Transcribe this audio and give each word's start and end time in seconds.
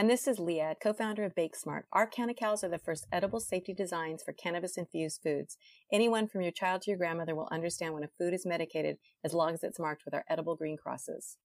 And 0.00 0.08
this 0.08 0.26
is 0.26 0.38
Leah, 0.38 0.76
co-founder 0.82 1.24
of 1.24 1.34
BakeSmart. 1.34 1.82
Our 1.92 2.08
CannaCals 2.08 2.64
are 2.64 2.70
the 2.70 2.78
first 2.78 3.06
edible 3.12 3.38
safety 3.38 3.74
designs 3.74 4.22
for 4.22 4.32
cannabis-infused 4.32 5.20
foods. 5.22 5.58
Anyone 5.92 6.26
from 6.26 6.40
your 6.40 6.52
child 6.52 6.80
to 6.80 6.90
your 6.90 6.96
grandmother 6.96 7.34
will 7.34 7.50
understand 7.52 7.92
when 7.92 8.04
a 8.04 8.08
food 8.18 8.32
is 8.32 8.46
medicated 8.46 8.96
as 9.22 9.34
long 9.34 9.52
as 9.52 9.62
it's 9.62 9.78
marked 9.78 10.06
with 10.06 10.14
our 10.14 10.24
edible 10.30 10.56
green 10.56 10.78
crosses. 10.78 11.36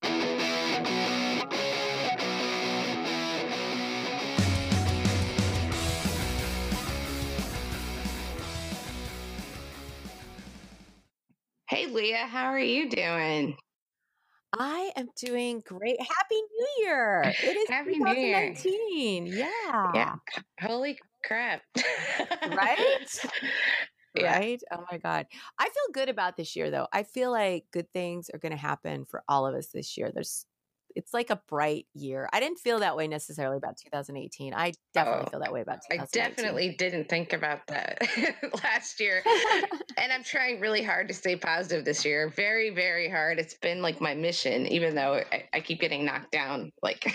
Hey, 11.68 11.88
Leah, 11.90 12.26
how 12.26 12.46
are 12.46 12.58
you 12.58 12.88
doing? 12.88 13.58
I 14.58 14.90
am 14.96 15.08
doing 15.16 15.62
great. 15.66 16.00
Happy 16.00 16.34
New 16.34 16.84
Year! 16.84 17.22
It 17.42 17.56
is 17.56 17.68
Happy 17.68 17.98
New 17.98 18.14
Year. 18.14 18.54
2019. 18.54 19.26
Yeah. 19.26 19.46
Yeah. 19.94 20.14
Holy 20.60 20.98
crap. 21.24 21.62
Right? 22.48 23.20
Yeah. 24.14 24.38
Right? 24.38 24.62
Oh 24.72 24.84
my 24.90 24.98
God. 24.98 25.26
I 25.58 25.64
feel 25.64 25.92
good 25.92 26.08
about 26.08 26.36
this 26.36 26.56
year 26.56 26.70
though. 26.70 26.86
I 26.92 27.02
feel 27.02 27.30
like 27.30 27.66
good 27.70 27.92
things 27.92 28.30
are 28.32 28.38
going 28.38 28.52
to 28.52 28.58
happen 28.58 29.04
for 29.04 29.22
all 29.28 29.46
of 29.46 29.54
us 29.54 29.68
this 29.68 29.96
year. 29.98 30.10
There's 30.12 30.46
it's 30.96 31.12
like 31.14 31.30
a 31.30 31.40
bright 31.48 31.86
year. 31.94 32.28
I 32.32 32.40
didn't 32.40 32.58
feel 32.58 32.80
that 32.80 32.96
way 32.96 33.06
necessarily 33.06 33.58
about 33.58 33.76
2018. 33.84 34.54
I 34.54 34.72
definitely 34.94 35.24
Oh, 35.26 35.30
feel 35.30 35.40
that 35.40 35.52
way 35.52 35.60
about 35.60 35.78
I 35.92 35.98
definitely 36.10 36.74
didn't 36.78 37.08
think 37.08 37.32
about 37.32 37.66
that 37.68 38.00
last 38.64 38.98
year. 38.98 39.22
and 39.98 40.10
I'm 40.12 40.24
trying 40.24 40.58
really 40.58 40.82
hard 40.82 41.08
to 41.08 41.14
stay 41.14 41.36
positive 41.36 41.84
this 41.84 42.04
year. 42.04 42.30
Very, 42.34 42.70
very 42.70 43.08
hard. 43.10 43.38
It's 43.38 43.54
been 43.58 43.82
like 43.82 44.00
my 44.00 44.14
mission, 44.14 44.66
even 44.66 44.94
though 44.94 45.20
I, 45.30 45.44
I 45.52 45.60
keep 45.60 45.80
getting 45.80 46.04
knocked 46.04 46.32
down. 46.32 46.72
Like, 46.82 47.06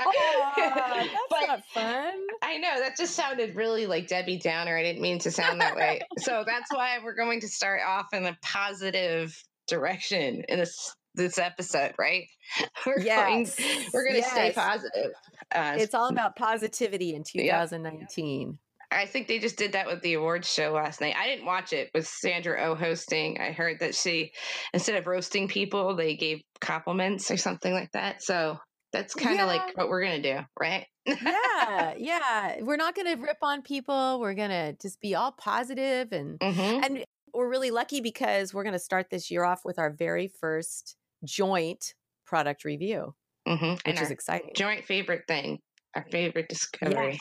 Aw, 0.00 0.52
that's 0.56 1.08
But- 1.30 1.46
not 1.46 1.62
fun. 1.74 2.14
I 2.42 2.58
know 2.58 2.78
that 2.80 2.96
just 2.96 3.14
sounded 3.14 3.56
really 3.56 3.86
like 3.86 4.06
Debbie 4.06 4.38
Downer. 4.38 4.76
I 4.76 4.82
didn't 4.82 5.02
mean 5.02 5.18
to 5.20 5.30
sound 5.30 5.60
that 5.60 5.76
way. 5.76 6.00
so 6.18 6.44
that's 6.46 6.72
why 6.72 6.98
we're 7.02 7.14
going 7.16 7.40
to 7.40 7.48
start 7.48 7.80
off 7.86 8.06
in 8.12 8.24
a 8.26 8.36
positive 8.42 9.36
direction 9.66 10.42
in 10.48 10.58
this 10.58 10.94
this 11.18 11.38
episode, 11.38 11.92
right? 11.98 12.24
We're 12.86 13.00
Yes. 13.00 13.56
going 13.56 13.86
we're 13.92 14.08
going 14.08 14.22
to 14.22 14.28
stay 14.28 14.52
positive. 14.54 15.12
Uh, 15.54 15.76
It's 15.78 15.94
all 15.94 16.08
about 16.08 16.36
positivity 16.36 17.14
in 17.14 17.24
2019. 17.24 18.58
I 18.90 19.04
think 19.04 19.28
they 19.28 19.38
just 19.38 19.58
did 19.58 19.72
that 19.72 19.86
with 19.86 20.00
the 20.00 20.14
awards 20.14 20.50
show 20.50 20.72
last 20.72 21.02
night. 21.02 21.14
I 21.14 21.26
didn't 21.26 21.44
watch 21.44 21.74
it 21.74 21.90
with 21.94 22.06
Sandra 22.06 22.58
O 22.64 22.74
hosting. 22.74 23.38
I 23.38 23.52
heard 23.52 23.80
that 23.80 23.94
she 23.94 24.32
instead 24.72 24.96
of 24.96 25.06
roasting 25.06 25.46
people, 25.46 25.94
they 25.94 26.16
gave 26.16 26.40
compliments 26.62 27.30
or 27.30 27.36
something 27.36 27.72
like 27.72 27.92
that. 27.92 28.22
So 28.22 28.56
that's 28.92 29.14
kind 29.14 29.34
of 29.40 29.40
Yeah. 29.40 29.44
like 29.46 29.76
what 29.76 29.88
we're 29.90 30.02
going 30.04 30.22
to 30.22 30.34
do, 30.36 30.40
right? 30.58 30.86
yeah, 31.06 31.94
yeah. 31.98 32.56
We're 32.62 32.76
not 32.76 32.94
going 32.94 33.14
to 33.14 33.22
rip 33.22 33.38
on 33.42 33.60
people. 33.60 34.20
We're 34.20 34.32
going 34.34 34.50
to 34.50 34.74
just 34.80 35.02
be 35.02 35.14
all 35.14 35.32
positive 35.32 36.12
and 36.12 36.38
hmm 36.42 36.80
and 36.82 37.04
we're 37.34 37.50
really 37.50 37.70
lucky 37.70 38.00
because 38.00 38.54
we're 38.54 38.62
going 38.64 38.72
to 38.72 38.78
start 38.78 39.10
this 39.10 39.30
year 39.30 39.44
off 39.44 39.66
with 39.66 39.78
our 39.78 39.90
very 39.90 40.28
first 40.28 40.96
joint 41.24 41.94
product 42.26 42.64
review, 42.64 43.14
hmm 43.46 43.72
which 43.72 43.82
And 43.86 43.98
is 43.98 44.10
exciting. 44.10 44.50
joint 44.54 44.84
favorite 44.84 45.22
thing, 45.26 45.58
our 45.94 46.04
favorite 46.10 46.48
discovery. 46.48 47.20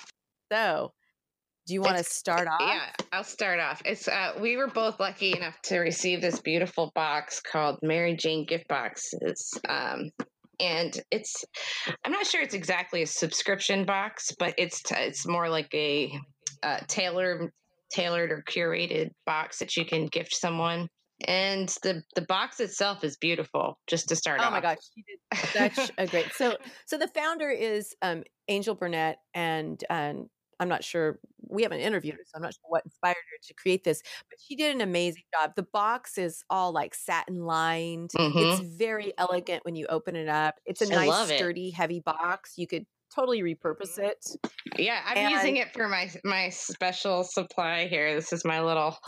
So, 0.52 0.94
do 1.68 1.74
you 1.74 1.82
want 1.82 1.98
to 1.98 2.04
start 2.04 2.48
off? 2.48 2.62
Yeah, 2.62 2.92
I'll 3.12 3.24
start 3.24 3.60
off. 3.60 3.82
It's 3.86 4.08
uh, 4.08 4.34
we 4.40 4.56
were 4.58 4.68
both 4.68 5.00
lucky 5.00 5.34
enough 5.36 5.62
to 5.64 5.80
receive 5.80 6.22
this 6.22 6.40
beautiful 6.40 6.92
box 6.96 7.42
called 7.42 7.80
Mary 7.84 8.16
Jane 8.16 8.46
gift 8.46 8.68
boxes. 8.70 9.52
Um, 9.68 10.10
and 10.60 11.00
it's 11.12 11.44
I'm 12.06 12.12
not 12.12 12.26
sure 12.26 12.42
it's 12.42 12.54
exactly 12.56 13.02
a 13.02 13.08
subscription 13.08 13.86
box, 13.86 14.32
but 14.40 14.54
it's 14.58 14.82
t- 14.82 14.96
it's 14.98 15.28
more 15.28 15.50
like 15.50 15.74
a 15.74 16.12
uh, 16.64 16.80
tailored 16.88 17.52
tailored 17.92 18.32
or 18.32 18.44
curated 18.50 19.10
box 19.26 19.60
that 19.60 19.76
you 19.76 19.86
can 19.86 20.08
gift 20.08 20.34
someone. 20.34 20.88
And 21.26 21.70
the 21.82 22.04
the 22.16 22.22
box 22.22 22.60
itself 22.60 23.04
is 23.04 23.18
beautiful. 23.18 23.80
Just 23.88 24.10
to 24.10 24.16
start 24.16 24.40
off. 24.40 24.46
Oh 24.46 24.48
off. 24.48 24.54
my 24.54 24.62
gosh, 24.62 24.78
she 24.94 25.04
did 25.04 25.76
such 25.76 25.92
a 25.98 26.06
great. 26.06 26.32
So, 26.34 26.56
so 26.86 26.98
the 26.98 27.08
founder 27.08 27.50
is 27.50 27.96
um, 28.02 28.24
Angel 28.48 28.76
Burnett, 28.76 29.18
and 29.34 29.84
and 29.90 30.28
I'm 30.60 30.70
not 30.70 30.84
sure 30.84 31.20
we 31.50 31.64
haven't 31.64 31.80
interviewed 31.80 32.16
her, 32.16 32.22
so 32.26 32.34
I'm 32.36 32.42
not 32.44 32.54
sure 32.54 32.62
what 32.70 32.84
inspired 32.86 33.16
her 33.16 33.38
to 33.48 33.54
create 33.56 33.84
this, 33.84 34.02
but 34.30 34.38
she 34.40 34.56
did 34.56 34.76
an 34.76 34.82
amazing 34.82 35.24
job. 35.34 35.54
The 35.56 35.64
box 35.64 36.18
is 36.20 36.44
all 36.50 36.72
like 36.72 36.94
satin 36.94 37.46
lined. 37.46 38.12
Mhm. 38.16 38.34
It's 38.36 38.60
very 38.78 39.14
elegant 39.18 39.66
when 39.66 39.76
you 39.76 39.88
open 39.88 40.16
it 40.16 40.28
up. 40.30 40.56
It's 40.66 40.82
a 40.82 40.86
I 40.86 41.08
nice, 41.08 41.32
it. 41.32 41.38
sturdy, 41.38 41.72
heavy 41.72 42.00
box. 42.00 42.54
You 42.58 42.68
could 42.68 42.86
totally 43.16 43.42
repurpose 43.42 43.98
it. 43.98 44.18
Yeah, 44.78 45.00
I'm 45.06 45.18
And- 45.18 45.32
using 45.32 45.58
it 45.58 45.74
for 45.74 45.88
my 45.88 46.12
my 46.24 46.50
special 46.50 47.24
supply 47.24 47.88
here. 47.88 48.14
This 48.14 48.34
is 48.34 48.44
my 48.46 48.62
little 48.62 48.98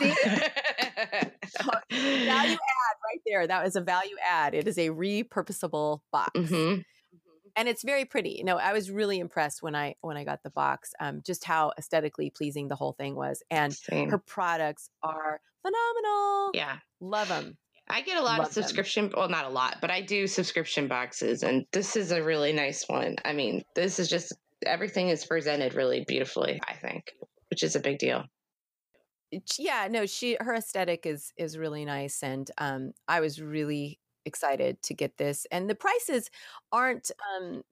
Value 1.90 2.52
add 2.52 2.96
right 3.04 3.20
there. 3.26 3.46
That 3.46 3.62
was 3.64 3.76
a 3.76 3.80
value 3.80 4.16
add. 4.26 4.54
It 4.54 4.66
is 4.68 4.78
a 4.78 4.88
repurposable 4.90 6.00
box. 6.12 6.30
Mhm. 6.38 6.84
and 7.56 7.68
it's 7.68 7.82
very 7.82 8.04
pretty. 8.04 8.30
You 8.38 8.44
know, 8.44 8.56
I 8.58 8.72
was 8.72 8.90
really 8.90 9.18
impressed 9.18 9.62
when 9.62 9.74
I 9.74 9.96
when 10.02 10.16
I 10.16 10.24
got 10.24 10.42
the 10.44 10.50
box, 10.50 10.92
um, 11.00 11.20
just 11.26 11.44
how 11.44 11.72
aesthetically 11.78 12.30
pleasing 12.30 12.68
the 12.68 12.76
whole 12.76 12.92
thing 12.92 13.16
was, 13.16 13.42
and 13.50 13.72
Same. 13.74 14.08
her 14.10 14.18
products 14.18 14.88
are 15.02 15.40
phenomenal. 15.62 16.50
Yeah. 16.54 16.76
Love 17.00 17.28
them. 17.28 17.58
I 17.88 18.02
get 18.02 18.18
a 18.18 18.22
lot 18.22 18.38
Love 18.38 18.48
of 18.48 18.54
them. 18.54 18.62
subscription, 18.62 19.12
well, 19.16 19.28
not 19.28 19.46
a 19.46 19.48
lot, 19.48 19.78
but 19.80 19.90
I 19.90 20.00
do 20.00 20.28
subscription 20.28 20.86
boxes, 20.86 21.42
and 21.42 21.66
this 21.72 21.96
is 21.96 22.12
a 22.12 22.22
really 22.22 22.52
nice 22.52 22.84
one. 22.88 23.16
I 23.24 23.32
mean, 23.32 23.64
this 23.74 23.98
is 23.98 24.08
just 24.08 24.32
everything 24.64 25.08
is 25.08 25.26
presented 25.26 25.74
really 25.74 26.04
beautifully, 26.06 26.60
I 26.68 26.74
think, 26.74 27.12
which 27.50 27.64
is 27.64 27.74
a 27.74 27.80
big 27.80 27.98
deal. 27.98 28.24
Yeah, 29.58 29.86
no, 29.88 30.06
she 30.06 30.36
her 30.40 30.54
aesthetic 30.54 31.06
is 31.06 31.32
is 31.36 31.56
really 31.56 31.84
nice, 31.84 32.22
and 32.22 32.50
um, 32.58 32.92
I 33.06 33.20
was 33.20 33.40
really 33.40 34.00
excited 34.24 34.82
to 34.82 34.94
get 34.94 35.16
this. 35.18 35.46
And 35.52 35.70
the 35.70 35.74
prices 35.74 36.30
aren't 36.72 37.10
um 37.36 37.62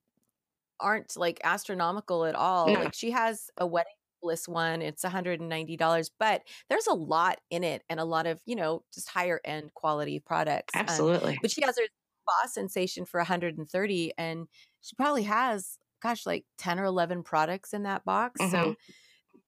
aren't 0.80 1.16
like 1.16 1.40
astronomical 1.44 2.24
at 2.26 2.34
all. 2.36 2.76
No. 2.76 2.78
Like 2.78 2.94
she 2.94 3.10
has 3.12 3.50
a 3.58 3.66
wedding 3.66 3.92
bliss 4.22 4.48
one 4.48 4.82
it's 4.82 5.04
$190 5.04 6.10
but 6.18 6.42
there's 6.70 6.86
a 6.88 6.94
lot 6.94 7.40
in 7.50 7.64
it 7.64 7.84
and 7.90 8.00
a 8.00 8.04
lot 8.04 8.26
of 8.26 8.42
you 8.46 8.56
know 8.56 8.84
just 8.94 9.08
higher 9.10 9.40
end 9.44 9.74
quality 9.74 10.20
products 10.20 10.82
Um, 10.88 11.08
Absolutely. 11.08 11.38
but 11.42 11.50
she 11.52 11.62
has 11.62 11.78
her 11.78 11.84
boss 12.26 12.54
sensation 12.54 13.04
for 13.06 13.20
130 13.20 14.12
and 14.18 14.48
she 14.82 14.96
probably 14.96 15.24
has 15.24 15.78
gosh 16.02 16.26
like 16.26 16.46
10 16.58 16.80
or 16.80 16.84
11 16.84 17.22
products 17.24 17.74
in 17.74 17.84
that 17.84 18.04
box 18.04 18.48
so 18.48 18.58
Mhm. 18.58 18.76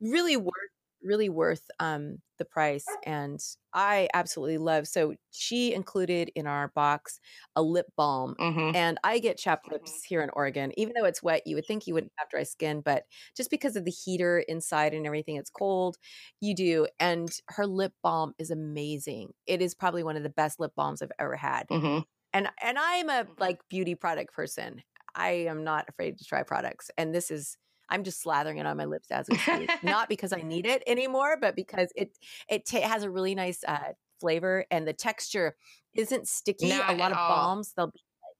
really 0.01 0.37
worth 0.37 0.53
really 1.03 1.29
worth 1.29 1.71
um 1.81 2.19
the 2.39 2.45
price 2.45 2.97
and 3.05 3.41
i 3.73 4.09
absolutely 4.15 4.59
love 4.59 4.87
so 4.87 5.15
she 5.31 5.73
included 5.75 6.31
in 6.35 6.47
our 6.47 6.69
box 6.69 7.21
a 7.57 7.63
lip 7.63 7.87
balm 7.97 8.37
hmm 8.39 8.73
and 8.73 8.99
I 9.03 9.19
get 9.19 9.37
chapped 9.37 9.69
lips 9.69 10.05
here 10.05 10.23
in 10.23 10.31
Oregon. 10.33 10.71
Even 10.77 10.95
though 10.97 11.05
it's 11.05 11.25
wet, 11.25 11.45
you 11.45 11.57
would 11.57 11.67
think 11.67 11.89
you 11.89 11.95
wouldn't 11.95 12.13
have 12.19 12.29
dry 12.29 12.45
skin, 12.45 12.83
but 12.83 13.05
just 13.37 13.51
because 13.51 13.75
of 13.75 13.85
the 13.85 13.91
heater 13.91 14.39
inside 14.47 14.95
and 14.95 15.07
everything, 15.07 15.35
it's 15.35 15.51
cold, 15.51 15.97
you 16.41 16.55
do. 16.55 16.87
And 17.01 17.29
her 17.49 17.67
lip 17.67 17.95
balm 18.01 18.33
is 18.39 18.49
amazing. 18.53 19.33
It 19.47 19.61
is 19.61 19.75
probably 19.75 20.05
one 20.05 20.17
of 20.17 20.23
the 20.23 20.31
best 20.31 20.61
lip 20.61 20.73
balms 20.77 21.03
I've 21.03 21.11
ever 21.19 21.35
had. 21.35 21.67
hmm 21.71 22.01
And 22.33 22.49
and 22.63 22.79
I'm 22.79 23.11
a 23.11 23.27
like 23.39 23.61
beauty 23.69 23.95
product 23.95 24.33
person. 24.35 24.83
I 25.15 25.31
am 25.31 25.65
not 25.65 25.89
afraid 25.89 26.19
to 26.19 26.25
try 26.25 26.43
products. 26.45 26.91
And 26.97 27.15
this 27.15 27.31
is 27.31 27.57
I'm 27.91 28.05
just 28.05 28.25
slathering 28.25 28.59
it 28.61 28.67
on 28.67 28.77
my 28.77 28.85
lips 28.87 29.11
as 29.11 29.27
we 29.29 29.37
speak. 29.37 29.71
Not 29.83 30.09
because 30.09 30.33
I 30.33 30.41
need 30.43 30.67
it 30.67 30.83
anymore, 30.87 31.37
but 31.41 31.57
because 31.57 31.91
it 31.97 32.17
it 32.49 32.65
t- 32.67 32.81
has 32.81 33.03
a 33.03 33.11
really 33.11 33.35
nice 33.35 33.63
uh, 33.67 33.93
flavor 34.21 34.65
and 34.71 34.87
the 34.87 34.93
texture 34.93 35.57
isn't 35.95 36.29
sticky. 36.29 36.69
Not 36.69 36.91
a 36.91 36.97
lot 36.97 37.11
of 37.13 37.19
all. 37.19 37.29
balms 37.29 37.73
they'll 37.77 37.87
be 37.89 38.01
like, 38.23 38.37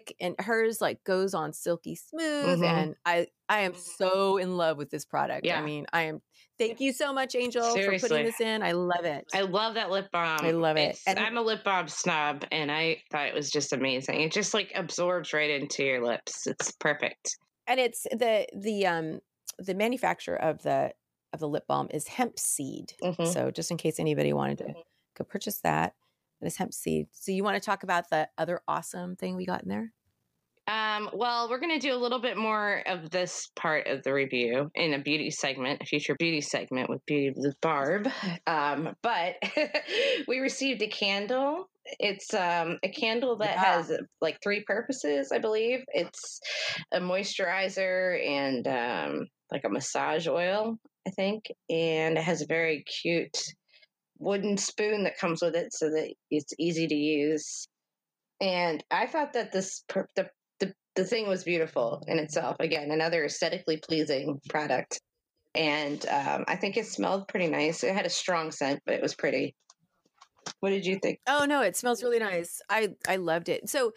thick, 0.00 0.16
and 0.20 0.34
hers 0.40 0.80
like 0.80 1.02
goes 1.04 1.32
on 1.34 1.52
silky 1.52 1.94
smooth. 1.94 2.58
Mhm. 2.60 2.64
And 2.64 2.94
I 3.04 3.28
I 3.48 3.60
am 3.60 3.74
so 3.74 4.36
in 4.38 4.56
love 4.56 4.76
with 4.78 4.90
this 4.90 5.04
product. 5.04 5.46
Yeah. 5.46 5.60
I 5.60 5.64
mean, 5.64 5.86
I 5.92 6.02
am. 6.02 6.20
Thank 6.58 6.80
you 6.80 6.92
so 6.94 7.12
much, 7.12 7.34
Angel, 7.36 7.62
for 7.76 7.98
putting 7.98 8.24
this 8.24 8.40
in. 8.40 8.62
I 8.62 8.72
love 8.72 9.04
it. 9.04 9.26
I 9.34 9.42
love 9.42 9.74
that 9.74 9.90
lip 9.90 10.06
balm. 10.10 10.38
I 10.42 10.52
love 10.52 10.78
it. 10.78 10.98
And- 11.06 11.18
I'm 11.18 11.36
a 11.36 11.42
lip 11.42 11.62
balm 11.62 11.86
snob, 11.86 12.46
and 12.50 12.72
I 12.72 13.02
thought 13.12 13.28
it 13.28 13.34
was 13.34 13.50
just 13.50 13.74
amazing. 13.74 14.22
It 14.22 14.32
just 14.32 14.54
like 14.54 14.72
absorbs 14.74 15.34
right 15.34 15.50
into 15.50 15.84
your 15.84 16.02
lips. 16.04 16.46
It's 16.46 16.72
perfect. 16.72 17.36
And 17.66 17.80
it's 17.80 18.02
the 18.04 18.46
the 18.54 18.86
um 18.86 19.20
the 19.58 19.74
manufacturer 19.74 20.36
of 20.36 20.62
the 20.62 20.92
of 21.32 21.40
the 21.40 21.48
lip 21.48 21.66
balm 21.66 21.88
is 21.92 22.08
hemp 22.08 22.38
seed. 22.38 22.92
Mhm. 23.02 23.26
So 23.26 23.50
just 23.50 23.70
in 23.70 23.76
case 23.76 23.98
anybody 23.98 24.32
wanted 24.32 24.58
to 24.58 24.74
go 25.14 25.24
purchase 25.24 25.60
that, 25.60 25.94
it 26.40 26.46
is 26.46 26.56
hemp 26.56 26.72
seed. 26.72 27.08
So 27.12 27.32
you 27.32 27.44
want 27.44 27.60
to 27.60 27.64
talk 27.64 27.82
about 27.82 28.10
the 28.10 28.28
other 28.38 28.60
awesome 28.68 29.16
thing 29.16 29.36
we 29.36 29.46
got 29.46 29.62
in 29.62 29.68
there? 29.68 29.92
Um, 30.68 31.10
well, 31.12 31.48
we're 31.48 31.60
going 31.60 31.78
to 31.78 31.86
do 31.86 31.94
a 31.94 31.96
little 31.96 32.18
bit 32.18 32.36
more 32.36 32.82
of 32.86 33.10
this 33.10 33.50
part 33.54 33.86
of 33.86 34.02
the 34.02 34.12
review 34.12 34.68
in 34.74 34.94
a 34.94 34.98
beauty 34.98 35.30
segment, 35.30 35.80
a 35.80 35.86
future 35.86 36.16
beauty 36.18 36.40
segment 36.40 36.90
with 36.90 37.06
Beauty 37.06 37.32
with 37.36 37.60
Barb. 37.60 38.08
Um, 38.48 38.96
but 39.00 39.36
we 40.28 40.40
received 40.40 40.82
a 40.82 40.88
candle. 40.88 41.68
It's 41.98 42.34
um, 42.34 42.78
a 42.82 42.88
candle 42.88 43.36
that 43.38 43.54
Yeah. 43.54 43.62
has 43.64 43.90
uh, 43.90 43.98
like 44.20 44.38
three 44.42 44.64
purposes, 44.64 45.30
I 45.32 45.38
believe. 45.38 45.84
It's 45.88 46.40
a 46.92 47.00
moisturizer 47.00 48.24
and 48.26 48.66
um, 48.66 49.26
like 49.52 49.64
a 49.64 49.68
massage 49.68 50.26
oil, 50.26 50.76
I 51.06 51.10
think. 51.10 51.44
And 51.70 52.18
it 52.18 52.24
has 52.24 52.42
a 52.42 52.46
very 52.46 52.84
cute 52.84 53.36
wooden 54.18 54.56
spoon 54.56 55.04
that 55.04 55.18
comes 55.18 55.42
with 55.42 55.54
it 55.54 55.72
so 55.72 55.90
that 55.90 56.12
it's 56.30 56.52
easy 56.58 56.86
to 56.86 56.94
use. 56.94 57.68
And 58.40 58.82
I 58.90 59.06
thought 59.06 59.32
that 59.34 59.52
this 59.52 59.84
per- 59.88 60.08
the 60.16 60.28
the 60.60 60.74
the 60.94 61.04
thing 61.04 61.28
was 61.28 61.44
beautiful 61.44 62.02
in 62.06 62.18
itself. 62.18 62.56
Again, 62.60 62.90
another 62.90 63.24
aesthetically 63.24 63.78
pleasing 63.78 64.40
product, 64.48 65.00
and 65.54 66.04
um, 66.06 66.44
I 66.46 66.56
think 66.56 66.76
it 66.76 66.86
smelled 66.86 67.28
pretty 67.28 67.48
nice. 67.48 67.82
It 67.82 67.94
had 67.94 68.06
a 68.06 68.10
strong 68.10 68.50
scent, 68.50 68.80
but 68.84 68.94
it 68.94 69.02
was 69.02 69.14
pretty. 69.14 69.54
What 70.60 70.70
did 70.70 70.86
you 70.86 70.98
think? 70.98 71.20
Oh 71.28 71.44
no, 71.44 71.60
it 71.62 71.76
smells 71.76 72.02
really 72.02 72.18
nice. 72.18 72.60
I 72.70 72.94
I 73.08 73.16
loved 73.16 73.48
it. 73.48 73.68
So 73.68 73.92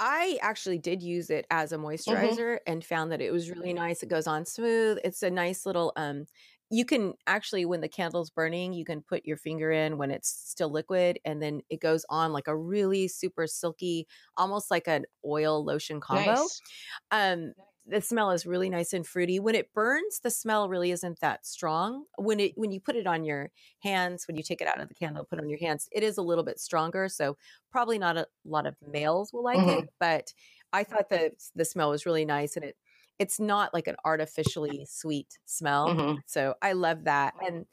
I 0.00 0.38
actually 0.42 0.78
did 0.78 1.02
use 1.02 1.30
it 1.30 1.46
as 1.50 1.72
a 1.72 1.78
moisturizer 1.78 2.58
and 2.66 2.84
found 2.84 3.12
that 3.12 3.20
it 3.22 3.32
was 3.32 3.50
really 3.50 3.74
nice. 3.74 4.02
It 4.02 4.08
goes 4.10 4.26
on 4.26 4.46
smooth. 4.46 4.98
It's 5.04 5.22
a 5.22 5.30
nice 5.30 5.66
little 5.66 5.92
um 5.96 6.26
you 6.70 6.84
can 6.86 7.14
actually 7.26 7.64
when 7.66 7.80
the 7.82 7.88
candle's 7.88 8.30
burning, 8.30 8.72
you 8.74 8.84
can 8.84 9.02
put 9.02 9.26
your 9.26 9.36
finger 9.38 9.70
in 9.72 9.98
when 9.98 10.10
it's 10.10 10.28
still 10.30 10.70
liquid 10.70 11.18
and 11.24 11.42
then 11.42 11.62
it 11.70 11.80
goes 11.80 12.04
on 12.10 12.32
like 12.32 12.48
a 12.48 12.56
really 12.56 13.08
super 13.08 13.46
silky, 13.46 14.06
almost 14.36 14.70
like 14.70 14.88
an 14.88 15.06
oil 15.26 15.64
lotion 15.64 16.00
combo. 16.00 16.50
Nice. 16.50 16.62
Um 17.10 17.54
the 17.86 18.00
smell 18.00 18.30
is 18.30 18.46
really 18.46 18.70
nice 18.70 18.92
and 18.92 19.06
fruity. 19.06 19.40
When 19.40 19.54
it 19.54 19.72
burns, 19.74 20.20
the 20.20 20.30
smell 20.30 20.68
really 20.68 20.90
isn't 20.90 21.20
that 21.20 21.46
strong. 21.46 22.04
When 22.18 22.38
it 22.40 22.52
when 22.56 22.70
you 22.72 22.80
put 22.80 22.96
it 22.96 23.06
on 23.06 23.24
your 23.24 23.50
hands, 23.80 24.26
when 24.28 24.36
you 24.36 24.42
take 24.42 24.60
it 24.60 24.68
out 24.68 24.80
of 24.80 24.88
the 24.88 24.94
candle, 24.94 25.24
put 25.24 25.38
it 25.38 25.42
on 25.42 25.50
your 25.50 25.58
hands, 25.58 25.88
it 25.92 26.02
is 26.02 26.16
a 26.18 26.22
little 26.22 26.44
bit 26.44 26.60
stronger. 26.60 27.08
So 27.08 27.36
probably 27.70 27.98
not 27.98 28.16
a 28.16 28.28
lot 28.44 28.66
of 28.66 28.76
males 28.80 29.32
will 29.32 29.42
like 29.44 29.62
Mhm. 29.62 29.66
it, 29.66 29.90
but 29.98 30.32
I 30.72 30.84
thought 30.84 31.08
that 31.10 31.34
the 31.54 31.64
smell 31.64 31.90
was 31.90 32.06
really 32.06 32.24
nice 32.24 32.56
and 32.56 32.64
it 32.64 32.76
it's 33.18 33.38
not 33.40 33.74
like 33.74 33.86
an 33.86 33.96
artificially 34.04 34.86
sweet 34.86 35.38
smell. 35.44 36.00
Mhm. 36.00 36.22
So 36.26 36.54
I 36.62 36.72
love 36.72 37.04
that. 37.04 37.34
And 37.46 37.66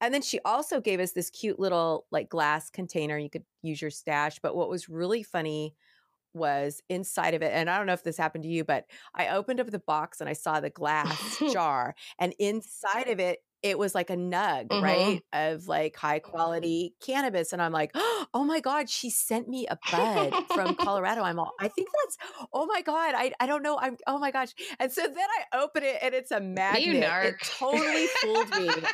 and 0.00 0.14
then 0.14 0.22
she 0.22 0.40
also 0.44 0.80
gave 0.80 1.00
us 1.00 1.12
this 1.12 1.30
cute 1.30 1.58
little 1.58 2.06
like 2.10 2.28
glass 2.28 2.70
container 2.70 3.18
you 3.18 3.30
could 3.30 3.44
use 3.62 3.82
your 3.82 3.90
stash. 3.90 4.38
But 4.40 4.56
what 4.56 4.68
was 4.70 4.88
really 4.88 5.22
funny 5.22 5.74
was 6.34 6.82
inside 6.88 7.34
of 7.34 7.42
it, 7.42 7.52
and 7.52 7.68
I 7.70 7.78
don't 7.78 7.86
know 7.86 7.92
if 7.94 8.02
this 8.04 8.16
happened 8.16 8.44
to 8.44 8.50
you, 8.50 8.64
but 8.64 8.86
I 9.14 9.28
opened 9.28 9.60
up 9.60 9.70
the 9.70 9.78
box 9.78 10.20
and 10.20 10.28
I 10.28 10.34
saw 10.34 10.60
the 10.60 10.70
glass 10.70 11.42
jar, 11.46 11.94
and 12.18 12.34
inside 12.38 13.08
of 13.08 13.20
it, 13.20 13.40
it 13.62 13.76
was 13.78 13.92
like 13.94 14.08
a 14.10 14.16
nug, 14.16 14.68
Mhm. 14.70 14.80
right, 14.82 15.24
of 15.32 15.66
like 15.66 15.96
high 15.96 16.20
quality 16.20 16.94
cannabis, 17.00 17.52
and 17.52 17.60
I'm 17.60 17.72
like, 17.72 17.90
oh 18.34 18.44
my 18.46 18.60
god, 18.60 18.88
she 18.88 19.10
sent 19.10 19.48
me 19.48 19.66
a 19.66 19.78
bud 19.90 20.38
from 20.46 20.74
Colorado. 20.76 21.22
I'm 21.22 21.38
all, 21.40 21.54
I 21.58 21.68
think 21.68 21.88
that's, 22.04 22.16
oh 22.52 22.66
my 22.66 22.82
god, 22.82 23.14
I 23.16 23.32
I 23.40 23.46
don't 23.46 23.62
know, 23.62 23.78
I'm, 23.78 23.96
oh 24.06 24.18
my 24.18 24.30
gosh, 24.30 24.54
and 24.78 24.92
so 24.92 25.02
then 25.02 25.16
I 25.52 25.58
open 25.58 25.82
it 25.82 25.98
and 26.02 26.14
it's 26.14 26.30
a 26.30 26.40
magnet. 26.40 27.16
You 27.20 27.28
It 27.28 27.42
totally 27.42 28.06
fooled 28.06 28.54
me. 28.54 28.90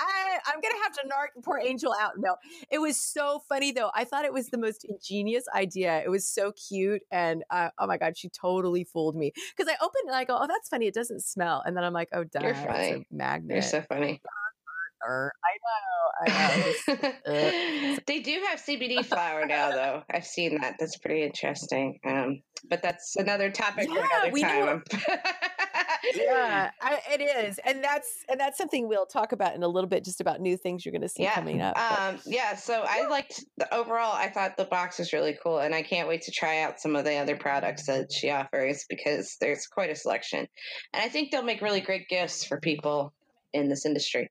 I 0.00 0.38
I'm 0.46 0.60
gonna 0.60 0.82
have 0.82 0.92
to 0.94 1.00
narc 1.06 1.42
poor 1.44 1.58
Angel 1.58 1.94
out. 2.00 2.12
No, 2.18 2.36
it 2.70 2.80
was 2.80 2.96
so 2.96 3.42
funny 3.48 3.72
though. 3.72 3.90
I 3.94 4.04
thought 4.04 4.24
it 4.24 4.32
was 4.32 4.48
the 4.48 4.58
most 4.58 4.84
ingenious 4.88 5.44
idea. 5.54 6.02
It 6.04 6.08
was 6.08 6.26
so 6.26 6.52
cute, 6.52 7.02
and 7.10 7.44
uh, 7.50 7.68
oh 7.78 7.86
my 7.86 7.98
god, 7.98 8.16
she 8.16 8.28
totally 8.30 8.84
fooled 8.84 9.16
me. 9.16 9.32
Because 9.56 9.70
I 9.70 9.76
opened 9.84 10.04
it 10.04 10.08
and 10.08 10.16
I 10.16 10.24
go, 10.24 10.38
oh, 10.40 10.46
that's 10.46 10.68
funny. 10.68 10.86
It 10.86 10.94
doesn't 10.94 11.22
smell, 11.22 11.62
and 11.64 11.76
then 11.76 11.84
I'm 11.84 11.92
like, 11.92 12.08
oh, 12.12 12.24
duh, 12.24 12.40
You're 12.40 12.50
it's 12.50 12.60
funny. 12.60 12.92
a 12.92 13.14
magnet. 13.14 13.54
You're 13.54 13.62
so 13.62 13.82
funny. 13.82 14.20
I 15.02 15.30
know. 16.26 16.34
I 16.34 16.74
know. 17.26 17.98
They 18.06 18.20
do 18.20 18.42
have 18.48 18.60
CBD 18.60 19.04
flower 19.04 19.46
now, 19.46 19.70
though. 19.70 20.02
I've 20.12 20.26
seen 20.26 20.60
that. 20.60 20.76
That's 20.78 20.98
pretty 20.98 21.22
interesting. 21.22 22.00
Um, 22.04 22.42
but 22.68 22.82
that's 22.82 23.16
another 23.16 23.50
topic 23.50 23.88
for 23.88 23.98
another 23.98 24.30
we 24.30 24.42
time. 24.42 24.82
yeah, 26.14 26.70
I, 26.80 27.00
it 27.12 27.20
is, 27.20 27.58
and 27.64 27.82
that's 27.82 28.24
and 28.28 28.38
that's 28.38 28.58
something 28.58 28.88
we'll 28.88 29.06
talk 29.06 29.32
about 29.32 29.54
in 29.54 29.62
a 29.62 29.68
little 29.68 29.88
bit, 29.88 30.04
just 30.04 30.20
about 30.20 30.40
new 30.40 30.56
things 30.56 30.84
you're 30.84 30.92
going 30.92 31.02
to 31.02 31.08
see 31.08 31.22
yeah. 31.22 31.34
coming 31.34 31.60
up. 31.60 31.76
Um, 31.78 32.18
yeah. 32.26 32.56
So 32.56 32.84
I 32.86 33.08
liked 33.08 33.44
the 33.56 33.72
overall. 33.74 34.12
I 34.12 34.28
thought 34.28 34.56
the 34.56 34.64
box 34.64 34.98
was 34.98 35.12
really 35.12 35.36
cool, 35.42 35.58
and 35.58 35.74
I 35.74 35.82
can't 35.82 36.08
wait 36.08 36.22
to 36.22 36.30
try 36.30 36.62
out 36.62 36.80
some 36.80 36.96
of 36.96 37.04
the 37.04 37.16
other 37.16 37.36
products 37.36 37.86
that 37.86 38.12
she 38.12 38.30
offers 38.30 38.84
because 38.88 39.36
there's 39.40 39.66
quite 39.66 39.90
a 39.90 39.96
selection, 39.96 40.46
and 40.92 41.02
I 41.02 41.08
think 41.08 41.30
they'll 41.30 41.42
make 41.42 41.62
really 41.62 41.80
great 41.80 42.08
gifts 42.08 42.44
for 42.44 42.60
people 42.60 43.12
in 43.52 43.68
this 43.68 43.86
industry. 43.86 44.30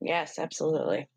Yes, 0.00 0.38
absolutely. 0.38 1.08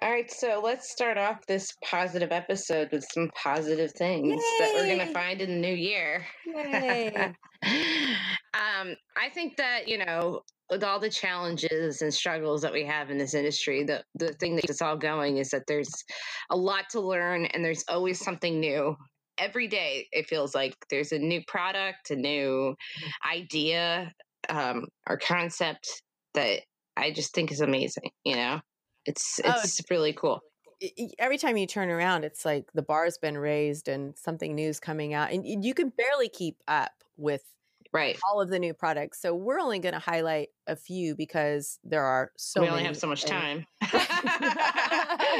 All 0.00 0.10
right, 0.12 0.30
so 0.30 0.60
let's 0.62 0.92
start 0.92 1.18
off 1.18 1.44
this 1.46 1.74
positive 1.84 2.30
episode 2.30 2.90
with 2.92 3.04
some 3.12 3.30
positive 3.34 3.90
things 3.92 4.40
that 4.60 4.72
we're 4.74 4.86
going 4.86 5.04
to 5.04 5.12
find 5.12 5.40
in 5.40 5.50
the 5.50 5.56
new 5.56 5.74
year. 5.74 6.24
Yay. 6.46 7.12
um, 7.64 8.94
I 9.16 9.28
think 9.34 9.56
that, 9.56 9.88
you 9.88 9.98
know, 9.98 10.42
with 10.70 10.84
all 10.84 11.00
the 11.00 11.10
challenges 11.10 12.00
and 12.00 12.14
struggles 12.14 12.62
that 12.62 12.72
we 12.72 12.84
have 12.84 13.10
in 13.10 13.18
this 13.18 13.34
industry, 13.34 13.82
the, 13.82 14.04
the 14.14 14.34
thing 14.34 14.54
that 14.54 14.62
gets 14.62 14.80
us 14.80 14.86
all 14.86 14.96
going 14.96 15.38
is 15.38 15.48
that 15.50 15.64
there's 15.66 15.92
a 16.50 16.56
lot 16.56 16.84
to 16.90 17.00
learn 17.00 17.46
and 17.46 17.64
there's 17.64 17.84
always 17.88 18.20
something 18.20 18.60
new. 18.60 18.94
Every 19.36 19.66
day, 19.66 20.06
it 20.12 20.28
feels 20.28 20.54
like 20.54 20.74
there's 20.90 21.10
a 21.10 21.18
new 21.18 21.42
product, 21.48 22.10
a 22.10 22.16
new 22.16 22.76
idea 23.28 24.12
um, 24.48 24.86
or 25.08 25.16
concept 25.16 25.88
that 26.34 26.60
I 26.96 27.10
just 27.10 27.34
think 27.34 27.50
is 27.50 27.60
amazing. 27.60 28.10
You 28.24 28.36
know, 28.36 28.60
it's 29.08 29.40
Oh, 29.44 29.52
it's 29.64 29.80
really 29.90 30.12
cool. 30.12 30.40
y- 30.82 30.90
y- 30.98 31.08
every 31.18 31.38
time 31.38 31.56
you 31.56 31.66
turn 31.66 31.88
around, 31.90 32.24
it's 32.24 32.44
like 32.44 32.66
the 32.74 32.82
bar's 32.82 33.18
been 33.18 33.36
raised 33.38 33.88
and 33.88 34.16
something 34.16 34.54
new's 34.54 34.78
coming 34.80 35.14
out, 35.14 35.32
and 35.32 35.44
you 35.64 35.74
can 35.74 35.88
barely 35.90 36.28
keep 36.28 36.56
up 36.68 36.92
with 37.16 37.42
Right. 37.90 38.18
all 38.28 38.42
of 38.42 38.50
the 38.50 38.58
new 38.58 38.74
products. 38.74 39.18
So 39.22 39.34
we're 39.34 39.58
only 39.58 39.78
going 39.78 39.94
to 39.94 39.98
highlight 39.98 40.50
a 40.66 40.76
few 40.76 41.16
because 41.16 41.78
there 41.84 42.02
are 42.04 42.30
so 42.36 42.60
we 42.60 42.68
only 42.68 42.84
have 42.84 42.98
so 42.98 43.06
much 43.06 43.24
and- 43.24 43.30
time. 43.32 43.66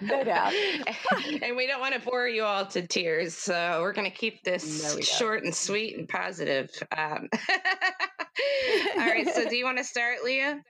No 0.00 0.22
doubt. 0.22 0.52
and 1.42 1.56
we 1.56 1.66
don't 1.66 1.80
want 1.80 1.94
to 1.94 2.00
bore 2.00 2.28
you 2.28 2.44
all 2.44 2.66
to 2.66 2.86
tears, 2.86 3.34
so 3.34 3.80
we're 3.82 3.92
going 3.92 4.08
to 4.10 4.16
keep 4.16 4.44
this 4.44 4.82
No, 4.94 5.00
short 5.00 5.42
and 5.44 5.54
sweet 5.54 5.96
and 5.98 6.08
positive. 6.08 6.70
Um, 6.96 7.28
all 8.96 9.06
right. 9.06 9.28
So, 9.34 9.48
do 9.48 9.56
you 9.56 9.64
want 9.64 9.78
to 9.78 9.84
start, 9.84 10.18
Leah? 10.24 10.60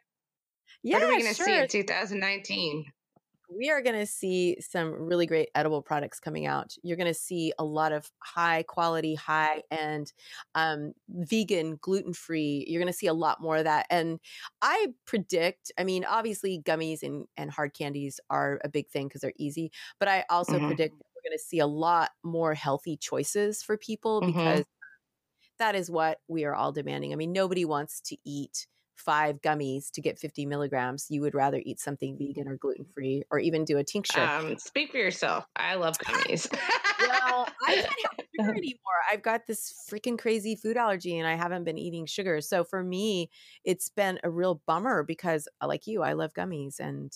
Yeah, 0.83 0.97
what 0.97 1.03
are 1.05 1.09
we 1.09 1.23
going 1.23 1.35
to 1.35 1.35
sure. 1.35 1.47
see 1.47 1.57
in 1.57 1.69
2019? 1.69 2.85
we 3.51 3.71
are 3.71 3.81
going 3.81 3.99
to 3.99 4.07
see 4.07 4.57
some 4.61 4.93
really 4.93 5.27
great 5.27 5.49
edible 5.55 5.81
products 5.81 6.21
coming 6.21 6.47
out. 6.47 6.75
You're 6.83 6.97
going 6.97 7.13
to 7.13 7.19
see 7.19 7.53
a 7.59 7.65
lot 7.65 7.93
of 7.93 8.11
high 8.19 8.63
quality, 8.65 9.15
high 9.15 9.63
end, 9.71 10.13
um, 10.55 10.93
vegan, 11.09 11.79
gluten 11.81 12.13
free. 12.13 12.65
You're 12.69 12.81
going 12.81 12.93
to 12.93 12.99
see 12.99 13.07
a 13.07 13.15
lot 13.15 13.41
more 13.41 13.57
of 13.57 13.65
that. 13.65 13.87
And 13.91 14.21
I 14.61 14.89
predict, 15.07 15.73
I 15.79 15.85
mean, 15.85 16.05
obviously, 16.05 16.61
gummies 16.63 17.03
and, 17.03 17.27
and 17.37 17.51
hard 17.51 17.73
candies 17.73 18.21
are 18.29 18.61
a 18.65 18.69
big 18.69 18.89
thing 18.89 19.09
because 19.09 19.23
they're 19.23 19.33
easy. 19.39 19.73
But 19.99 20.09
I 20.09 20.25
also 20.29 20.53
mm-hmm. 20.53 20.67
predict 20.67 20.95
we're 20.95 21.31
going 21.31 21.39
to 21.39 21.43
see 21.43 21.61
a 21.61 21.67
lot 21.67 22.11
more 22.23 22.55
healthy 22.55 22.97
choices 22.99 23.63
for 23.63 23.79
people 23.79 24.21
mm-hmm. 24.21 24.33
because 24.33 24.65
that 25.59 25.75
is 25.75 25.91
what 25.91 26.19
we 26.29 26.45
are 26.45 26.55
all 26.55 26.73
demanding. 26.73 27.13
I 27.13 27.17
mean, 27.17 27.33
nobody 27.33 27.65
wants 27.65 28.01
to 28.03 28.17
eat 28.25 28.67
five 28.99 29.41
gummies 29.41 29.91
to 29.93 30.01
get 30.01 30.19
50 30.19 30.47
milligrams, 30.47 31.07
you 31.09 31.21
would 31.21 31.35
rather 31.35 31.63
eat 31.65 31.81
something 31.81 32.17
vegan 32.19 32.49
or 32.49 32.57
gluten 32.57 32.85
free 32.95 33.23
or 33.31 33.39
even 33.39 33.65
do 33.65 33.79
a 33.79 33.85
tincture. 33.85 34.21
Um, 34.21 34.57
speak 34.59 34.91
for 34.91 34.99
yourself. 34.99 35.45
I 35.57 35.77
love 35.77 35.97
gummies. 35.99 36.53
well, 37.01 37.49
I 37.67 37.75
can't 37.75 37.87
have 37.87 38.27
sugar 38.41 38.55
anymore. 38.57 39.01
I've 39.11 39.23
got 39.23 39.47
this 39.47 39.73
freaking 39.91 40.19
crazy 40.19 40.57
food 40.57 40.77
allergy 40.77 41.19
and 41.19 41.29
I 41.29 41.37
haven't 41.37 41.65
been 41.65 41.79
eating 41.79 42.07
sugar. 42.07 42.41
So 42.41 42.65
for 42.65 42.83
me, 42.83 43.31
it's 43.65 43.89
been 43.89 44.19
a 44.25 44.31
real 44.31 44.61
bummer 44.67 45.03
because, 45.03 45.49
uh, 45.61 45.69
like 45.69 45.87
you, 45.87 46.03
I 46.03 46.15
love 46.15 46.33
gummies 46.35 46.81
and 46.81 47.13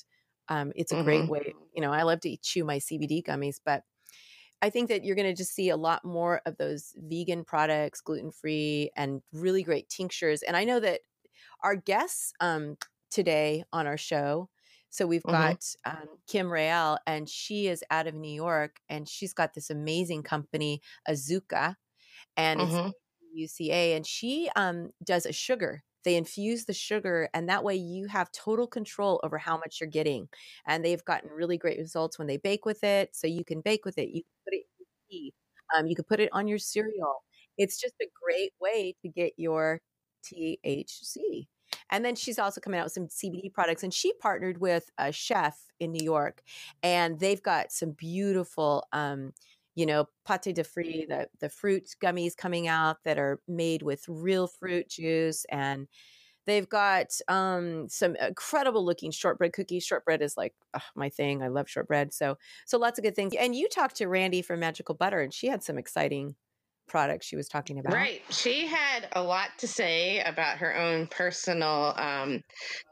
um, 0.48 0.72
it's 0.76 0.92
a 0.92 0.96
mm-hmm. 0.96 1.04
great 1.04 1.28
way. 1.28 1.54
You 1.74 1.82
know, 1.82 1.92
I 1.92 2.02
love 2.02 2.20
to 2.20 2.36
chew 2.42 2.64
my 2.64 2.78
CBD 2.78 3.22
gummies, 3.22 3.56
but 3.64 3.82
I 4.62 4.70
think 4.70 4.88
that 4.90 5.04
you're 5.04 5.16
going 5.16 5.28
to 5.28 5.34
just 5.34 5.54
see 5.54 5.70
a 5.70 5.76
lot 5.76 6.04
more 6.04 6.40
of 6.46 6.56
those 6.56 6.92
vegan 6.96 7.44
products, 7.44 8.00
gluten 8.00 8.30
free, 8.30 8.92
and 8.96 9.20
really 9.32 9.64
great 9.64 9.88
tinctures. 9.88 10.42
And 10.42 10.56
I 10.56 10.64
know 10.64 10.78
that 10.78 11.00
our 11.62 11.76
guests 11.76 12.32
um, 12.40 12.76
today 13.10 13.64
on 13.72 13.86
our 13.86 13.96
show. 13.96 14.48
So 14.90 15.06
we've 15.06 15.22
mm-hmm. 15.22 15.32
got 15.32 15.64
um, 15.86 16.08
Kim 16.28 16.52
Rael, 16.52 16.98
and 17.06 17.28
she 17.28 17.66
is 17.66 17.82
out 17.90 18.06
of 18.06 18.14
New 18.14 18.32
York, 18.32 18.76
and 18.88 19.08
she's 19.08 19.32
got 19.32 19.54
this 19.54 19.70
amazing 19.70 20.22
company, 20.22 20.82
Azuca, 21.08 21.76
and 22.36 22.60
mm-hmm. 22.60 22.90
it's 23.34 23.58
UCA, 23.60 23.96
and 23.96 24.06
she 24.06 24.50
um, 24.54 24.90
does 25.02 25.24
a 25.24 25.32
sugar. 25.32 25.82
They 26.04 26.16
infuse 26.16 26.64
the 26.66 26.74
sugar, 26.74 27.30
and 27.32 27.48
that 27.48 27.64
way 27.64 27.76
you 27.76 28.08
have 28.08 28.30
total 28.32 28.66
control 28.66 29.20
over 29.22 29.38
how 29.38 29.56
much 29.56 29.78
you're 29.80 29.88
getting. 29.88 30.28
And 30.66 30.84
they've 30.84 31.04
gotten 31.04 31.30
really 31.30 31.56
great 31.56 31.78
results 31.78 32.18
when 32.18 32.28
they 32.28 32.36
bake 32.36 32.66
with 32.66 32.82
it. 32.84 33.10
So 33.14 33.26
you 33.26 33.44
can 33.44 33.60
bake 33.60 33.84
with 33.84 33.96
it. 33.98 34.08
You 34.08 34.22
can 34.22 34.44
put 34.44 34.54
it 34.54 34.64
in 34.78 34.86
tea. 35.10 35.34
Um, 35.74 35.86
you 35.86 35.94
can 35.94 36.04
put 36.04 36.20
it 36.20 36.28
on 36.32 36.48
your 36.48 36.58
cereal. 36.58 37.22
It's 37.56 37.80
just 37.80 37.94
a 38.02 38.06
great 38.22 38.52
way 38.60 38.94
to 39.02 39.08
get 39.08 39.32
your 39.36 39.80
THC. 40.22 41.46
And 41.90 42.04
then 42.04 42.14
she's 42.14 42.38
also 42.38 42.60
coming 42.60 42.80
out 42.80 42.84
with 42.84 42.92
some 42.92 43.08
CBD 43.08 43.52
products. 43.52 43.82
And 43.82 43.92
she 43.92 44.12
partnered 44.14 44.58
with 44.58 44.90
a 44.98 45.12
chef 45.12 45.58
in 45.80 45.92
New 45.92 46.04
York, 46.04 46.42
and 46.82 47.18
they've 47.18 47.42
got 47.42 47.72
some 47.72 47.92
beautiful, 47.92 48.86
um, 48.92 49.32
you 49.74 49.86
know, 49.86 50.06
pate 50.26 50.54
de 50.54 50.64
fruit, 50.64 51.08
the, 51.08 51.28
the 51.40 51.48
fruit 51.48 51.88
gummies 52.02 52.36
coming 52.36 52.68
out 52.68 52.98
that 53.04 53.18
are 53.18 53.40
made 53.48 53.82
with 53.82 54.04
real 54.08 54.46
fruit 54.46 54.88
juice. 54.88 55.46
And 55.50 55.88
they've 56.46 56.68
got 56.68 57.06
um, 57.28 57.88
some 57.88 58.16
incredible 58.16 58.84
looking 58.84 59.10
shortbread 59.10 59.52
cookies. 59.52 59.84
Shortbread 59.84 60.22
is 60.22 60.36
like 60.36 60.54
ugh, 60.74 60.82
my 60.94 61.08
thing. 61.08 61.42
I 61.42 61.48
love 61.48 61.68
shortbread. 61.68 62.12
So, 62.12 62.36
so 62.66 62.78
lots 62.78 62.98
of 62.98 63.04
good 63.04 63.16
things. 63.16 63.34
And 63.34 63.54
you 63.54 63.68
talked 63.68 63.96
to 63.96 64.08
Randy 64.08 64.42
from 64.42 64.60
Magical 64.60 64.94
Butter, 64.94 65.20
and 65.20 65.32
she 65.32 65.48
had 65.48 65.62
some 65.62 65.78
exciting 65.78 66.34
product 66.88 67.24
she 67.24 67.36
was 67.36 67.48
talking 67.48 67.78
about. 67.78 67.92
Right. 67.92 68.22
She 68.30 68.66
had 68.66 69.08
a 69.12 69.22
lot 69.22 69.48
to 69.58 69.68
say 69.68 70.20
about 70.20 70.58
her 70.58 70.76
own 70.76 71.06
personal 71.06 71.94
um, 71.96 72.42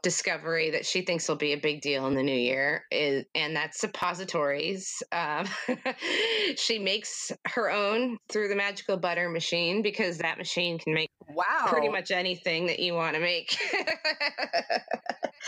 discovery 0.03 0.71
that 0.71 0.85
she 0.85 1.01
thinks 1.01 1.27
will 1.27 1.35
be 1.35 1.53
a 1.53 1.57
big 1.57 1.81
deal 1.81 2.07
in 2.07 2.15
the 2.15 2.23
new 2.23 2.31
year, 2.31 2.83
is, 2.91 3.25
and 3.35 3.55
that's 3.55 3.79
suppositories. 3.79 5.03
Um, 5.11 5.45
she 6.55 6.79
makes 6.79 7.31
her 7.47 7.69
own 7.69 8.17
through 8.29 8.47
the 8.47 8.55
magical 8.55 8.97
butter 8.97 9.29
machine 9.29 9.81
because 9.81 10.17
that 10.19 10.37
machine 10.37 10.79
can 10.79 10.93
make 10.93 11.11
wow 11.29 11.67
pretty 11.67 11.89
much 11.89 12.11
anything 12.11 12.65
that 12.67 12.79
you 12.79 12.93
want 12.93 13.15
to 13.15 13.21
make. 13.21 13.57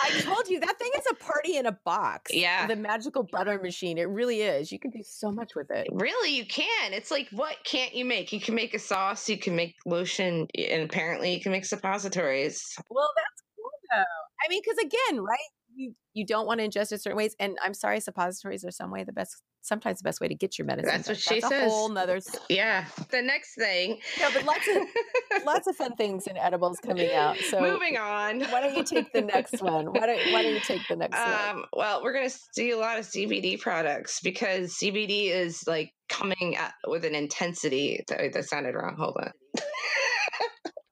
I 0.01 0.21
told 0.21 0.47
you 0.47 0.59
that 0.59 0.79
thing 0.79 0.91
is 0.97 1.05
a 1.11 1.15
party 1.15 1.57
in 1.57 1.65
a 1.65 1.77
box. 1.85 2.33
Yeah. 2.33 2.67
The 2.67 2.75
magical 2.75 3.27
butter 3.31 3.59
machine. 3.61 3.97
It 3.97 4.09
really 4.09 4.41
is. 4.41 4.71
You 4.71 4.79
can 4.79 4.91
do 4.91 5.01
so 5.03 5.31
much 5.31 5.55
with 5.55 5.69
it. 5.69 5.87
Really, 5.91 6.35
you 6.35 6.45
can. 6.45 6.93
It's 6.93 7.11
like, 7.11 7.27
what 7.31 7.57
can't 7.63 7.93
you 7.93 8.05
make? 8.05 8.32
You 8.33 8.41
can 8.41 8.55
make 8.55 8.73
a 8.73 8.79
sauce, 8.79 9.29
you 9.29 9.37
can 9.37 9.55
make 9.55 9.75
lotion, 9.85 10.47
and 10.57 10.81
apparently 10.81 11.35
you 11.35 11.39
can 11.39 11.51
make 11.51 11.65
suppositories. 11.65 12.63
Well, 12.89 13.09
that's 13.15 13.43
cool 13.55 13.69
though. 13.91 14.03
I 14.43 14.49
mean, 14.49 14.59
because 14.65 14.79
again, 14.79 15.21
right? 15.21 15.37
You 15.75 15.93
you 16.15 16.25
don't 16.25 16.47
want 16.47 16.59
to 16.59 16.67
ingest 16.67 16.91
it 16.91 17.01
certain 17.03 17.15
ways. 17.15 17.35
And 17.39 17.57
I'm 17.63 17.75
sorry, 17.75 17.99
suppositories 17.99 18.65
are 18.65 18.71
some 18.71 18.89
way 18.89 19.03
the 19.03 19.13
best 19.13 19.39
sometimes 19.63 19.99
the 19.99 20.03
best 20.03 20.21
way 20.21 20.27
to 20.27 20.35
get 20.35 20.59
your 20.59 20.67
medicine. 20.67 20.91
That's 20.91 21.07
what 21.07 21.17
she 21.17 21.39
That's 21.39 21.47
says. 21.51 21.71
Whole 21.71 21.89
nother. 21.89 22.19
Yeah. 22.49 22.85
The 23.09 23.21
next 23.21 23.55
thing. 23.55 23.99
No, 24.19 24.29
but 24.33 24.45
lots 24.45 24.67
of 24.67 25.45
lots 25.45 25.67
of 25.67 25.75
fun 25.75 25.95
things 25.95 26.27
in 26.27 26.37
edibles 26.37 26.79
coming 26.79 27.11
out. 27.11 27.37
So 27.49 27.59
moving 27.61 27.97
on. 27.97 28.41
Why 28.41 28.61
don't 28.61 28.75
you 28.75 28.83
take 28.83 29.11
the 29.13 29.21
next 29.21 29.61
one? 29.61 29.87
Why 29.87 30.05
don't 30.05 30.31
Why 30.31 30.43
don't 30.43 30.53
you 30.53 30.59
take 30.59 30.81
the 30.87 30.95
next 30.95 31.17
um, 31.17 31.57
one? 31.57 31.65
Well, 31.73 32.03
we're 32.03 32.13
gonna 32.13 32.29
see 32.29 32.71
a 32.71 32.77
lot 32.77 32.99
of 32.99 33.05
CBD 33.05 33.59
products 33.59 34.19
because 34.21 34.73
CBD 34.73 35.29
is 35.29 35.65
like 35.67 35.93
coming 36.09 36.57
with 36.87 37.05
an 37.05 37.15
intensity. 37.15 38.03
That, 38.07 38.33
that 38.33 38.45
sounded 38.45 38.75
wrong. 38.75 38.95
Hold 38.97 39.17
on. 39.19 39.31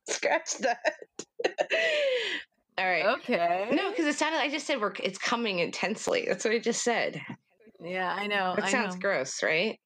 Scratch 0.07 0.57
that. 0.59 0.95
All 2.77 2.85
right. 2.85 3.05
Okay. 3.05 3.69
No, 3.71 3.89
because 3.89 4.05
it 4.05 4.15
sounded. 4.15 4.39
I 4.39 4.49
just 4.49 4.65
said 4.65 4.79
we're. 4.81 4.93
It's 5.03 5.17
coming 5.17 5.59
intensely. 5.59 6.25
That's 6.27 6.45
what 6.45 6.53
I 6.53 6.59
just 6.59 6.83
said. 6.83 7.21
Yeah, 7.83 8.13
I 8.13 8.27
know. 8.27 8.53
That 8.55 8.65
I 8.65 8.71
sounds 8.71 8.95
know. 8.95 9.01
gross, 9.01 9.41
right? 9.43 9.79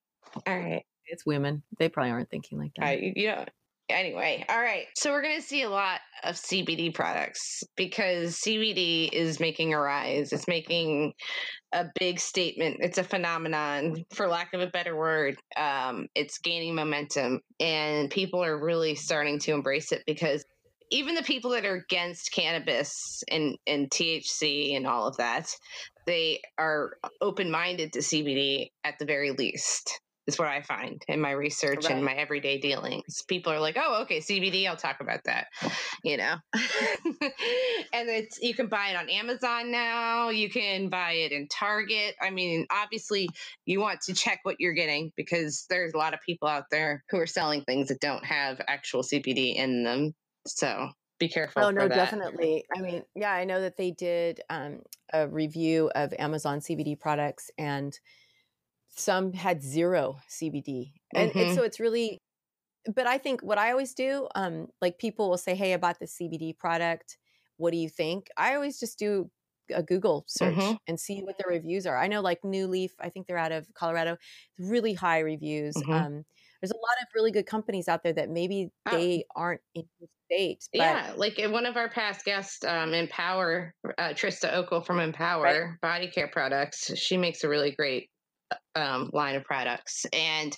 All 0.48 0.58
right. 0.58 0.84
It's 1.08 1.26
women. 1.26 1.64
They 1.80 1.90
probably 1.90 2.12
aren't 2.12 2.30
thinking 2.30 2.58
like 2.58 2.72
that. 2.78 2.86
I, 2.86 3.14
you 3.16 3.28
know, 3.28 3.46
anyway, 3.90 4.46
all 4.50 4.60
right. 4.60 4.86
So 4.96 5.12
we're 5.12 5.22
going 5.22 5.38
to 5.38 5.48
see 5.48 5.62
a 5.62 5.70
lot 5.70 6.00
of 6.24 6.36
CBD 6.36 6.94
products 6.94 7.64
because 7.78 8.38
CBD 8.38 9.10
is 9.12 9.40
making 9.40 9.74
a 9.74 9.80
rise. 9.80 10.34
It's 10.34 10.48
making 10.48 11.14
a 11.74 11.86
big 12.00 12.20
statement. 12.20 12.78
It's 12.80 12.98
a 12.98 13.04
phenomenon, 13.04 14.06
for 14.14 14.28
lack 14.28 14.54
of 14.54 14.62
a 14.62 14.68
better 14.68 14.96
word. 14.96 15.38
Um, 15.56 16.08
it's 16.16 16.40
gaining 16.40 16.76
momentum, 16.76 17.42
and 17.60 18.10
people 18.10 18.44
are 18.44 18.60
really 18.60 18.96
starting 18.96 19.40
to 19.40 19.54
embrace 19.54 19.92
it 19.92 20.04
because 20.08 20.44
even 20.92 21.16
the 21.16 21.24
people 21.24 21.52
that 21.52 21.66
are 21.66 21.76
against 21.76 22.32
cannabis 22.32 23.24
and, 23.30 23.58
and 23.68 23.90
THC 23.90 24.76
and 24.76 24.88
all 24.88 25.08
of 25.08 25.18
that, 25.18 25.56
they 26.06 26.42
are 26.58 26.98
open 27.22 27.52
minded 27.52 27.94
to 27.94 28.00
CBD 28.00 28.70
at 28.84 29.00
the 29.00 29.06
very 29.06 29.32
least. 29.32 30.00
Is 30.28 30.40
what 30.40 30.48
I 30.48 30.64
find 30.64 31.00
in 31.08 31.22
my 31.22 31.30
research 31.30 31.86
right. 31.86 31.94
and 31.94 32.04
my 32.04 32.14
everyday 32.14 32.58
dealings. 32.58 33.22
People 33.28 33.54
are 33.54 33.60
like, 33.60 33.78
"Oh, 33.80 34.02
okay, 34.02 34.22
CBD. 34.22 34.68
I'll 34.68 34.76
talk 34.76 35.00
about 35.00 35.20
that," 35.26 35.46
you 36.04 36.18
know. 36.18 36.38
and 37.94 38.10
it's 38.10 38.40
you 38.42 38.56
can 38.56 38.66
buy 38.66 38.90
it 38.90 38.96
on 38.96 39.08
Amazon 39.08 39.70
now. 39.70 40.30
You 40.30 40.50
can 40.50 40.90
buy 40.90 41.12
it 41.12 41.32
in 41.32 41.48
Target. 41.48 42.16
I 42.20 42.32
mean, 42.32 42.66
obviously, 42.72 43.30
you 43.68 43.80
want 43.80 44.02
to 44.02 44.16
check 44.16 44.40
what 44.42 44.56
you're 44.58 44.74
getting 44.74 45.12
because 45.16 45.68
there's 45.70 45.94
a 45.94 45.98
lot 45.98 46.16
of 46.16 46.22
people 46.26 46.48
out 46.48 46.72
there 46.72 47.04
who 47.12 47.20
are 47.20 47.28
selling 47.28 47.62
things 47.62 47.90
that 47.90 48.00
don't 48.00 48.26
have 48.26 48.60
actual 48.68 49.04
CBD 49.04 49.54
in 49.54 49.84
them. 49.84 50.16
So 50.46 50.90
be 51.20 51.30
careful. 51.30 51.64
Oh 51.64 51.72
no, 51.72 51.88
definitely. 51.88 52.66
I 52.76 52.82
mean, 52.82 53.04
yeah, 53.16 53.32
I 53.32 53.46
know 53.46 53.62
that 53.62 53.78
they 53.78 53.92
did 53.92 54.42
um, 54.50 54.82
a 55.14 55.28
review 55.28 55.90
of 55.96 56.14
Amazon 56.20 56.60
CBD 56.60 57.00
products, 57.00 57.50
and 57.58 57.98
some 58.90 59.34
had 59.34 59.62
zero 59.62 60.18
CBD, 60.30 60.92
and, 61.14 61.30
mm-hmm. 61.30 61.40
and 61.40 61.56
so 61.56 61.64
it's 61.64 61.80
really. 61.80 62.20
But 62.94 63.08
I 63.08 63.18
think 63.18 63.42
what 63.42 63.58
I 63.58 63.72
always 63.72 63.96
do, 63.96 64.28
um, 64.36 64.68
like 64.82 65.00
people 65.00 65.30
will 65.30 65.38
say, 65.38 65.56
"Hey, 65.56 65.74
I 65.74 65.78
bought 65.78 66.00
the 66.00 66.06
CBD 66.06 66.58
product. 66.58 67.18
What 67.58 67.72
do 67.72 67.78
you 67.78 67.90
think?" 67.90 68.28
I 68.38 68.56
always 68.56 68.80
just 68.80 69.00
do 69.00 69.32
a 69.74 69.84
Google 69.84 70.26
search 70.28 70.56
mm-hmm. 70.56 70.76
and 70.88 71.00
see 71.00 71.22
what 71.22 71.38
the 71.38 71.46
reviews 71.48 71.86
are. 71.86 71.98
I 71.98 72.08
know, 72.08 72.22
like 72.22 72.40
New 72.44 72.68
Leaf, 72.68 72.92
I 73.00 73.10
think 73.10 73.28
they're 73.28 73.38
out 73.38 73.52
of 73.52 73.68
Colorado, 73.74 74.18
really 74.60 74.94
high 74.94 75.20
reviews. 75.20 75.76
Mm-hmm. 75.76 75.92
Um, 75.92 76.24
there's 76.62 76.72
a 76.72 76.76
lot 76.76 77.02
of 77.02 77.08
really 77.14 77.32
good 77.32 77.46
companies 77.46 77.88
out 77.88 78.04
there 78.04 78.14
that 78.14 78.30
maybe 78.30 78.70
oh. 78.86 78.92
they 78.92 79.26
oh. 79.36 79.42
aren't 79.42 79.62
in 79.74 79.84
the 80.00 80.08
state. 80.26 80.64
But... 80.74 80.80
Yeah, 80.80 81.14
like 81.16 81.40
one 81.50 81.66
of 81.66 81.78
our 81.78 81.90
past 81.90 82.26
guests, 82.26 82.64
um, 82.64 82.94
Empower, 82.94 83.74
uh, 83.98 84.10
Trista 84.10 84.54
Okel 84.54 84.86
from 84.86 85.00
Empower 85.00 85.44
right. 85.44 85.82
Body 85.82 86.08
Care 86.08 86.28
Products, 86.28 86.92
she 86.98 87.18
makes 87.18 87.44
a 87.44 87.50
really 87.50 87.72
great 87.72 88.10
uh, 88.52 88.80
um, 88.80 89.10
line 89.14 89.36
of 89.36 89.44
products. 89.44 90.06
And 90.14 90.56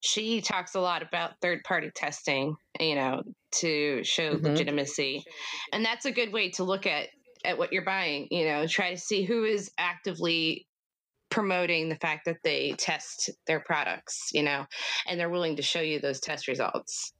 she 0.00 0.42
talks 0.42 0.74
a 0.74 0.80
lot 0.80 1.02
about 1.02 1.32
third 1.40 1.60
party 1.64 1.90
testing, 1.94 2.56
you 2.78 2.94
know, 2.94 3.22
to 3.52 4.04
show 4.04 4.34
mm-hmm. 4.34 4.46
legitimacy. 4.46 5.24
And 5.72 5.84
that's 5.84 6.04
a 6.04 6.12
good 6.12 6.32
way 6.32 6.50
to 6.52 6.64
look 6.64 6.86
at 6.86 7.08
at 7.44 7.58
what 7.58 7.72
you're 7.72 7.84
buying, 7.84 8.28
you 8.30 8.46
know, 8.46 8.66
try 8.66 8.90
to 8.90 8.98
see 8.98 9.24
who 9.24 9.44
is 9.44 9.70
actively 9.78 10.66
promoting 11.30 11.88
the 11.88 11.96
fact 11.96 12.24
that 12.26 12.36
they 12.44 12.74
test 12.78 13.30
their 13.46 13.60
products, 13.60 14.30
you 14.32 14.42
know, 14.42 14.64
and 15.06 15.18
they're 15.18 15.30
willing 15.30 15.56
to 15.56 15.62
show 15.62 15.80
you 15.80 15.98
those 15.98 16.20
test 16.20 16.48
results. 16.48 17.12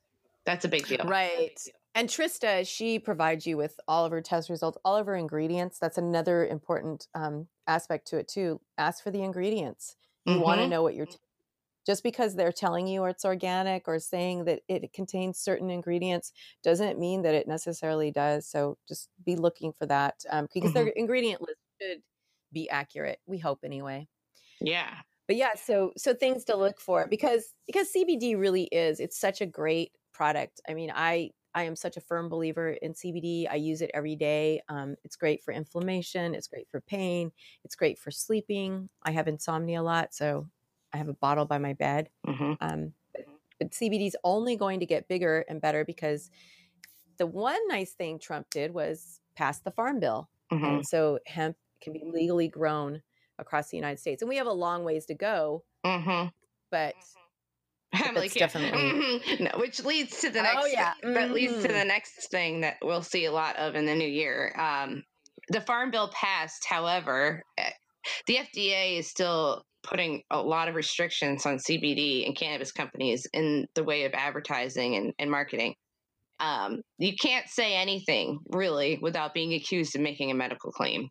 That's 0.47 0.65
a 0.65 0.69
big 0.69 0.87
deal. 0.87 1.05
Right. 1.05 1.59
And 1.97 2.09
Trista, 2.09 2.67
she 2.67 2.99
provides 2.99 3.47
you 3.47 3.57
with 3.57 3.79
all 3.87 4.05
of 4.05 4.13
her 4.13 4.21
test 4.21 4.51
results, 4.51 4.79
all 4.85 4.97
of 4.97 5.07
her 5.07 5.17
ingredients. 5.17 5.79
That's 5.79 5.99
another 5.99 6.47
important 6.47 7.07
um, 7.15 7.47
aspect 7.67 8.09
to 8.09 8.19
it 8.19 8.29
too. 8.29 8.61
Ask 8.79 9.03
for 9.03 9.11
the 9.11 9.23
ingredients. 9.23 9.97
You 10.27 10.35
mm-hmm. 10.35 10.43
want 10.43 10.61
to 10.61 10.69
know 10.69 10.83
what 10.83 10.95
you're. 10.95 11.07
Just 11.87 12.03
because 12.03 12.35
they're 12.35 12.53
telling 12.53 12.87
you 12.87 13.05
it's 13.05 13.25
organic 13.25 13.89
or 13.89 13.99
saying 13.99 14.45
that 14.45 14.61
it 14.69 14.93
contains 14.93 15.39
certain 15.39 15.71
ingredients 15.71 16.33
doesn't 16.63 16.99
mean 16.99 17.23
that 17.23 17.35
it 17.35 17.47
necessarily 17.47 18.11
does. 18.11 18.47
So 18.49 18.79
just 18.89 19.09
be 19.25 19.37
looking 19.37 19.73
for 19.79 19.87
that 19.87 20.15
um, 20.31 20.49
because 20.53 20.71
mm-hmm. 20.71 20.85
their 20.85 20.89
ingredient 20.89 21.41
list 21.43 21.59
should 21.81 21.99
be 22.53 22.71
accurate. 22.71 23.19
We 23.27 23.39
hope 23.39 23.61
anyway. 23.65 24.09
Yeah. 24.61 24.95
But 25.27 25.37
yeah, 25.37 25.55
so 25.55 25.93
so 25.97 26.15
things 26.15 26.45
to 26.45 26.57
look 26.57 26.81
for 26.81 27.07
because 27.09 27.55
because 27.67 27.89
CBD 27.97 28.39
really 28.39 28.65
is 28.65 29.01
it's 29.01 29.19
such 29.19 29.41
a 29.41 29.47
great 29.47 29.93
product. 30.13 30.61
I 30.69 30.75
mean, 30.75 30.93
I 30.95 31.31
I 31.55 31.65
am 31.65 31.77
such 31.77 31.97
a 31.97 32.01
firm 32.01 32.29
believer 32.29 32.71
in 32.71 32.93
CBD. 32.93 33.47
I 33.51 33.55
use 33.55 33.81
it 33.81 33.91
every 33.95 34.17
day. 34.17 34.61
Um, 34.69 34.97
it's 35.05 35.17
great 35.17 35.43
for 35.43 35.53
inflammation. 35.53 36.35
It's 36.35 36.49
great 36.49 36.69
for 36.71 36.81
pain. 36.81 37.31
It's 37.65 37.77
great 37.77 37.99
for 37.99 38.11
sleeping. 38.11 38.89
I 39.03 39.13
have 39.13 39.29
insomnia 39.29 39.81
a 39.81 39.83
lot, 39.83 40.13
so 40.13 40.47
I 40.95 40.97
have 40.97 41.09
a 41.09 41.15
bottle 41.15 41.45
by 41.45 41.59
my 41.59 41.73
bed. 41.73 42.09
Mm-hmm. 42.27 42.53
Um, 42.61 42.93
but, 43.13 43.25
but 43.59 43.71
CBD 43.73 44.07
is 44.07 44.17
only 44.23 44.57
going 44.57 44.81
to 44.81 44.87
get 44.87 45.09
bigger 45.09 45.45
and 45.49 45.61
better 45.61 45.85
because 45.85 46.31
the 47.19 47.27
one 47.27 47.59
nice 47.69 47.93
thing 47.93 48.19
Trump 48.19 48.47
did 48.51 48.73
was 48.73 49.21
pass 49.37 49.59
the 49.59 49.73
farm 49.73 49.99
bill, 50.01 50.29
mm-hmm. 50.53 50.65
and 50.65 50.87
so 50.87 51.19
hemp 51.27 51.57
can 51.83 51.93
be 51.93 52.05
legally 52.05 52.49
grown 52.49 53.03
across 53.39 53.71
the 53.71 53.77
United 53.77 53.99
States. 53.99 54.23
And 54.23 54.29
we 54.29 54.37
have 54.37 54.47
a 54.47 54.53
long 54.53 54.85
ways 54.85 55.07
to 55.07 55.15
go, 55.15 55.65
mm-hmm. 55.85 56.29
but 56.71 56.95
I'm 57.93 58.15
like, 58.15 58.33
definitely 58.33 58.79
mm-hmm. 58.79 59.45
no, 59.45 59.51
which 59.57 59.85
leads 59.85 60.21
to 60.21 60.31
the 60.31 60.41
oh, 60.41 60.43
next. 60.43 60.59
Oh 60.61 60.67
yeah, 60.67 60.93
mm-hmm. 61.05 61.15
that 61.15 61.33
leads 61.33 61.55
to 61.55 61.63
the 61.63 61.69
mm-hmm. 61.69 61.89
next 61.89 62.31
thing 62.31 62.61
that 62.61 62.77
we'll 62.83 63.03
see 63.03 63.25
a 63.25 63.33
lot 63.33 63.57
of 63.57 63.75
in 63.75 63.85
the 63.85 63.95
new 63.95 64.09
year. 64.09 64.55
Um, 64.57 65.03
the 65.49 65.61
farm 65.61 65.91
bill 65.91 66.09
passed, 66.09 66.65
however, 66.65 67.43
eh, 67.59 67.71
the 68.27 68.37
FDA 68.37 68.99
is 68.99 69.09
still 69.09 69.65
putting 69.85 70.23
a 70.31 70.41
lot 70.41 70.69
of 70.69 70.75
restrictions 70.75 71.47
on 71.47 71.59
CBD 71.59 72.27
and 72.27 72.37
cannabis 72.37 72.73
companies 72.73 73.27
in 73.33 73.67
the 73.75 73.85
way 73.85 74.05
of 74.05 74.13
advertising 74.15 74.97
and, 74.97 75.13
and 75.19 75.31
marketing. 75.31 75.75
Um, 76.41 76.81
you 76.99 77.15
can't 77.15 77.49
say 77.49 77.77
anything 77.77 78.41
really 78.49 78.99
without 79.01 79.35
being 79.35 79.55
accused 79.55 79.95
of 79.95 80.03
making 80.03 80.31
a 80.31 80.35
medical 80.35 80.73
claim. 80.73 81.09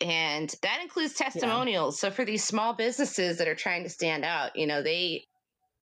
And 0.00 0.52
that 0.62 0.80
includes 0.80 1.14
testimonials. 1.14 1.96
Yeah. 2.02 2.08
So 2.08 2.14
for 2.14 2.24
these 2.24 2.44
small 2.44 2.74
businesses 2.74 3.38
that 3.38 3.48
are 3.48 3.54
trying 3.54 3.82
to 3.82 3.90
stand 3.90 4.24
out, 4.24 4.52
you 4.54 4.66
know, 4.66 4.82
they 4.82 5.24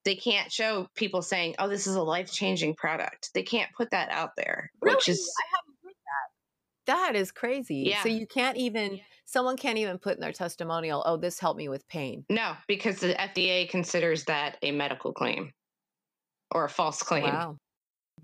they 0.04 0.14
can't 0.14 0.50
show 0.50 0.86
people 0.94 1.20
saying, 1.20 1.56
"Oh, 1.58 1.68
this 1.68 1.86
is 1.86 1.96
a 1.96 2.02
life 2.02 2.32
changing 2.32 2.76
product." 2.76 3.30
They 3.34 3.42
can't 3.42 3.70
put 3.76 3.90
that 3.90 4.08
out 4.10 4.30
there, 4.36 4.70
really? 4.80 4.94
which 4.94 5.08
is 5.08 5.30
I 5.38 5.56
haven't 5.56 5.76
heard 5.84 5.94
that. 6.06 7.12
That 7.12 7.20
is 7.20 7.30
crazy. 7.30 7.84
Yeah. 7.88 8.02
So 8.02 8.08
you 8.08 8.26
can't 8.26 8.56
even 8.56 9.00
someone 9.26 9.56
can't 9.56 9.78
even 9.78 9.98
put 9.98 10.14
in 10.14 10.20
their 10.20 10.32
testimonial, 10.32 11.02
"Oh, 11.04 11.16
this 11.16 11.38
helped 11.38 11.58
me 11.58 11.68
with 11.68 11.86
pain." 11.88 12.24
No, 12.30 12.56
because 12.66 13.00
the 13.00 13.14
FDA 13.20 13.68
considers 13.68 14.24
that 14.24 14.56
a 14.62 14.72
medical 14.72 15.12
claim 15.12 15.52
or 16.52 16.64
a 16.64 16.70
false 16.70 17.02
claim. 17.02 17.24
Wow. 17.24 17.58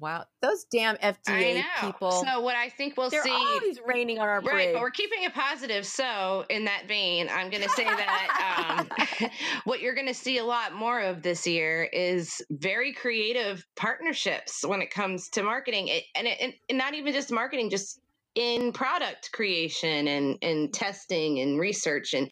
Wow, 0.00 0.24
those 0.40 0.64
damn 0.64 0.96
FDA 0.96 1.62
people. 1.80 2.10
So 2.10 2.40
what 2.40 2.56
I 2.56 2.70
think 2.70 2.96
we'll 2.96 3.10
They're 3.10 3.22
see 3.22 3.30
always 3.30 3.78
raining 3.86 4.18
on 4.18 4.26
our 4.26 4.40
parade. 4.40 4.54
Right, 4.54 4.72
but 4.72 4.80
we're 4.80 4.90
keeping 4.90 5.22
it 5.22 5.34
positive. 5.34 5.86
So 5.86 6.44
in 6.48 6.64
that 6.64 6.88
vein, 6.88 7.28
I'm 7.30 7.50
going 7.50 7.62
to 7.62 7.68
say 7.68 7.84
that 7.84 8.88
um, 9.20 9.28
what 9.64 9.80
you're 9.80 9.94
going 9.94 10.06
to 10.06 10.14
see 10.14 10.38
a 10.38 10.44
lot 10.44 10.74
more 10.74 11.00
of 11.00 11.22
this 11.22 11.46
year 11.46 11.84
is 11.92 12.42
very 12.50 12.92
creative 12.92 13.64
partnerships 13.76 14.64
when 14.66 14.80
it 14.80 14.90
comes 14.90 15.28
to 15.30 15.42
marketing, 15.42 15.88
it, 15.88 16.04
and, 16.14 16.26
it, 16.26 16.54
and 16.68 16.78
not 16.78 16.94
even 16.94 17.12
just 17.12 17.30
marketing, 17.30 17.70
just 17.70 18.00
in 18.34 18.72
product 18.72 19.30
creation 19.32 20.08
and 20.08 20.38
and 20.42 20.72
testing 20.72 21.40
and 21.40 21.58
research 21.58 22.14
and 22.14 22.30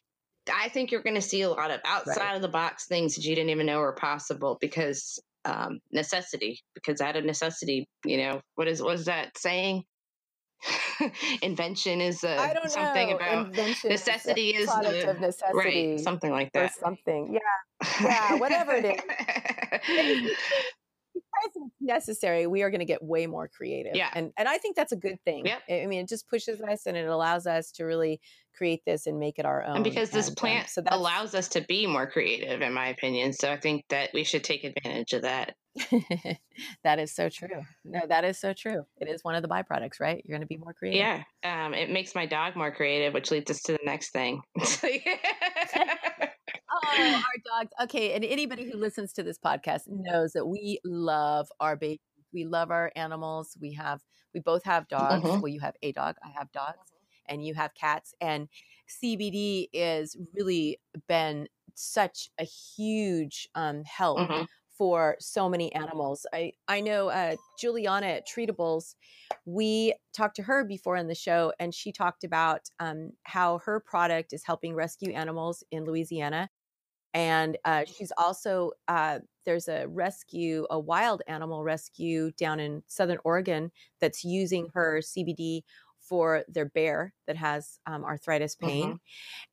I 0.51 0.69
think 0.69 0.91
you're 0.91 1.03
going 1.03 1.15
to 1.15 1.21
see 1.21 1.41
a 1.43 1.49
lot 1.49 1.69
of 1.69 1.79
outside 1.85 2.17
right. 2.17 2.35
of 2.35 2.41
the 2.41 2.47
box 2.47 2.87
things 2.87 3.15
that 3.15 3.23
you 3.23 3.35
didn't 3.35 3.51
even 3.51 3.67
know 3.67 3.79
were 3.79 3.93
possible 3.93 4.57
because 4.59 5.21
um, 5.45 5.79
necessity 5.91 6.59
because 6.73 7.01
out 7.01 7.15
of 7.15 7.25
necessity, 7.25 7.87
you 8.05 8.17
know, 8.17 8.41
what 8.55 8.67
is 8.67 8.81
what 8.81 8.95
is 8.95 9.05
that 9.05 9.37
saying? 9.37 9.83
Invention 11.41 12.01
is 12.01 12.23
uh, 12.23 12.53
something 12.67 13.09
know. 13.09 13.15
about 13.15 13.47
Invention 13.47 13.89
necessity 13.89 14.49
is, 14.49 14.67
the, 14.67 15.09
of 15.09 15.19
necessity, 15.19 15.57
right? 15.57 15.99
Something 15.99 16.31
like 16.31 16.51
that. 16.53 16.71
Or 16.71 16.73
something, 16.79 17.33
yeah, 17.33 17.99
yeah, 18.01 18.35
whatever 18.37 18.73
it 18.73 18.85
is. 18.85 20.31
because 21.13 21.51
it's 21.55 21.73
necessary, 21.79 22.47
we 22.47 22.61
are 22.61 22.69
going 22.69 22.79
to 22.79 22.85
get 22.85 23.03
way 23.03 23.27
more 23.27 23.47
creative. 23.47 23.95
Yeah. 23.95 24.09
And 24.13 24.31
and 24.37 24.47
I 24.47 24.57
think 24.57 24.75
that's 24.75 24.91
a 24.91 24.97
good 24.97 25.19
thing. 25.25 25.45
Yeah. 25.45 25.59
I 25.69 25.85
mean, 25.87 26.01
it 26.01 26.09
just 26.09 26.29
pushes 26.29 26.61
us 26.61 26.85
and 26.85 26.95
it 26.97 27.07
allows 27.07 27.47
us 27.47 27.71
to 27.73 27.85
really 27.85 28.19
create 28.55 28.83
this 28.85 29.07
and 29.07 29.19
make 29.19 29.39
it 29.39 29.45
our 29.45 29.63
own. 29.63 29.77
And 29.77 29.83
because 29.83 30.09
this 30.11 30.27
and, 30.27 30.37
um, 30.37 30.41
plant 30.41 30.63
um, 30.65 30.67
so 30.69 30.83
allows 30.87 31.33
us 31.33 31.47
to 31.49 31.61
be 31.61 31.87
more 31.87 32.07
creative, 32.09 32.61
in 32.61 32.73
my 32.73 32.87
opinion. 32.87 33.33
So 33.33 33.51
I 33.51 33.57
think 33.57 33.85
that 33.89 34.11
we 34.13 34.23
should 34.23 34.43
take 34.43 34.63
advantage 34.63 35.13
of 35.13 35.23
that. 35.23 35.55
that 36.83 36.99
is 36.99 37.15
so 37.15 37.29
true. 37.29 37.63
No, 37.85 38.01
that 38.07 38.25
is 38.25 38.39
so 38.39 38.53
true. 38.53 38.85
It 38.99 39.07
is 39.07 39.23
one 39.23 39.35
of 39.35 39.41
the 39.41 39.47
byproducts, 39.47 39.99
right? 39.99 40.21
You're 40.25 40.37
going 40.37 40.47
to 40.47 40.47
be 40.47 40.57
more 40.57 40.73
creative. 40.73 40.99
Yeah. 40.99 41.23
Um, 41.43 41.73
it 41.73 41.89
makes 41.89 42.13
my 42.13 42.25
dog 42.25 42.55
more 42.55 42.71
creative, 42.71 43.13
which 43.13 43.31
leads 43.31 43.49
us 43.49 43.61
to 43.63 43.71
the 43.73 43.79
next 43.85 44.11
thing. 44.11 44.41
oh, 46.85 47.13
our 47.15 47.61
dogs. 47.61 47.71
Okay. 47.83 48.13
And 48.13 48.23
anybody 48.23 48.69
who 48.69 48.77
listens 48.77 49.13
to 49.13 49.23
this 49.23 49.37
podcast 49.37 49.83
knows 49.87 50.33
that 50.33 50.45
we 50.45 50.79
love 50.83 51.49
our 51.59 51.75
babies. 51.75 51.99
We 52.33 52.45
love 52.45 52.71
our 52.71 52.91
animals. 52.95 53.57
We 53.59 53.73
have, 53.73 54.01
we 54.33 54.39
both 54.39 54.63
have 54.63 54.87
dogs. 54.87 55.23
Mm-hmm. 55.23 55.41
Well, 55.41 55.49
you 55.49 55.59
have 55.59 55.75
a 55.81 55.91
dog. 55.91 56.15
I 56.23 56.29
have 56.37 56.51
dogs 56.51 56.77
mm-hmm. 56.77 57.33
and 57.33 57.45
you 57.45 57.53
have 57.55 57.73
cats. 57.73 58.13
And 58.21 58.47
CBD 59.03 59.67
is 59.73 60.15
really 60.33 60.79
been 61.07 61.47
such 61.75 62.29
a 62.39 62.43
huge 62.43 63.49
um, 63.55 63.83
help 63.83 64.19
mm-hmm. 64.19 64.43
for 64.77 65.15
so 65.19 65.49
many 65.49 65.73
animals. 65.73 66.25
I, 66.33 66.53
I 66.67 66.81
know 66.81 67.09
uh, 67.09 67.35
Juliana 67.59 68.07
at 68.07 68.27
Treatibles, 68.27 68.95
we 69.45 69.93
talked 70.13 70.35
to 70.37 70.43
her 70.43 70.63
before 70.63 70.97
in 70.97 71.07
the 71.07 71.15
show, 71.15 71.53
and 71.59 71.73
she 71.73 71.91
talked 71.91 72.23
about 72.23 72.61
um, 72.79 73.11
how 73.23 73.59
her 73.65 73.79
product 73.79 74.33
is 74.33 74.43
helping 74.45 74.75
rescue 74.75 75.13
animals 75.13 75.63
in 75.71 75.85
Louisiana 75.85 76.49
and 77.13 77.57
uh, 77.65 77.83
she's 77.85 78.11
also 78.17 78.71
uh, 78.87 79.19
there's 79.45 79.67
a 79.67 79.87
rescue 79.87 80.65
a 80.69 80.79
wild 80.79 81.21
animal 81.27 81.63
rescue 81.63 82.31
down 82.37 82.59
in 82.59 82.83
southern 82.87 83.19
oregon 83.23 83.71
that's 83.99 84.23
using 84.23 84.67
her 84.73 85.01
cbd 85.01 85.61
for 85.99 86.43
their 86.47 86.65
bear 86.65 87.13
that 87.27 87.37
has 87.37 87.79
um, 87.85 88.03
arthritis 88.03 88.55
pain 88.55 88.87
mm-hmm. 88.87 88.95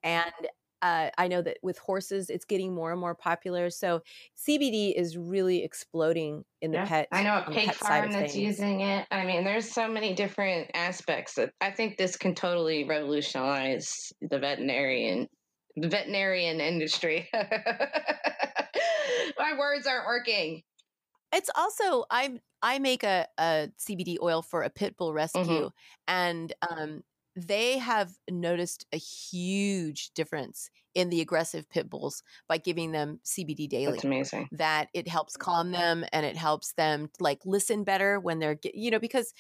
and 0.03 0.49
uh, 0.83 1.11
I 1.18 1.29
know 1.29 1.42
that 1.42 1.59
with 1.62 1.79
horses, 1.79 2.31
it's 2.31 2.44
getting 2.44 2.75
more 2.75 2.92
and 2.92 3.01
more 3.01 3.14
popular. 3.14 3.71
So 3.71 4.03
CBD 4.37 4.94
is 4.94 5.16
really 5.16 5.64
exploding 5.64 6.44
in 6.62 6.71
the 6.71 6.79
yeah. 6.79 6.87
pet. 6.87 7.09
I 7.11 7.23
know 7.23 7.42
a 7.47 7.51
pig 7.51 7.75
farm 7.75 8.12
that's 8.12 8.37
using 8.37 8.81
it. 8.81 9.07
I 9.11 9.25
mean, 9.25 9.44
there's 9.44 9.71
so 9.71 9.88
many 9.88 10.14
different 10.14 10.71
aspects 10.75 11.35
that 11.35 11.53
I 11.61 11.71
think 11.71 11.97
this 11.97 12.16
can 12.16 12.35
totally 12.35 12.85
revolutionize 12.85 14.12
the 14.21 14.38
veterinarian 14.38 15.29
the 15.81 15.88
veterinarian 15.88 16.61
industry. 16.61 17.29
My 19.38 19.57
words 19.59 19.87
aren't 19.87 20.07
working. 20.07 20.62
It's 21.33 21.51
also 21.55 22.05
I 22.11 22.41
I 22.62 22.79
make 22.79 23.05
a, 23.05 23.27
a 23.38 23.71
CBD 23.79 24.17
oil 24.23 24.43
for 24.43 24.62
a 24.62 24.71
pit 24.71 24.97
bull 24.97 25.12
rescue, 25.12 25.43
mm-hmm. 25.43 25.69
and 26.09 26.53
um, 26.69 27.03
they 27.37 27.79
have 27.79 28.11
noticed 28.29 28.87
a 28.93 28.97
huge 28.97 30.11
difference 30.14 30.71
in 30.95 31.11
the 31.11 31.21
aggressive 31.21 31.71
pit 31.71 31.88
bulls 31.88 32.23
by 32.49 32.59
giving 32.59 32.91
them 32.91 33.21
CBD 33.25 33.69
daily. 33.69 33.93
That's 33.93 34.05
amazing. 34.05 34.49
That 34.53 34.88
it 34.93 35.07
helps 35.07 35.37
calm 35.37 35.71
them 35.71 36.05
and 36.12 36.27
it 36.27 36.37
helps 36.37 36.73
them 36.73 37.11
like 37.21 37.41
listen 37.45 37.85
better 37.85 38.19
when 38.19 38.41
they're 38.41 38.59
you 38.75 38.91
know 38.91 38.99
because 38.99 39.33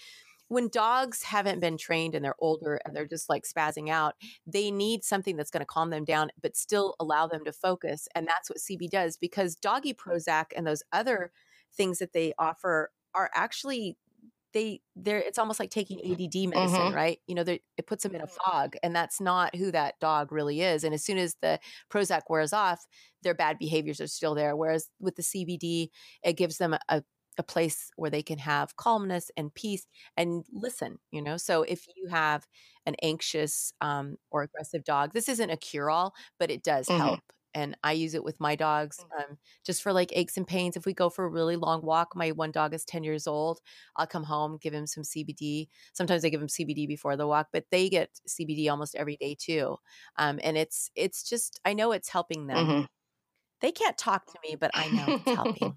when 0.48 0.68
dogs 0.68 1.22
haven't 1.24 1.60
been 1.60 1.76
trained 1.76 2.14
and 2.14 2.24
they're 2.24 2.34
older 2.38 2.80
and 2.84 2.96
they're 2.96 3.06
just 3.06 3.28
like 3.28 3.44
spazzing 3.44 3.88
out, 3.88 4.14
they 4.46 4.70
need 4.70 5.04
something 5.04 5.36
that's 5.36 5.50
going 5.50 5.60
to 5.60 5.66
calm 5.66 5.90
them 5.90 6.04
down, 6.04 6.30
but 6.40 6.56
still 6.56 6.94
allow 6.98 7.26
them 7.26 7.44
to 7.44 7.52
focus. 7.52 8.08
And 8.14 8.26
that's 8.26 8.48
what 8.50 8.58
CB 8.58 8.90
does 8.90 9.16
because 9.16 9.54
doggy 9.54 9.94
Prozac 9.94 10.46
and 10.56 10.66
those 10.66 10.82
other 10.92 11.32
things 11.76 11.98
that 11.98 12.12
they 12.12 12.32
offer 12.38 12.90
are 13.14 13.30
actually 13.34 13.96
they 14.54 14.80
they're 14.96 15.18
it's 15.18 15.38
almost 15.38 15.60
like 15.60 15.70
taking 15.70 15.98
ADD 15.98 16.48
medicine, 16.48 16.80
mm-hmm. 16.80 16.94
right? 16.94 17.18
You 17.26 17.34
know, 17.34 17.44
it 17.46 17.86
puts 17.86 18.02
them 18.02 18.14
in 18.14 18.22
a 18.22 18.26
fog, 18.26 18.76
and 18.82 18.94
that's 18.96 19.20
not 19.20 19.54
who 19.54 19.70
that 19.72 20.00
dog 20.00 20.32
really 20.32 20.62
is. 20.62 20.84
And 20.84 20.94
as 20.94 21.04
soon 21.04 21.18
as 21.18 21.36
the 21.42 21.58
Prozac 21.92 22.22
wears 22.28 22.52
off, 22.52 22.86
their 23.22 23.34
bad 23.34 23.58
behaviors 23.58 24.00
are 24.00 24.06
still 24.06 24.34
there. 24.34 24.56
Whereas 24.56 24.88
with 25.00 25.16
the 25.16 25.22
CBD, 25.22 25.88
it 26.22 26.34
gives 26.34 26.58
them 26.58 26.72
a, 26.72 26.80
a 26.88 27.02
place 27.42 27.90
where 27.96 28.10
they 28.10 28.22
can 28.22 28.38
have 28.38 28.76
calmness 28.76 29.30
and 29.36 29.54
peace 29.54 29.86
and 30.16 30.44
listen 30.52 30.98
you 31.10 31.22
know 31.22 31.36
so 31.36 31.62
if 31.62 31.86
you 31.96 32.08
have 32.08 32.46
an 32.86 32.94
anxious 33.02 33.72
um, 33.80 34.16
or 34.30 34.42
aggressive 34.42 34.84
dog 34.84 35.12
this 35.12 35.28
isn't 35.28 35.50
a 35.50 35.56
cure 35.56 35.90
all 35.90 36.14
but 36.38 36.50
it 36.50 36.62
does 36.62 36.90
mm-hmm. 36.90 36.98
help 36.98 37.20
and 37.54 37.76
I 37.82 37.92
use 37.92 38.14
it 38.14 38.22
with 38.24 38.38
my 38.40 38.54
dogs 38.56 38.98
Mm. 38.98 39.30
um, 39.30 39.38
just 39.64 39.82
for 39.82 39.92
like 39.92 40.12
aches 40.14 40.36
and 40.36 40.46
pains. 40.46 40.76
If 40.76 40.84
we 40.86 40.92
go 40.92 41.08
for 41.10 41.24
a 41.24 41.28
really 41.28 41.56
long 41.56 41.82
walk, 41.82 42.14
my 42.14 42.30
one 42.30 42.50
dog 42.52 42.74
is 42.74 42.84
10 42.84 43.04
years 43.04 43.26
old. 43.26 43.60
I'll 43.96 44.06
come 44.06 44.24
home, 44.24 44.58
give 44.60 44.74
him 44.74 44.86
some 44.86 45.02
CBD. 45.04 45.68
Sometimes 45.92 46.24
I 46.24 46.28
give 46.28 46.42
him 46.42 46.48
CBD 46.48 46.86
before 46.86 47.16
the 47.16 47.26
walk, 47.26 47.48
but 47.52 47.64
they 47.70 47.88
get 47.88 48.20
CBD 48.28 48.68
almost 48.68 48.94
every 48.94 49.16
day 49.16 49.34
too. 49.38 49.76
Um, 50.16 50.38
and 50.42 50.56
it's 50.56 50.90
it's 50.94 51.22
just 51.28 51.60
I 51.64 51.72
know 51.74 51.92
it's 51.92 52.08
helping 52.10 52.46
them. 52.48 52.66
Mhm. 52.66 52.86
They 53.60 53.72
can't 53.72 53.98
talk 53.98 54.26
to 54.26 54.38
me, 54.42 54.56
but 54.56 54.70
I 54.74 54.88
know 54.88 55.04
it's 55.08 55.24
helping. 55.36 55.74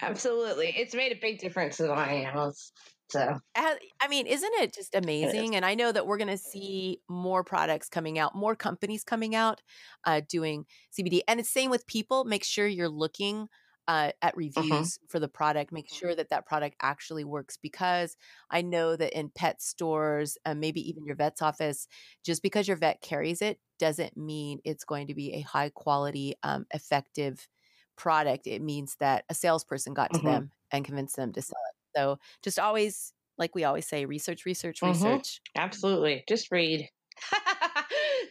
Absolutely. 0.00 0.74
It's 0.76 0.94
made 0.94 1.12
a 1.12 1.18
big 1.20 1.38
difference 1.38 1.80
in 1.80 1.88
my 1.88 2.08
animals. 2.08 2.72
So 3.10 3.20
Uh, 3.54 3.74
I 4.00 4.08
mean, 4.08 4.26
isn't 4.26 4.54
it 4.54 4.72
just 4.72 4.94
amazing? 4.94 5.54
And 5.54 5.66
I 5.66 5.74
know 5.74 5.92
that 5.92 6.06
we're 6.06 6.16
going 6.16 6.28
to 6.28 6.38
see 6.38 7.00
more 7.10 7.44
products 7.44 7.90
coming 7.90 8.18
out, 8.18 8.34
more 8.34 8.56
companies 8.56 9.04
coming 9.04 9.34
out 9.34 9.60
uh, 10.06 10.22
doing 10.26 10.64
CBD. 10.98 11.20
And 11.28 11.38
it's 11.38 11.50
same 11.50 11.70
with 11.70 11.86
people. 11.86 12.24
Make 12.24 12.42
sure 12.44 12.66
you're 12.66 12.88
looking 12.88 13.48
uh, 13.88 14.12
at 14.22 14.36
reviews 14.36 14.98
for 15.08 15.18
the 15.20 15.28
product. 15.28 15.72
Make 15.72 15.88
sure 15.88 16.14
that 16.14 16.28
that 16.30 16.46
product 16.46 16.76
actually 16.80 17.24
works 17.24 17.56
because 17.56 18.16
I 18.50 18.62
know 18.62 18.96
that 18.96 19.16
in 19.18 19.30
pet 19.30 19.60
stores, 19.62 20.38
uh, 20.44 20.54
maybe 20.54 20.86
even 20.88 21.04
your 21.04 21.16
vet's 21.16 21.42
office, 21.42 21.88
just 22.24 22.42
because 22.42 22.68
your 22.68 22.76
vet 22.76 23.00
carries 23.00 23.42
it 23.42 23.60
doesn't 23.78 24.16
mean 24.16 24.60
it's 24.64 24.84
going 24.84 25.08
to 25.08 25.14
be 25.14 25.34
a 25.34 25.40
high 25.40 25.70
quality, 25.70 26.34
um, 26.42 26.66
effective 26.72 27.48
product. 27.96 28.46
It 28.46 28.62
means 28.62 28.96
that 29.00 29.24
a 29.28 29.34
salesperson 29.34 29.94
got 29.94 30.14
to 30.14 30.22
Mhm. 30.22 30.22
them 30.22 30.52
and 30.70 30.84
convinced 30.84 31.16
them 31.16 31.32
to 31.32 31.42
sell 31.42 31.60
it. 31.70 31.76
So 31.98 32.18
just 32.42 32.58
always, 32.58 33.12
like 33.38 33.54
we 33.54 33.64
always 33.64 33.86
say, 33.86 34.04
research, 34.06 34.46
research, 34.46 34.82
research. 34.82 35.40
absolutely. 35.56 36.24
Just 36.28 36.50
read. 36.50 36.88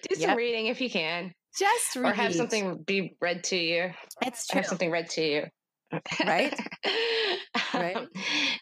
Do 0.01 0.15
some 0.15 0.35
Yep. 0.35 0.37
reading 0.37 0.67
if 0.67 0.81
you 0.81 0.89
can. 0.89 1.33
Just 1.57 1.95
read. 1.95 2.11
Or 2.11 2.13
have 2.13 2.33
something 2.35 2.81
be 2.83 3.15
read 3.21 3.43
to 3.45 3.57
you. 3.57 3.91
It's 4.21 4.47
true. 4.47 4.59
Have 4.61 4.67
something 4.67 4.89
read 4.91 5.09
to 5.11 5.21
you. 5.21 5.45
Right? 6.25 6.53
Right. 7.73 7.95
Um, 7.95 8.07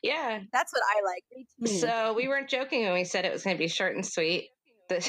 yeah. 0.03 0.39
That's 0.51 0.71
what 0.71 0.81
I 0.87 1.01
like. 1.05 1.23
Read 1.35 1.45
to 1.67 1.73
me. 1.73 1.79
So 1.79 2.13
we 2.13 2.27
weren't 2.27 2.49
joking 2.49 2.83
when 2.83 2.93
we 2.93 3.03
said 3.03 3.25
it 3.25 3.31
was 3.33 3.43
going 3.43 3.55
to 3.55 3.59
be 3.59 3.67
short 3.67 3.95
and 3.95 4.05
sweet. 4.05 4.49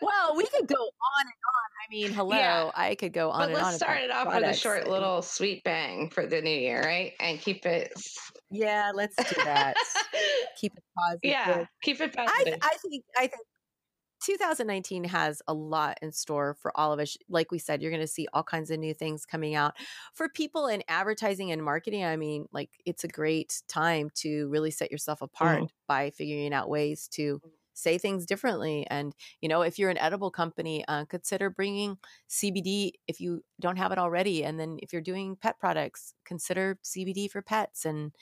Well, 0.00 0.36
we 0.36 0.46
could 0.46 0.66
go 0.66 0.74
on 0.76 1.22
and 1.22 1.28
on. 1.28 1.68
I 1.84 1.90
mean, 1.90 2.12
hello, 2.12 2.36
Yeah. 2.36 2.70
I 2.74 2.94
could 2.94 3.12
go 3.12 3.30
on 3.30 3.40
but 3.40 3.48
and 3.48 3.56
on. 3.58 3.62
let's 3.64 3.76
start 3.76 4.00
it 4.00 4.10
off 4.10 4.28
with 4.32 4.44
a 4.44 4.54
short 4.54 4.82
and- 4.82 4.90
little 4.90 5.22
sweet 5.22 5.62
bang 5.64 6.10
for 6.10 6.24
the 6.26 6.40
new 6.40 6.50
year, 6.50 6.80
right? 6.82 7.12
And 7.20 7.38
keep 7.40 7.66
it. 7.66 7.92
Yeah, 8.50 8.92
let's 8.94 9.16
do 9.16 9.42
that. 9.44 9.74
Keep 10.60 10.74
it 10.76 10.84
positive. 10.96 11.20
yeah, 11.22 11.64
keep 11.82 12.00
it 12.00 12.14
I, 12.18 12.26
positive. 12.26 12.58
I 12.62 12.76
think 12.82 13.04
I 13.16 13.20
think 13.28 13.42
2019 14.24 15.04
has 15.04 15.42
a 15.46 15.54
lot 15.54 15.98
in 16.02 16.12
store 16.12 16.54
for 16.54 16.76
all 16.76 16.92
of 16.92 17.00
us. 17.00 17.16
Like 17.28 17.50
we 17.50 17.58
said, 17.58 17.80
you're 17.82 17.90
going 17.90 18.00
to 18.00 18.06
see 18.06 18.26
all 18.32 18.42
kinds 18.42 18.70
of 18.70 18.78
new 18.78 18.94
things 18.94 19.24
coming 19.26 19.54
out 19.54 19.74
for 20.14 20.28
people 20.28 20.66
in 20.66 20.82
advertising 20.88 21.52
and 21.52 21.64
marketing. 21.64 22.04
I 22.04 22.16
mean, 22.16 22.46
like 22.52 22.70
it's 22.84 23.04
a 23.04 23.08
great 23.08 23.62
time 23.68 24.10
to 24.16 24.48
really 24.48 24.70
set 24.70 24.90
yourself 24.90 25.22
apart 25.22 25.64
by 25.86 26.10
figuring 26.10 26.52
out 26.52 26.68
ways 26.68 27.08
to 27.12 27.40
say 27.78 27.96
things 27.96 28.26
differently. 28.26 28.86
And 28.90 29.14
you 29.40 29.48
know, 29.48 29.62
if 29.62 29.78
you're 29.78 29.90
an 29.90 29.98
edible 29.98 30.30
company, 30.30 30.84
uh, 30.88 31.04
consider 31.04 31.48
bringing 31.48 31.98
CBD 32.28 32.92
if 33.06 33.20
you 33.20 33.44
don't 33.60 33.76
have 33.76 33.92
it 33.92 33.98
already. 33.98 34.44
And 34.44 34.58
then 34.58 34.78
if 34.82 34.92
you're 34.92 35.00
doing 35.02 35.36
pet 35.36 35.58
products, 35.60 36.12
consider 36.24 36.78
CBD 36.84 37.30
for 37.30 37.40
pets. 37.40 37.84
And 37.84 38.12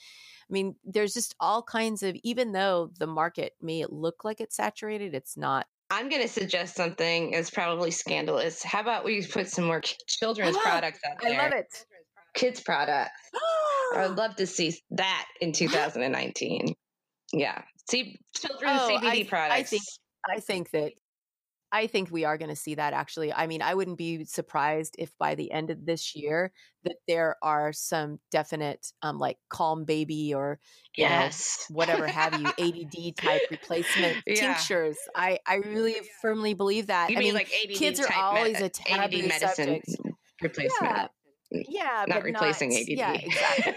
I 0.49 0.53
mean, 0.53 0.75
there's 0.83 1.13
just 1.13 1.35
all 1.39 1.63
kinds 1.63 2.03
of. 2.03 2.15
Even 2.23 2.51
though 2.51 2.91
the 2.99 3.07
market 3.07 3.53
may 3.61 3.85
look 3.89 4.23
like 4.23 4.39
it's 4.39 4.55
saturated, 4.55 5.15
it's 5.15 5.35
not. 5.35 5.65
I'm 5.89 6.09
going 6.09 6.21
to 6.21 6.27
suggest 6.27 6.75
something 6.75 7.33
is 7.33 7.49
probably 7.49 7.91
scandalous. 7.91 8.61
How 8.63 8.81
about 8.81 9.05
we 9.05 9.25
put 9.25 9.47
some 9.47 9.65
more 9.65 9.81
children's 9.81 10.57
products 10.61 10.99
out 11.09 11.17
there? 11.21 11.39
I 11.39 11.43
love 11.43 11.53
it. 11.53 11.85
Kids 12.33 12.59
products. 12.61 13.11
I 13.95 14.07
would 14.07 14.17
love 14.17 14.35
to 14.37 14.45
see 14.47 14.77
that 14.91 15.25
in 15.41 15.51
2019. 15.53 16.73
Yeah. 17.33 17.61
See 17.89 18.19
children's 18.35 18.81
Oh, 18.81 18.99
CBD 19.01 19.05
I- 19.05 19.11
I 19.19 19.23
products. 19.23 19.69
think- 19.69 19.83
I 20.29 20.39
think 20.41 20.71
that 20.71 20.91
I 21.71 21.87
think 21.87 22.09
we 22.11 22.23
are 22.23 22.37
going 22.37 22.49
to 22.49 22.55
see 22.55 22.75
that 22.75 22.93
actually. 22.93 23.33
I 23.33 23.47
mean, 23.47 23.61
I 23.61 23.73
wouldn't 23.75 23.97
be 23.97 24.23
surprised 24.25 24.95
if 24.97 25.11
by 25.17 25.35
the 25.35 25.51
end 25.51 25.69
of 25.69 25.85
this 25.85 26.15
year 26.15 26.51
that 26.85 26.95
there 27.07 27.35
are 27.41 27.73
some 27.73 28.19
definite 28.31 28.87
um 29.01 29.19
like 29.19 29.37
calm 29.49 29.83
baby 29.83 30.33
or 30.33 30.59
you 30.95 31.03
know, 31.03 31.09
yes. 31.09 31.65
whatever 31.69 32.07
have 32.07 32.39
you 32.39 32.47
ADD 32.47 33.17
type 33.17 33.41
replacement 33.51 34.17
Yeah. 34.25 34.35
tinctures. 34.35 34.97
I 35.15 35.39
I 35.45 35.55
really 35.55 35.95
firmly 36.21 36.53
believe 36.53 36.87
that. 36.87 37.09
You 37.09 37.17
I 37.17 37.19
mean 37.19 37.27
mean, 37.29 37.33
like 37.35 37.51
ADD 37.65 37.75
kids 37.75 37.99
are 37.99 38.07
type 38.07 38.17
always 38.17 38.59
med- 38.59 38.77
a 38.89 38.93
ADD 38.93 39.27
medicine 39.27 39.81
subject. 39.85 39.85
replacement. 40.41 40.71
yeah, 40.93 41.07
yeah, 41.51 42.05
not 42.07 42.23
replacing 42.23 42.69
not, 42.69 42.79
ADD. 42.81 42.87
Yeah, 42.89 43.13
exactly. 43.13 43.73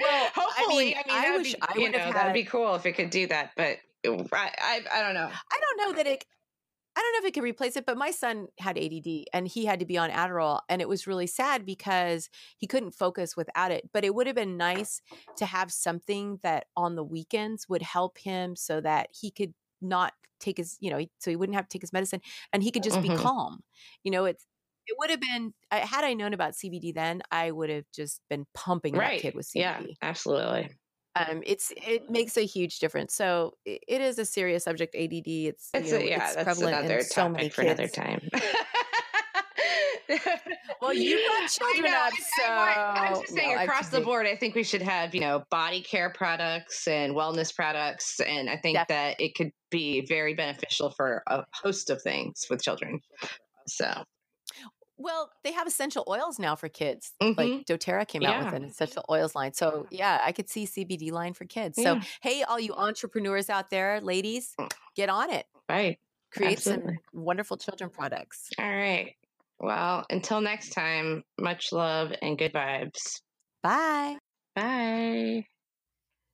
well, 0.00 0.26
I 0.26 0.30
hopefully, 0.34 0.94
I 0.94 0.98
mean, 0.98 1.04
mean, 1.06 1.16
I 1.16 1.22
that 1.22 1.32
would 1.32 1.42
wish 1.42 1.52
be, 1.54 1.58
I 1.62 1.72
would 1.78 1.92
know, 1.92 1.98
have 1.98 2.14
that 2.14 2.24
would 2.26 2.34
be 2.34 2.44
cool 2.44 2.74
if 2.74 2.86
it 2.86 2.92
could 2.92 3.10
do 3.10 3.26
that, 3.28 3.50
but 3.56 3.76
I, 4.06 4.50
I, 4.58 4.80
I 4.92 5.02
don't 5.02 5.14
know. 5.14 5.28
I 5.30 5.60
don't 5.60 5.88
know 5.90 5.96
that 5.96 6.06
it. 6.06 6.24
I 6.96 7.00
don't 7.00 7.12
know 7.12 7.18
if 7.26 7.30
it 7.30 7.34
could 7.34 7.42
replace 7.44 7.76
it, 7.76 7.84
but 7.86 7.98
my 7.98 8.10
son 8.10 8.48
had 8.58 8.78
ADD 8.78 9.26
and 9.34 9.46
he 9.46 9.66
had 9.66 9.80
to 9.80 9.86
be 9.86 9.98
on 9.98 10.10
Adderall, 10.10 10.62
and 10.68 10.80
it 10.82 10.88
was 10.88 11.06
really 11.06 11.26
sad 11.26 11.66
because 11.66 12.30
he 12.58 12.66
couldn't 12.66 12.92
focus 12.92 13.36
without 13.36 13.70
it. 13.70 13.90
But 13.92 14.04
it 14.04 14.14
would 14.14 14.26
have 14.26 14.36
been 14.36 14.56
nice 14.56 15.02
to 15.36 15.46
have 15.46 15.70
something 15.72 16.40
that 16.42 16.66
on 16.76 16.96
the 16.96 17.04
weekends 17.04 17.68
would 17.68 17.82
help 17.82 18.18
him 18.18 18.56
so 18.56 18.80
that 18.80 19.10
he 19.12 19.30
could 19.30 19.54
not 19.82 20.14
take 20.40 20.56
his, 20.58 20.78
you 20.80 20.90
know, 20.90 21.04
so 21.18 21.30
he 21.30 21.36
wouldn't 21.36 21.56
have 21.56 21.68
to 21.68 21.74
take 21.74 21.82
his 21.82 21.92
medicine 21.92 22.20
and 22.52 22.62
he 22.62 22.70
could 22.72 22.82
just 22.82 23.02
be 23.02 23.10
Mhm. 23.10 23.28
calm. 23.28 23.62
You 24.04 24.10
know, 24.10 24.24
it's 24.24 24.46
it 24.86 24.96
would 24.98 25.10
have 25.10 25.20
been 25.20 25.52
had 25.70 26.04
I 26.04 26.14
known 26.14 26.32
about 26.34 26.54
CBD 26.54 26.92
then, 26.94 27.20
I 27.30 27.50
would 27.50 27.70
have 27.70 27.86
just 27.92 28.22
been 28.30 28.46
pumping 28.54 28.94
Right. 28.94 28.98
that 28.98 29.16
kid 29.16 29.34
with 29.34 29.46
CBD 29.46 29.54
Yeah, 29.54 29.86
absolutely. 30.02 30.76
Um, 31.16 31.42
it's 31.46 31.72
it 31.76 32.10
makes 32.10 32.36
a 32.36 32.42
huge 32.46 32.78
difference. 32.78 33.14
So 33.14 33.54
i- 33.66 33.78
it 33.88 34.00
is 34.00 34.18
a 34.18 34.24
serious 34.24 34.64
subject. 34.64 34.94
ADD. 34.94 35.26
It's, 35.48 35.70
It's 35.74 35.90
you 35.90 35.96
a, 35.96 36.04
yeah, 36.04 36.26
it's 36.26 36.34
that's 36.36 36.44
prevalent 36.44 36.76
another 36.78 36.98
in 36.98 37.04
so 37.04 37.28
many 37.28 37.48
for 37.48 37.62
kids. 37.62 37.80
another 37.80 37.88
time. 37.88 38.20
Well, 40.80 40.92
you 40.92 41.16
brought 41.26 41.48
children 41.50 41.90
know, 41.90 41.98
up, 41.98 42.12
I- 42.46 42.74
I 42.74 43.06
I 43.06 43.10
was 43.10 43.18
so- 43.18 43.22
just 43.22 43.34
saying 43.34 43.56
across 43.58 43.88
the 43.88 44.00
board, 44.00 44.26
I 44.26 44.36
think 44.36 44.54
we 44.54 44.62
should 44.62 44.82
have 44.82 45.14
you 45.14 45.20
know 45.20 45.42
body 45.50 45.80
care 45.82 46.10
products 46.10 46.86
and 46.86 47.14
wellness 47.14 47.54
products, 47.54 48.20
and 48.20 48.48
I 48.48 48.56
think 48.56 48.78
that 48.88 49.20
it 49.20 49.34
could 49.34 49.50
be 49.70 50.06
very 50.06 50.34
beneficial 50.34 50.90
for 50.90 51.22
a 51.28 51.44
host 51.52 51.90
of 51.90 52.00
things 52.02 52.46
with 52.50 52.62
children. 52.62 53.00
So 53.66 54.04
Well, 54.98 55.30
they 55.44 55.52
have 55.52 55.66
essential 55.66 56.04
oils 56.08 56.38
now 56.38 56.54
for 56.56 56.68
kids. 56.68 57.12
Mhm. 57.22 57.36
Like 57.36 57.66
DoTerra 57.66 58.08
came 58.08 58.24
out 58.24 58.44
with 58.44 58.54
an 58.54 58.64
essential 58.64 59.04
oils 59.10 59.34
line. 59.34 59.52
So 59.52 59.86
yeah, 59.90 60.20
I 60.24 60.32
could 60.32 60.48
see 60.48 60.64
CBD 60.66 61.10
line 61.12 61.34
for 61.34 61.44
kids. 61.44 61.76
So 61.76 61.94
Yeah. 61.94 62.02
hey, 62.22 62.42
all 62.44 62.58
you 62.58 62.72
entrepreneurs 62.74 63.50
out 63.50 63.70
there, 63.70 64.00
ladies, 64.00 64.54
get 64.94 65.08
on 65.08 65.30
it. 65.30 65.46
right, 65.68 65.98
Create 66.32 66.58
Absolutely. 66.58 66.94
some 67.12 67.22
wonderful 67.24 67.56
children 67.56 67.90
products. 67.90 68.48
all 68.58 68.64
right. 68.64 69.14
Well, 69.58 70.04
until 70.10 70.40
next 70.40 70.70
time, 70.70 71.24
much 71.38 71.72
love 71.72 72.12
and 72.22 72.36
good 72.38 72.52
vibes. 72.52 73.20
Bye. 73.62 74.18
Bye. 74.54 75.44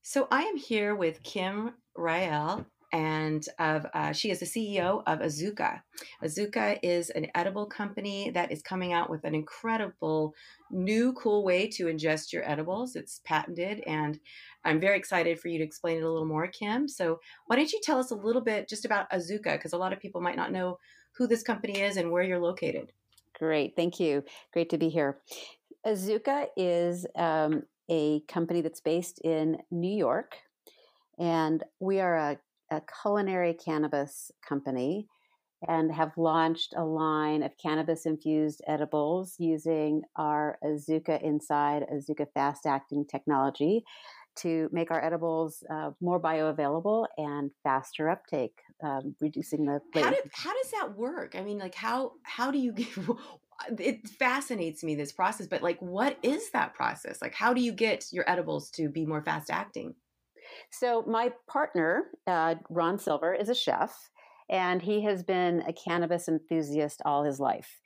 So 0.02 0.26
I 0.30 0.42
am 0.42 0.56
here 0.56 0.94
with 0.96 1.22
Kim 1.22 1.74
Rael, 1.96 2.66
and 2.92 3.46
of 3.58 3.86
uh, 3.94 4.12
she 4.12 4.30
is 4.30 4.40
the 4.40 4.46
CEO 4.46 5.02
of 5.06 5.20
Azuca. 5.20 5.80
Azuca 6.22 6.78
is 6.82 7.10
an 7.10 7.26
edible 7.34 7.66
company 7.66 8.30
that 8.30 8.52
is 8.52 8.62
coming 8.62 8.92
out 8.92 9.08
with 9.08 9.24
an 9.24 9.34
incredible 9.34 10.34
new, 10.70 11.12
cool 11.14 11.42
way 11.42 11.66
to 11.68 11.86
ingest 11.86 12.32
your 12.32 12.48
edibles. 12.48 12.94
It's 12.94 13.20
patented, 13.24 13.82
and 13.86 14.20
I'm 14.64 14.78
very 14.78 14.98
excited 14.98 15.40
for 15.40 15.48
you 15.48 15.58
to 15.58 15.64
explain 15.64 15.96
it 15.98 16.02
a 16.02 16.10
little 16.10 16.26
more, 16.26 16.46
Kim. 16.46 16.86
So 16.86 17.18
why 17.46 17.56
don't 17.56 17.72
you 17.72 17.80
tell 17.82 17.98
us 17.98 18.10
a 18.10 18.16
little 18.16 18.42
bit 18.42 18.68
just 18.68 18.84
about 18.84 19.10
Azuca, 19.10 19.52
because 19.54 19.72
a 19.72 19.78
lot 19.78 19.92
of 19.92 20.00
people 20.00 20.20
might 20.20 20.36
not 20.36 20.52
know 20.52 20.78
who 21.16 21.26
this 21.26 21.42
company 21.42 21.80
is 21.80 21.96
and 21.96 22.10
where 22.10 22.22
you're 22.22 22.40
located. 22.40 22.92
Great, 23.38 23.74
thank 23.74 23.98
you. 23.98 24.22
Great 24.52 24.70
to 24.70 24.78
be 24.78 24.88
here. 24.88 25.18
Azuca 25.86 26.46
is 26.56 27.06
um, 27.16 27.62
a 27.90 28.20
company 28.28 28.60
that's 28.60 28.80
based 28.80 29.20
in 29.24 29.58
New 29.70 29.94
York, 29.94 30.36
and 31.18 31.64
we 31.80 32.00
are 32.00 32.16
a, 32.16 32.38
a 32.72 32.82
culinary 33.02 33.54
cannabis 33.54 34.30
company 34.46 35.06
and 35.68 35.92
have 35.92 36.16
launched 36.16 36.74
a 36.76 36.84
line 36.84 37.42
of 37.42 37.56
cannabis 37.58 38.06
infused 38.06 38.62
edibles 38.66 39.36
using 39.38 40.02
our 40.16 40.58
Azuca 40.64 41.22
Inside 41.22 41.84
Azuca 41.92 42.26
fast 42.34 42.66
acting 42.66 43.04
technology 43.06 43.84
to 44.34 44.68
make 44.72 44.90
our 44.90 45.04
edibles 45.04 45.62
uh, 45.70 45.90
more 46.00 46.18
bioavailable 46.18 47.06
and 47.18 47.50
faster 47.62 48.08
uptake, 48.08 48.58
um, 48.82 49.14
reducing 49.20 49.66
the 49.66 49.80
How, 49.94 50.10
do, 50.10 50.16
how 50.32 50.54
does 50.54 50.70
that 50.70 50.96
work? 50.96 51.34
I 51.36 51.42
mean, 51.42 51.58
like 51.58 51.74
how 51.74 52.12
how 52.22 52.50
do 52.50 52.58
you 52.58 52.72
get? 52.72 52.88
It 53.78 54.08
fascinates 54.08 54.82
me 54.82 54.96
this 54.96 55.12
process, 55.12 55.46
but 55.46 55.62
like, 55.62 55.78
what 55.78 56.18
is 56.24 56.50
that 56.50 56.74
process? 56.74 57.22
Like, 57.22 57.32
how 57.32 57.54
do 57.54 57.60
you 57.60 57.70
get 57.70 58.06
your 58.10 58.28
edibles 58.28 58.70
to 58.70 58.88
be 58.88 59.06
more 59.06 59.22
fast 59.22 59.50
acting? 59.50 59.94
So 60.70 61.04
my 61.06 61.32
partner, 61.48 62.04
uh, 62.26 62.56
Ron 62.68 62.98
Silver, 62.98 63.34
is 63.34 63.48
a 63.48 63.54
chef, 63.54 64.10
and 64.50 64.82
he 64.82 65.02
has 65.04 65.22
been 65.22 65.62
a 65.66 65.72
cannabis 65.72 66.28
enthusiast 66.28 67.00
all 67.04 67.24
his 67.24 67.40
life. 67.40 67.80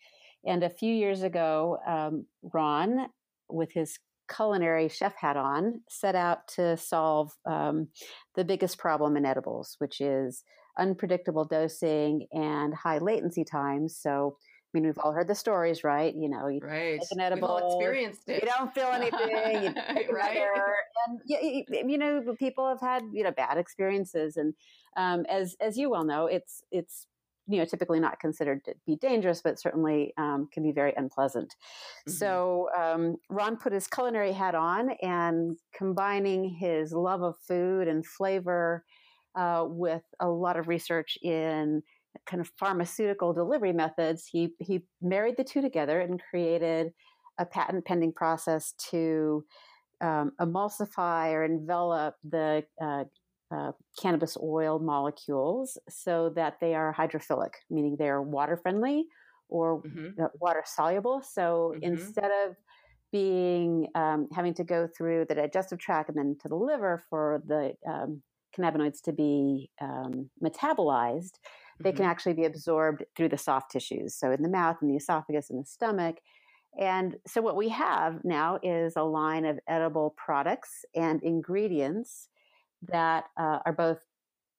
And 0.45 0.63
a 0.63 0.71
few 0.71 0.95
years 0.95 1.23
ago, 1.23 1.79
um, 1.87 2.27
Ron, 2.53 3.07
with 3.49 3.73
his 3.73 3.99
culinary 4.35 4.89
chef 4.89 5.15
hat 5.17 5.37
on, 5.37 5.83
set 5.89 6.15
out 6.15 6.49
to 6.49 6.77
solve 6.77 7.33
um, 7.47 7.89
the 8.35 8.45
biggest 8.45 8.79
problem 8.79 9.17
in 9.17 9.25
edibles, 9.25 9.77
which 9.79 10.01
is 10.01 10.43
unpredictable 10.79 11.45
dosing 11.45 12.27
and 12.33 12.75
high 12.75 12.99
latency 12.99 13.45
times. 13.45 13.97
So, 14.01 14.37
I 14.75 14.79
mean, 14.79 14.87
we've 14.87 14.99
all 14.99 15.13
heard 15.13 15.29
the 15.29 15.35
stories, 15.35 15.85
right? 15.85 16.15
You 16.15 16.29
know, 16.29 16.49
you 16.49 16.61
right. 16.61 17.01
take 17.01 17.13
an 17.13 17.21
edible, 17.21 17.55
We've 17.55 17.63
all 17.63 17.79
experienced 17.79 18.29
it. 18.29 18.43
you 18.43 18.49
don't 18.49 18.75
feel 18.75 18.89
anything, 18.89 19.31
you 19.31 20.15
right. 20.15 20.37
another, 20.37 20.77
and 21.07 21.21
you, 21.25 21.65
you 21.71 21.99
know, 21.99 22.35
people 22.39 22.69
have 22.69 22.81
had 22.81 23.03
you 23.13 23.23
know 23.23 23.31
bad 23.31 23.59
experiences, 23.59 24.37
and 24.37 24.55
um, 24.97 25.25
as 25.29 25.57
as 25.61 25.79
you 25.79 25.89
well 25.91 26.05
know, 26.05 26.27
it's 26.27 26.63
it's 26.71 27.07
you 27.47 27.59
know 27.59 27.65
typically 27.65 28.01
not 28.01 28.19
considered 28.19 28.65
to 28.65 28.75
be 28.87 28.97
dangerous, 28.97 29.41
but 29.41 29.61
certainly 29.61 30.13
um, 30.19 30.49
can 30.53 30.63
be 30.63 30.73
very 30.73 30.93
unpleasant. 30.97 31.55
Mm-hmm. 32.09 32.13
So 32.13 32.69
um, 32.77 33.17
Ron 33.31 33.57
put 33.57 33.73
his 33.73 33.87
culinary 33.87 34.33
hat 34.33 34.55
on, 34.55 34.91
and 35.01 35.57
combining 35.75 36.45
his 36.45 36.93
love 36.93 37.23
of 37.23 37.37
food 37.39 37.89
and 37.89 38.05
flavor 38.05 38.85
uh, 39.37 39.65
with 39.69 40.03
a 40.19 40.29
lot 40.29 40.57
of 40.57 40.69
research 40.69 41.19
in 41.23 41.83
kind 42.27 42.41
of 42.41 42.51
pharmaceutical 42.59 43.33
delivery 43.33 43.73
methods, 43.73 44.27
he 44.27 44.55
he 44.59 44.87
married 45.01 45.37
the 45.37 45.45
two 45.45 45.61
together 45.61 46.01
and 46.01 46.23
created 46.31 46.93
a 47.39 47.47
patent 47.47 47.85
pending 47.85 48.13
process 48.13 48.73
to 48.91 49.45
um, 50.01 50.33
emulsify 50.41 51.33
or 51.33 51.45
envelop 51.45 52.15
the 52.25 52.65
uh, 52.83 53.05
uh, 53.55 53.73
cannabis 54.01 54.37
oil 54.43 54.79
molecules 54.79 55.79
so 55.89 56.31
that 56.35 56.59
they 56.61 56.75
are 56.75 56.95
hydrophilic, 56.95 57.53
meaning 57.71 57.97
they're 57.99 58.23
water 58.23 58.57
friendly 58.57 59.07
or 59.49 59.85
Mhm. 59.85 60.21
uh, 60.21 60.29
water 60.41 60.63
soluble. 60.67 61.23
So 61.23 61.75
Mhm. 61.77 61.83
instead 61.83 62.31
of 62.47 62.57
being 63.13 63.89
um, 63.95 64.29
having 64.33 64.55
to 64.55 64.65
go 64.65 64.89
through 64.97 65.27
the 65.29 65.35
digestive 65.35 65.79
tract 65.79 66.09
and 66.09 66.19
then 66.19 66.37
to 66.43 66.49
the 66.49 66.57
liver 66.57 67.05
for 67.09 67.43
the 67.47 67.75
um, 67.89 68.23
cannabinoids 68.57 69.01
to 69.03 69.13
be 69.13 69.71
um, 69.81 70.29
metabolized, 70.43 71.39
they 71.83 71.93
Mm-hmm. 71.93 71.97
can 71.97 72.07
actually 72.07 72.35
be 72.35 72.45
absorbed 72.45 73.05
through 73.17 73.29
the 73.29 73.39
soft 73.39 73.71
tissues. 73.71 74.15
So 74.15 74.31
in 74.33 74.43
the 74.43 74.49
mouth 74.49 74.77
and 74.81 74.91
the 74.91 74.97
esophagus 74.97 75.51
and 75.51 75.63
the 75.63 75.67
stomach. 75.67 76.17
And 76.79 77.17
so 77.27 77.41
what 77.41 77.57
we 77.57 77.69
have 77.71 78.25
now 78.25 78.59
is 78.63 78.95
a 78.97 79.03
line 79.03 79.45
of 79.45 79.59
edible 79.69 80.15
products 80.17 80.85
and 80.95 81.23
ingredients 81.23 82.29
that 82.89 83.25
uh, 83.39 83.61
are 83.65 83.73
both 83.73 84.01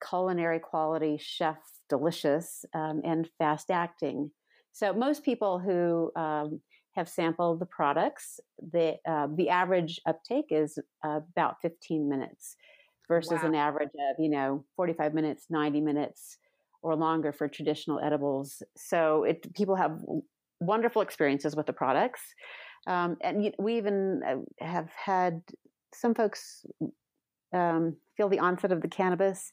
culinary 0.07 0.59
quality, 0.59 1.17
chef 1.19 1.57
delicious, 1.89 2.65
um, 2.73 3.01
and 3.03 3.29
fast 3.37 3.71
acting. 3.71 4.31
So 4.71 4.93
most 4.93 5.23
people 5.23 5.59
who 5.59 6.11
um, 6.19 6.61
have 6.95 7.09
sampled 7.09 7.59
the 7.59 7.65
products, 7.65 8.39
the 8.71 8.95
uh, 9.07 9.27
the 9.35 9.49
average 9.49 9.99
uptake 10.05 10.47
is 10.49 10.79
uh, 11.03 11.19
about 11.35 11.57
15 11.61 12.09
minutes 12.09 12.55
versus 13.07 13.31
Wow. 13.31 13.43
an 13.43 13.55
average 13.55 13.89
of 14.09 14.15
you 14.19 14.29
know 14.29 14.65
45 14.75 15.13
minutes, 15.13 15.45
90 15.49 15.81
minutes 15.81 16.37
or 16.87 16.95
longer 16.95 17.33
for 17.33 17.47
traditional 17.49 17.99
edibles. 17.99 18.63
So 18.77 19.23
it 19.25 19.53
people 19.53 19.75
have 19.75 19.99
wonderful 20.61 21.01
experiences 21.01 21.55
with 21.55 21.65
the 21.65 21.73
products, 21.73 22.21
um, 22.87 23.17
and 23.21 23.53
we 23.59 23.77
even 23.77 24.21
uh, 24.25 24.65
have 24.65 24.89
had 24.95 25.41
some 25.93 26.15
folks 26.15 26.65
um, 27.53 27.97
feel 28.15 28.29
the 28.29 28.39
onset 28.39 28.71
of 28.71 28.81
the 28.81 28.87
cannabis 28.87 29.51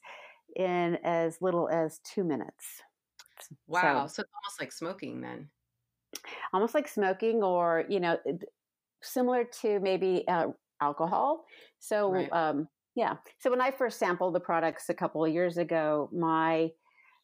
in 0.55 0.97
as 1.03 1.37
little 1.41 1.67
as 1.69 1.99
two 1.99 2.23
minutes. 2.23 2.81
Wow. 3.67 4.07
So- 4.07 4.13
So, 4.15 4.21
it's 4.23 4.31
almost 4.43 4.61
like 4.61 4.71
smoking 4.71 5.21
then. 5.21 5.49
almost 6.53 6.73
like 6.73 6.87
smoking 6.87 7.43
or 7.43 7.83
you 7.89 7.99
know 7.99 8.17
similar 9.03 9.43
to 9.61 9.79
maybe 9.81 10.23
uh, 10.29 10.47
alcohol 10.81 11.43
so 11.79 12.09
Right. 12.09 12.31
um, 12.31 12.67
yeah 12.95 13.17
so 13.39 13.49
when 13.51 13.59
i 13.61 13.69
first 13.71 13.99
sampled 13.99 14.33
the 14.33 14.39
products 14.39 14.89
a 14.89 14.93
couple 14.93 15.23
of 15.25 15.31
years 15.33 15.57
ago 15.57 16.09
my 16.13 16.69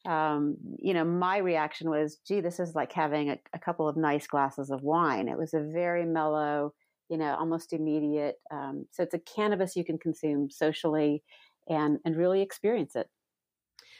um, 0.04 0.56
you 0.78 0.94
know 0.94 1.04
my 1.04 1.38
reaction 1.38 1.90
was 1.90 2.18
gee 2.26 2.40
this 2.40 2.58
is 2.60 2.74
like 2.74 2.92
having 2.92 3.30
a, 3.30 3.38
a 3.54 3.58
couple 3.58 3.88
of 3.88 3.96
nice 3.96 4.26
glasses 4.26 4.70
of 4.70 4.82
wine 4.82 5.28
it 5.28 5.38
was 5.38 5.54
a 5.54 5.60
very 5.60 6.04
mellow 6.04 6.74
you 7.08 7.16
know 7.16 7.34
almost 7.36 7.72
immediate 7.72 8.36
um, 8.50 8.86
so 8.90 9.02
it's 9.02 9.14
a 9.14 9.18
cannabis 9.18 9.76
you 9.76 9.84
can 9.84 9.98
consume 9.98 10.50
socially 10.50 11.22
and 11.68 11.98
and 12.04 12.16
really 12.16 12.42
experience 12.42 12.96
it 12.96 13.08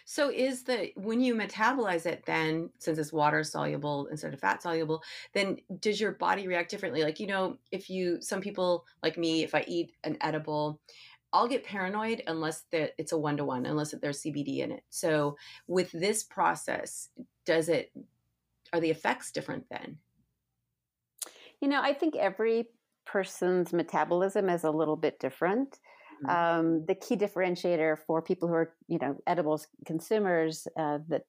So 0.04 0.30
is 0.30 0.64
the 0.64 0.92
when 0.96 1.20
you 1.20 1.34
metabolize 1.34 2.06
it 2.06 2.24
then 2.26 2.70
since 2.78 2.98
it's 2.98 3.12
water 3.12 3.44
soluble 3.44 4.06
instead 4.06 4.34
of 4.34 4.40
fat 4.40 4.62
soluble, 4.62 5.02
then 5.32 5.58
does 5.78 6.00
your 6.00 6.12
body 6.12 6.46
react 6.48 6.70
differently? 6.70 7.02
Like 7.04 7.20
you 7.20 7.26
know, 7.26 7.58
if 7.70 7.88
you 7.90 8.20
some 8.20 8.40
people 8.40 8.84
like 9.02 9.16
me, 9.16 9.42
if 9.42 9.54
I 9.54 9.64
eat 9.68 9.92
an 10.04 10.16
edible, 10.20 10.80
I'll 11.32 11.48
get 11.48 11.64
paranoid 11.64 12.22
unless 12.26 12.64
that 12.72 12.92
it's 12.98 13.12
a 13.12 13.18
one 13.18 13.36
to 13.38 13.44
one, 13.44 13.66
unless 13.66 13.94
there's 14.00 14.22
CBD 14.22 14.58
in 14.58 14.72
it. 14.72 14.82
So 14.90 15.36
with 15.66 15.90
this 15.92 16.22
process, 16.22 17.08
does 17.46 17.68
it 17.68 17.92
are 18.72 18.80
the 18.80 18.90
effects 18.90 19.32
different 19.32 19.66
then? 19.70 19.98
You 21.60 21.68
know, 21.68 21.80
I 21.80 21.92
think 21.94 22.16
every 22.16 22.68
person's 23.06 23.72
metabolism 23.72 24.48
is 24.48 24.64
a 24.64 24.70
little 24.70 24.96
bit 24.96 25.18
different. 25.20 25.78
Mhm. 26.24 26.30
Um, 26.30 26.86
the 26.86 26.94
key 26.94 27.16
differentiator 27.16 27.98
for 28.06 28.22
people 28.22 28.48
who 28.48 28.54
are, 28.54 28.74
you 28.88 28.98
know, 28.98 29.16
edibles 29.26 29.66
consumers 29.86 30.68
uh, 30.76 30.98
that 31.08 31.24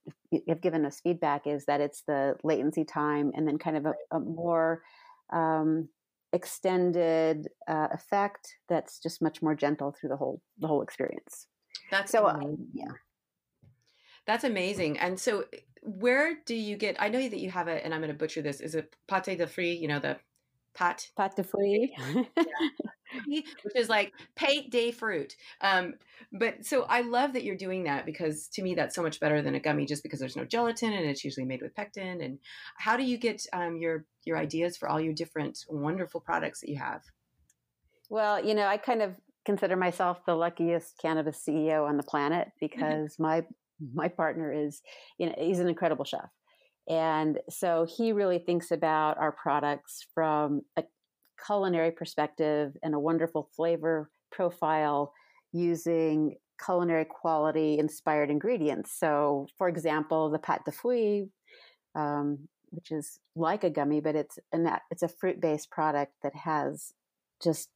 have 0.47 0.61
given 0.61 0.85
us 0.85 1.01
feedback 1.01 1.47
is 1.47 1.65
that 1.65 1.81
it's 1.81 2.01
the 2.03 2.35
latency 2.43 2.85
time 2.85 3.31
and 3.35 3.47
then 3.47 3.57
kind 3.57 3.77
of 3.77 3.85
a, 3.85 3.95
a 4.11 4.19
more 4.19 4.83
um, 5.31 5.89
extended 6.33 7.47
uh, 7.67 7.87
effect 7.91 8.55
that's 8.67 8.99
just 8.99 9.21
much 9.21 9.41
more 9.41 9.55
gentle 9.55 9.91
through 9.91 10.09
the 10.09 10.17
whole 10.17 10.41
the 10.57 10.67
whole 10.67 10.81
experience. 10.81 11.47
That's 11.91 12.11
So, 12.11 12.25
uh, 12.25 12.39
yeah. 12.73 12.91
That's 14.25 14.43
amazing. 14.43 14.99
And 14.99 15.19
so, 15.19 15.45
where 15.81 16.37
do 16.45 16.55
you 16.55 16.75
get? 16.75 16.95
I 16.99 17.09
know 17.09 17.19
that 17.19 17.39
you 17.39 17.51
have 17.51 17.67
it, 17.67 17.83
and 17.85 17.93
I'm 17.93 18.01
going 18.01 18.11
to 18.11 18.17
butcher 18.17 18.41
this. 18.41 18.61
Is 18.61 18.75
it 18.75 18.95
pate 19.07 19.37
de 19.37 19.47
fruit? 19.47 19.77
You 19.77 19.87
know 19.87 19.99
the 19.99 20.17
pat, 20.73 21.09
Pâte 21.17 21.35
de 21.35 21.43
fruits. 21.43 21.93
which 23.27 23.75
is 23.75 23.89
like 23.89 24.13
pate 24.35 24.71
de 24.71 24.91
fruit. 24.91 25.35
Um, 25.61 25.95
but 26.31 26.65
so 26.65 26.83
I 26.83 27.01
love 27.01 27.33
that 27.33 27.43
you're 27.43 27.55
doing 27.55 27.83
that 27.83 28.05
because 28.05 28.47
to 28.49 28.61
me 28.61 28.75
that's 28.75 28.95
so 28.95 29.03
much 29.03 29.19
better 29.19 29.41
than 29.41 29.55
a 29.55 29.59
gummy, 29.59 29.85
just 29.85 30.03
because 30.03 30.19
there's 30.19 30.35
no 30.35 30.45
gelatin 30.45 30.93
and 30.93 31.05
it's 31.05 31.23
usually 31.23 31.45
made 31.45 31.61
with 31.61 31.75
pectin. 31.75 32.21
And 32.21 32.39
how 32.77 32.97
do 32.97 33.03
you 33.03 33.17
get 33.17 33.45
um, 33.53 33.77
your 33.77 34.05
your 34.25 34.37
ideas 34.37 34.77
for 34.77 34.89
all 34.89 34.99
your 34.99 35.13
different 35.13 35.65
wonderful 35.69 36.21
products 36.21 36.61
that 36.61 36.69
you 36.69 36.77
have? 36.77 37.01
Well, 38.09 38.43
you 38.43 38.53
know, 38.55 38.67
I 38.67 38.77
kind 38.77 39.01
of 39.01 39.15
consider 39.45 39.75
myself 39.75 40.25
the 40.25 40.35
luckiest 40.35 40.97
cannabis 40.99 41.43
CEO 41.45 41.87
on 41.87 41.97
the 41.97 42.03
planet 42.03 42.51
because 42.59 43.19
my 43.19 43.45
my 43.93 44.07
partner 44.07 44.51
is, 44.53 44.81
you 45.17 45.27
know, 45.27 45.35
he's 45.37 45.59
an 45.59 45.67
incredible 45.67 46.05
chef. 46.05 46.29
And 46.89 47.39
so 47.49 47.85
he 47.89 48.11
really 48.11 48.39
thinks 48.39 48.71
about 48.71 49.17
our 49.17 49.31
products 49.31 50.05
from 50.13 50.61
a 50.77 50.83
culinary 51.45 51.91
perspective 51.91 52.75
and 52.83 52.93
a 52.93 52.99
wonderful 52.99 53.49
flavor 53.55 54.09
profile 54.31 55.13
using 55.51 56.35
culinary 56.63 57.05
quality 57.05 57.77
inspired 57.77 58.29
ingredients. 58.29 58.91
So, 58.97 59.47
for 59.57 59.67
example, 59.67 60.29
the 60.29 60.39
pâte 60.39 60.65
de 60.65 60.71
fruit, 60.71 61.29
um, 61.95 62.47
which 62.71 62.91
is 62.91 63.19
like 63.35 63.63
a 63.63 63.69
gummy, 63.69 64.01
but 64.01 64.15
it's 64.15 64.39
an, 64.51 64.69
it's 64.91 65.03
a 65.03 65.07
fruit 65.07 65.39
based 65.39 65.69
product 65.69 66.13
that 66.23 66.35
has 66.35 66.93
just 67.41 67.69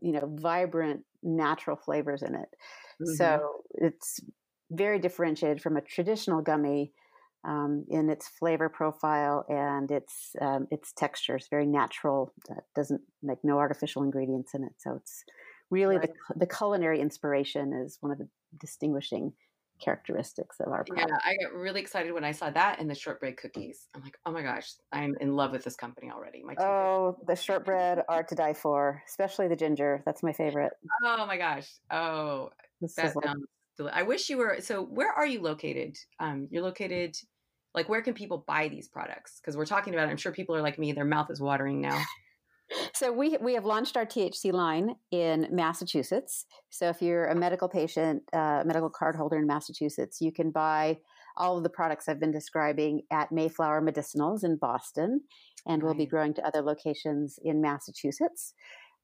you 0.00 0.12
know 0.12 0.34
vibrant 0.40 1.02
natural 1.22 1.76
flavors 1.76 2.22
in 2.22 2.34
it. 2.34 2.48
Mm-hmm. 3.02 3.14
So 3.14 3.62
it's 3.74 4.20
very 4.70 4.98
differentiated 4.98 5.62
from 5.62 5.76
a 5.76 5.82
traditional 5.82 6.40
gummy 6.40 6.92
um, 7.44 7.84
in 7.88 8.08
its 8.10 8.28
flavor 8.28 8.68
profile 8.68 9.44
and 9.48 9.90
its 9.90 10.34
um, 10.40 10.66
its 10.70 10.92
texture. 10.92 11.36
It's 11.36 11.48
very 11.48 11.66
natural. 11.66 12.32
Uh, 12.50 12.54
doesn't 12.74 13.00
like 13.22 13.38
no 13.42 13.58
artificial 13.58 14.02
ingredients 14.02 14.54
in 14.54 14.64
it. 14.64 14.72
So 14.78 14.94
it's 14.96 15.24
really 15.70 15.96
Right. 15.98 16.10
the 16.34 16.38
the 16.40 16.46
culinary 16.46 17.00
inspiration 17.00 17.72
is 17.72 17.98
one 18.00 18.12
of 18.12 18.18
the 18.18 18.28
distinguishing 18.60 19.32
characteristics 19.80 20.60
of 20.60 20.72
our 20.72 20.84
brand. 20.84 21.10
Yeah. 21.10 21.16
I 21.24 21.36
got 21.42 21.52
really 21.58 21.80
excited 21.80 22.12
when 22.12 22.24
I 22.24 22.30
saw 22.32 22.48
that 22.50 22.78
and 22.80 22.88
the 22.88 22.94
shortbread 22.94 23.36
cookies. 23.36 23.88
I'm 23.94 24.02
like, 24.02 24.16
oh 24.24 24.30
my 24.30 24.42
gosh, 24.42 24.72
I'm 24.92 25.14
in 25.20 25.34
love 25.34 25.50
with 25.50 25.64
this 25.64 25.74
company 25.76 26.10
already. 26.10 26.42
My 26.44 26.54
Oh, 26.60 27.18
the 27.26 27.34
shortbread 27.34 28.02
are 28.08 28.22
to 28.22 28.34
die 28.36 28.54
for, 28.54 29.02
especially 29.08 29.48
the 29.48 29.56
ginger. 29.56 30.02
That's 30.06 30.22
my 30.22 30.32
favorite. 30.32 30.72
oh 31.04 31.26
my 31.26 31.36
gosh, 31.36 31.68
oh 31.90 32.50
This 32.80 32.94
That 32.94 33.14
like- 33.16 33.24
sounds. 33.24 33.44
I 33.92 34.04
wish 34.04 34.30
you 34.30 34.36
were. 34.36 34.58
So, 34.60 34.82
where 34.84 35.10
are 35.12 35.26
you 35.26 35.40
located? 35.42 35.98
Um, 36.20 36.46
you're 36.52 36.62
located. 36.62 37.16
Like, 37.74 37.88
where 37.88 38.02
can 38.02 38.14
people 38.14 38.44
buy 38.46 38.68
these 38.68 38.88
products? 38.88 39.40
Because 39.40 39.56
we're 39.56 39.66
talking 39.66 39.94
about. 39.94 40.08
it. 40.08 40.10
I'm 40.12 40.16
sure 40.16 40.32
people 40.32 40.54
are 40.54 40.62
like 40.62 40.78
me. 40.78 40.92
Their 40.92 41.04
mouth 41.04 41.30
is 41.30 41.40
watering 41.40 41.80
now. 41.80 42.00
So 42.94 43.12
we 43.12 43.36
we 43.38 43.54
have 43.54 43.64
launched 43.66 43.96
our 43.96 44.06
THC 44.06 44.52
line 44.52 44.96
in 45.10 45.48
Massachusetts. 45.50 46.46
So 46.70 46.88
if 46.88 47.02
you're 47.02 47.26
a 47.26 47.34
medical 47.34 47.68
patient, 47.68 48.22
uh, 48.32 48.62
medical 48.64 48.88
card 48.88 49.16
holder 49.16 49.36
in 49.36 49.46
Massachusetts, 49.46 50.20
you 50.20 50.32
can 50.32 50.50
buy 50.50 50.98
all 51.36 51.56
of 51.58 51.62
the 51.62 51.68
products 51.68 52.08
I've 52.08 52.20
been 52.20 52.32
describing 52.32 53.02
at 53.10 53.30
Mayflower 53.30 53.82
Medicinals 53.82 54.44
in 54.44 54.56
Boston, 54.56 55.20
and 55.66 55.82
we'll 55.82 55.94
be 55.94 56.06
growing 56.06 56.32
to 56.34 56.46
other 56.46 56.62
locations 56.62 57.38
in 57.42 57.60
Massachusetts. 57.60 58.54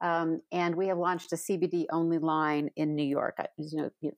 Um, 0.01 0.41
and 0.51 0.75
we 0.75 0.87
have 0.87 0.97
launched 0.97 1.31
a 1.31 1.35
CBD 1.35 1.85
only 1.91 2.17
line 2.17 2.71
in 2.75 2.95
New 2.95 3.05
York. 3.05 3.37
You 3.57 3.91
know, 4.01 4.11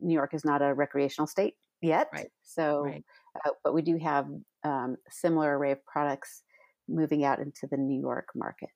New 0.00 0.14
York 0.14 0.32
is 0.32 0.44
not 0.44 0.62
a 0.62 0.72
recreational 0.72 1.26
state 1.26 1.54
yet, 1.82 2.08
Right. 2.12 2.30
so 2.42 2.84
Right. 2.84 3.04
Uh, 3.44 3.50
but 3.64 3.74
we 3.74 3.82
do 3.82 3.98
have 3.98 4.26
um, 4.64 4.96
similar 5.10 5.58
array 5.58 5.72
of 5.72 5.84
products 5.84 6.42
moving 6.88 7.24
out 7.24 7.40
into 7.40 7.66
the 7.70 7.76
New 7.76 8.00
York 8.00 8.28
market. 8.34 8.70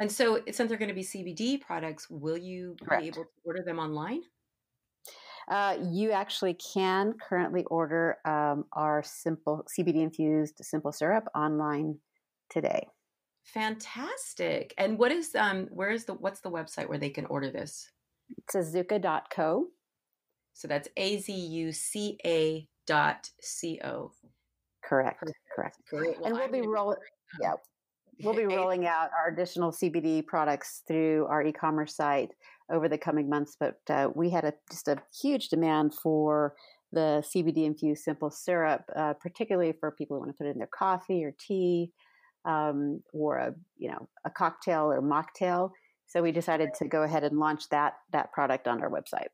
And 0.00 0.10
so, 0.10 0.40
since 0.50 0.68
they're 0.68 0.78
going 0.78 0.88
to 0.88 0.94
be 0.94 1.02
CBD 1.02 1.60
products, 1.60 2.08
will 2.08 2.38
you 2.38 2.76
Correct. 2.82 3.02
be 3.02 3.08
able 3.08 3.24
to 3.24 3.30
order 3.44 3.62
them 3.64 3.78
online? 3.78 4.22
Uh, 5.50 5.76
you 5.90 6.12
actually 6.12 6.54
can 6.54 7.14
currently 7.14 7.64
order 7.64 8.16
um, 8.24 8.64
our 8.72 9.02
simple 9.04 9.66
CBD 9.68 9.96
infused 9.96 10.54
simple 10.60 10.92
syrup 10.92 11.24
online 11.34 11.98
today. 12.48 12.86
Fantastic. 13.44 14.72
And 14.78 14.98
what 14.98 15.10
is 15.10 15.34
um 15.34 15.66
where 15.70 15.90
is 15.90 16.04
the 16.04 16.14
what's 16.14 16.40
the 16.40 16.50
website 16.50 16.88
where 16.88 16.98
they 16.98 17.10
can 17.10 17.26
order 17.26 17.50
this? 17.50 17.90
It's 18.38 18.54
azuka.co. 18.54 19.66
So 20.54 20.68
that's 20.68 20.88
a 20.96 21.18
z 21.18 21.32
u 21.32 21.72
c 21.72 22.18
a 22.24 22.68
dot 22.86 23.28
c 23.40 23.80
o. 23.84 24.12
Correct. 24.84 25.20
Perfect. 25.20 25.38
Correct. 25.54 25.76
Great. 25.88 26.16
And 26.24 26.34
we'll 26.34 26.42
I'm 26.42 26.52
be 26.52 26.60
gonna 26.60 26.96
yeah. 27.40 27.54
We'll 28.22 28.34
be 28.34 28.44
rolling 28.56 28.86
out 28.86 29.10
our 29.18 29.32
additional 29.32 29.72
CBD 29.72 30.26
products 30.26 30.82
through 30.86 31.26
our 31.26 31.42
e-commerce 31.42 31.96
site 31.96 32.30
over 32.70 32.88
the 32.88 32.98
coming 32.98 33.28
months. 33.28 33.56
But 33.58 33.78
uh, 33.88 34.08
we 34.14 34.30
had 34.30 34.44
a 34.44 34.52
just 34.70 34.88
a 34.88 34.98
huge 35.20 35.48
demand 35.48 35.94
for 35.94 36.54
the 36.92 37.24
CBD 37.34 37.64
infused 37.64 38.04
simple 38.04 38.30
syrup, 38.30 38.82
uh, 38.94 39.14
particularly 39.14 39.72
for 39.72 39.90
people 39.90 40.16
who 40.16 40.20
want 40.20 40.30
to 40.30 40.36
put 40.36 40.46
it 40.46 40.52
in 40.52 40.58
their 40.58 40.68
coffee 40.76 41.24
or 41.24 41.34
tea, 41.38 41.90
um, 42.44 43.00
or 43.12 43.38
a 43.38 43.54
you 43.78 43.90
know 43.90 44.08
a 44.24 44.30
cocktail 44.30 44.92
or 44.92 45.00
mocktail. 45.00 45.70
So 46.06 46.22
we 46.22 46.32
decided 46.32 46.70
to 46.78 46.88
go 46.88 47.02
ahead 47.02 47.24
and 47.24 47.38
launch 47.38 47.68
that 47.70 47.94
that 48.12 48.32
product 48.32 48.68
on 48.68 48.82
our 48.82 48.90
website. 48.90 49.28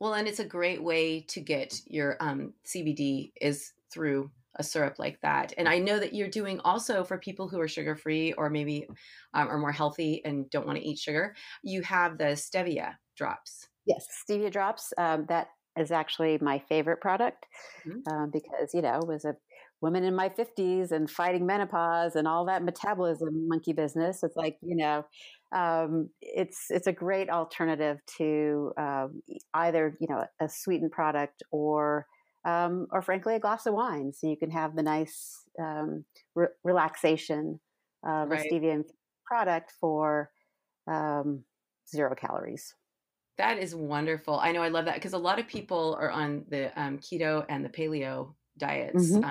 Well, 0.00 0.14
and 0.14 0.26
it's 0.26 0.40
a 0.40 0.44
great 0.46 0.82
way 0.82 1.20
to 1.22 1.40
get 1.40 1.80
your 1.86 2.16
um, 2.20 2.54
CBD 2.64 3.32
is 3.40 3.72
through 3.90 4.32
a 4.56 4.64
syrup 4.64 4.98
like 4.98 5.20
that. 5.20 5.52
And 5.58 5.68
I 5.68 5.78
know 5.78 5.98
that 6.00 6.14
you're 6.14 6.28
doing 6.28 6.58
also 6.60 7.04
for 7.04 7.18
people 7.18 7.48
who 7.48 7.60
are 7.60 7.68
sugar 7.68 7.94
free 7.96 8.32
or 8.32 8.50
maybe 8.50 8.88
um, 9.34 9.48
are 9.48 9.58
more 9.58 9.72
healthy 9.72 10.24
and 10.24 10.50
don't 10.50 10.66
want 10.66 10.78
to 10.78 10.84
eat 10.84 10.98
sugar. 10.98 11.36
You 11.62 11.82
have 11.82 12.18
the 12.18 12.34
stevia 12.36 12.96
drops. 13.14 13.68
Yes, 13.86 14.06
stevia 14.28 14.50
drops. 14.50 14.92
Um, 14.98 15.26
that 15.26 15.48
is 15.76 15.90
actually 15.90 16.38
my 16.38 16.58
favorite 16.58 17.00
product 17.00 17.46
Mhm. 17.84 18.10
um, 18.10 18.30
because 18.30 18.74
you 18.74 18.82
know 18.82 18.98
it 19.00 19.06
was 19.08 19.24
a 19.24 19.36
woman 19.80 20.04
in 20.04 20.14
my 20.14 20.28
fifties 20.28 20.92
and 20.92 21.10
fighting 21.10 21.46
menopause 21.46 22.16
and 22.16 22.28
all 22.28 22.44
that 22.46 22.62
metabolism 22.62 23.48
monkey 23.48 23.72
business. 23.72 24.22
It's 24.22 24.36
like 24.36 24.58
you 24.62 24.76
know, 24.76 25.04
um, 25.52 26.10
it's 26.20 26.66
it's 26.70 26.86
a 26.86 26.92
great 26.92 27.28
alternative 27.30 27.98
to 28.18 28.72
um, 28.78 29.22
either 29.54 29.96
you 30.00 30.06
know 30.08 30.26
a 30.40 30.48
sweetened 30.48 30.92
product 30.92 31.42
or 31.50 32.06
um, 32.44 32.86
or 32.92 33.02
frankly 33.02 33.34
a 33.34 33.40
glass 33.40 33.66
of 33.66 33.74
wine, 33.74 34.12
so 34.12 34.28
you 34.28 34.36
can 34.36 34.50
have 34.50 34.76
the 34.76 34.82
nice 34.82 35.44
um, 35.58 36.04
re- 36.34 36.48
relaxation 36.64 37.60
of 38.04 38.30
Right. 38.30 38.32
a 38.32 38.36
stevia 38.36 38.82
product 39.26 39.72
for 39.80 40.30
um, 40.86 41.44
zero 41.88 42.14
calories. 42.14 42.74
That 43.38 43.58
is 43.58 43.74
wonderful. 43.74 44.38
I 44.38 44.52
know 44.52 44.62
I 44.62 44.68
love 44.68 44.84
that 44.84 44.94
because 44.96 45.14
a 45.14 45.18
lot 45.18 45.38
of 45.38 45.46
people 45.48 45.94
are 45.98 46.10
on 46.10 46.44
the 46.48 46.78
um, 46.80 46.98
keto 46.98 47.46
and 47.48 47.64
the 47.64 47.70
paleo 47.70 48.34
diets. 48.58 49.16
Mhm. 49.18 49.30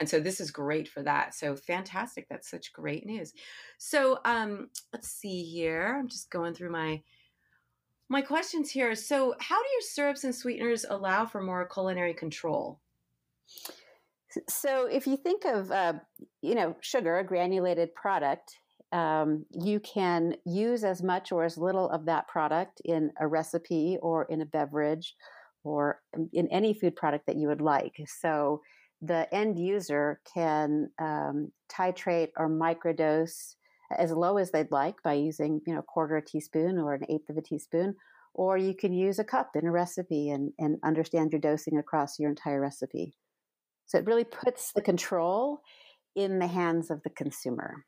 And 0.00 0.08
so 0.08 0.20
this 0.20 0.40
is 0.40 0.50
great 0.50 0.88
for 0.88 1.02
that. 1.02 1.34
So 1.34 1.56
fantastic. 1.56 2.26
That's 2.28 2.50
such 2.50 2.72
great 2.72 3.06
news. 3.06 3.32
So 3.78 4.18
um, 4.24 4.68
let's 4.92 5.08
see 5.08 5.44
here. 5.44 5.96
I'm 5.98 6.08
just 6.08 6.30
going 6.30 6.54
through 6.54 6.70
my 6.70 7.02
my 8.10 8.20
questions 8.20 8.70
here. 8.70 8.94
So 8.94 9.34
how 9.40 9.56
do 9.56 9.68
your 9.72 9.80
syrups 9.80 10.24
and 10.24 10.34
sweeteners 10.34 10.84
allow 10.88 11.24
for 11.24 11.40
more 11.40 11.66
culinary 11.66 12.12
control? 12.12 12.80
So 14.48 14.86
if 14.86 15.06
you 15.06 15.16
think 15.16 15.44
of, 15.44 15.70
uh, 15.70 15.94
you 16.42 16.54
know, 16.54 16.76
sugar, 16.80 17.18
a 17.18 17.24
granulated 17.24 17.94
product, 17.94 18.58
um, 18.92 19.46
you 19.50 19.80
can 19.80 20.36
use 20.44 20.84
as 20.84 21.02
much 21.02 21.32
or 21.32 21.44
as 21.44 21.56
little 21.56 21.88
of 21.90 22.04
that 22.06 22.28
product 22.28 22.80
in 22.84 23.10
a 23.18 23.26
recipe 23.26 23.98
or 24.02 24.24
in 24.24 24.40
a 24.42 24.46
beverage 24.46 25.16
or 25.64 26.00
in 26.32 26.46
any 26.48 26.74
food 26.74 26.94
product 26.94 27.26
that 27.26 27.36
you 27.36 27.48
would 27.48 27.60
like. 27.60 27.94
So 28.06 28.60
the 29.06 29.32
end 29.34 29.58
user 29.58 30.20
can 30.32 30.90
um, 30.98 31.52
titrate 31.70 32.30
or 32.36 32.48
microdose 32.48 33.56
as 33.96 34.10
low 34.12 34.38
as 34.38 34.50
they'd 34.50 34.70
like 34.70 35.02
by 35.02 35.12
using, 35.12 35.60
you 35.66 35.74
know, 35.74 35.80
a 35.80 35.82
quarter 35.82 36.16
a 36.16 36.24
teaspoon 36.24 36.78
or 36.78 36.94
an 36.94 37.04
eighth 37.08 37.28
of 37.28 37.36
a 37.36 37.42
teaspoon. 37.42 37.94
Or 38.32 38.56
you 38.56 38.74
can 38.74 38.92
use 38.92 39.18
a 39.18 39.24
cup 39.24 39.50
in 39.54 39.66
a 39.66 39.70
recipe 39.70 40.30
and, 40.30 40.52
and 40.58 40.78
understand 40.82 41.32
your 41.32 41.40
dosing 41.40 41.78
across 41.78 42.18
your 42.18 42.30
entire 42.30 42.60
recipe. 42.60 43.14
So 43.86 43.98
it 43.98 44.06
really 44.06 44.24
puts 44.24 44.72
the 44.72 44.82
control 44.82 45.60
in 46.16 46.38
the 46.38 46.46
hands 46.46 46.90
of 46.90 47.02
the 47.02 47.10
consumer. 47.10 47.84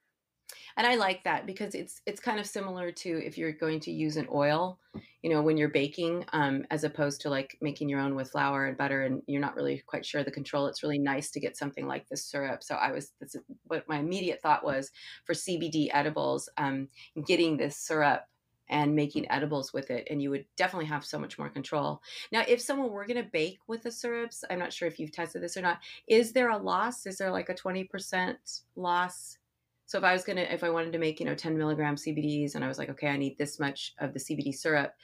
And 0.77 0.87
I 0.87 0.97
like 0.97 1.25
that 1.25 1.47
because 1.47 1.75
it's 1.75 2.03
it's 2.07 2.21
kind 2.21 2.39
of 2.39 2.47
similar 2.47 2.93
to 2.93 3.27
if 3.27 3.39
you're 3.39 3.53
going 3.53 3.81
to 3.81 3.91
use 3.91 4.17
an 4.17 4.29
oil, 4.33 4.79
you 5.23 5.31
know, 5.31 5.43
when 5.43 5.57
you're 5.57 5.71
baking, 5.71 6.25
um, 6.33 6.65
as 6.71 6.85
opposed 6.85 7.21
to 7.23 7.31
like 7.31 7.57
making 7.61 7.89
your 7.89 8.01
own 8.01 8.15
with 8.15 8.31
flour 8.31 8.67
and 8.67 8.77
butter, 8.77 9.05
and 9.05 9.23
you're 9.27 9.41
not 9.41 9.57
really 9.57 9.83
quite 9.87 10.05
sure 10.05 10.23
the 10.23 10.31
control. 10.31 10.67
It's 10.67 10.83
really 10.83 10.99
nice 10.99 11.31
to 11.31 11.41
get 11.41 11.57
something 11.57 11.87
like 11.87 12.09
this 12.09 12.25
syrup. 12.25 12.63
So 12.63 12.75
I 12.75 12.93
was 12.93 13.13
this 13.21 13.35
is 13.35 13.43
what 13.65 13.89
my 13.89 13.99
immediate 13.99 14.41
thought 14.43 14.65
was 14.65 14.91
for 15.25 15.35
CBD 15.35 15.89
edibles, 15.93 16.49
um, 16.59 16.89
getting 17.27 17.57
this 17.57 17.77
syrup 17.77 18.27
and 18.69 18.95
making 18.95 19.31
edibles 19.31 19.73
with 19.73 19.91
it, 19.91 20.07
and 20.11 20.21
you 20.21 20.31
would 20.31 20.45
definitely 20.57 20.87
have 20.87 21.05
so 21.05 21.19
much 21.19 21.39
more 21.39 21.49
control. 21.49 22.03
Now, 22.33 22.45
if 22.47 22.61
someone 22.61 22.91
were 22.91 23.07
going 23.07 23.23
to 23.23 23.31
bake 23.31 23.61
with 23.69 23.83
the 23.83 23.93
syrups, 23.93 24.45
I'm 24.51 24.59
not 24.59 24.73
sure 24.73 24.89
if 24.89 24.99
you've 24.99 25.13
tested 25.13 25.43
this 25.43 25.57
or 25.57 25.63
not. 25.63 25.79
Is 26.09 26.33
there 26.33 26.51
a 26.51 26.59
loss? 26.59 27.07
Is 27.07 27.19
there 27.19 27.31
like 27.31 27.49
a 27.49 27.55
20% 27.55 28.37
loss? 28.75 29.39
So 29.87 29.99
if 29.99 30.05
I 30.05 30.13
was 30.13 30.25
gonna, 30.25 30.43
if 30.43 30.65
I 30.65 30.71
wanted 30.71 30.93
to 30.93 30.99
make, 30.99 31.21
you 31.21 31.27
know, 31.27 31.35
10 31.35 31.57
milligram 31.57 31.97
CBDs, 31.97 32.55
and 32.55 32.65
I 32.65 32.69
was 32.69 32.79
like, 32.79 32.91
okay, 32.91 33.09
I 33.09 33.17
need 33.17 33.39
this 33.39 33.61
much 33.61 33.95
of 33.99 34.13
the 34.13 34.19
CBD 34.19 34.53
syrup, 34.53 34.95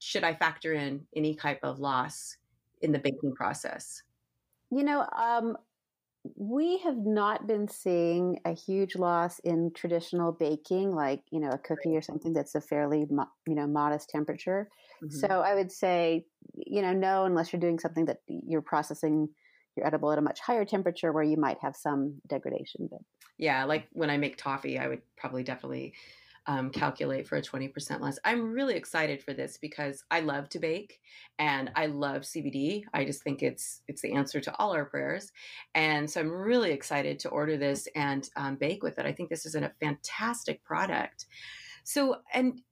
should 0.00 0.24
I 0.24 0.34
factor 0.34 0.74
in 0.74 1.06
any 1.14 1.34
type 1.34 1.60
of 1.62 1.78
loss 1.78 2.36
in 2.82 2.92
the 2.92 2.98
baking 2.98 3.34
process? 3.34 4.02
You 4.70 4.82
know, 4.82 5.06
um, 5.16 5.56
we 6.36 6.78
have 6.78 6.96
not 6.96 7.46
been 7.46 7.68
seeing 7.68 8.40
a 8.44 8.52
huge 8.52 8.96
loss 8.96 9.38
in 9.40 9.70
traditional 9.74 10.32
baking, 10.32 10.94
like 10.94 11.22
you 11.30 11.40
know 11.40 11.50
a 11.50 11.58
cookie 11.58 11.96
or 11.96 12.02
something 12.02 12.32
that's 12.32 12.54
a 12.54 12.60
fairly 12.60 13.06
mo- 13.10 13.30
you 13.46 13.54
know 13.54 13.66
modest 13.66 14.10
temperature. 14.10 14.68
Mhm. 15.02 15.12
So 15.12 15.26
I 15.26 15.54
would 15.54 15.70
say, 15.70 16.26
you 16.54 16.82
know, 16.82 16.92
no, 16.92 17.24
unless 17.24 17.52
you're 17.52 17.60
doing 17.60 17.78
something 17.78 18.06
that 18.06 18.18
you're 18.26 18.62
processing 18.62 19.28
your 19.76 19.86
edible 19.86 20.10
at 20.12 20.18
a 20.18 20.22
much 20.22 20.40
higher 20.40 20.64
temperature, 20.64 21.12
where 21.12 21.22
you 21.22 21.36
might 21.36 21.58
have 21.60 21.76
some 21.76 22.20
degradation. 22.26 22.88
But 22.90 23.00
yeah, 23.38 23.64
like 23.64 23.88
when 23.92 24.10
I 24.10 24.18
make 24.18 24.36
toffee, 24.36 24.78
I 24.78 24.88
would 24.88 25.02
probably 25.16 25.42
definitely 25.42 25.94
um, 26.48 26.70
calculate 26.70 27.28
for 27.28 27.36
a 27.36 27.42
20% 27.42 28.00
less. 28.00 28.18
I'm 28.24 28.52
really 28.52 28.74
excited 28.74 29.22
for 29.22 29.34
this 29.34 29.58
because 29.58 30.02
I 30.10 30.20
love 30.20 30.48
to 30.50 30.58
bake 30.58 30.98
and 31.38 31.70
I 31.76 31.86
love 31.86 32.22
CBD. 32.22 32.84
I 32.94 33.04
just 33.04 33.22
think 33.22 33.42
it's 33.42 33.82
it's 33.86 34.00
the 34.00 34.14
answer 34.14 34.40
to 34.40 34.56
all 34.56 34.72
our 34.72 34.86
prayers. 34.86 35.30
And 35.74 36.10
so 36.10 36.20
I'm 36.20 36.30
really 36.30 36.72
excited 36.72 37.18
to 37.20 37.28
order 37.28 37.58
this 37.58 37.86
and 37.94 38.28
um, 38.34 38.56
bake 38.56 38.82
with 38.82 38.98
it. 38.98 39.04
I 39.04 39.12
think 39.12 39.28
this 39.28 39.44
is 39.44 39.54
a 39.54 39.70
fantastic 39.78 40.64
product. 40.64 41.26
So, 41.84 42.16
and 42.32 42.62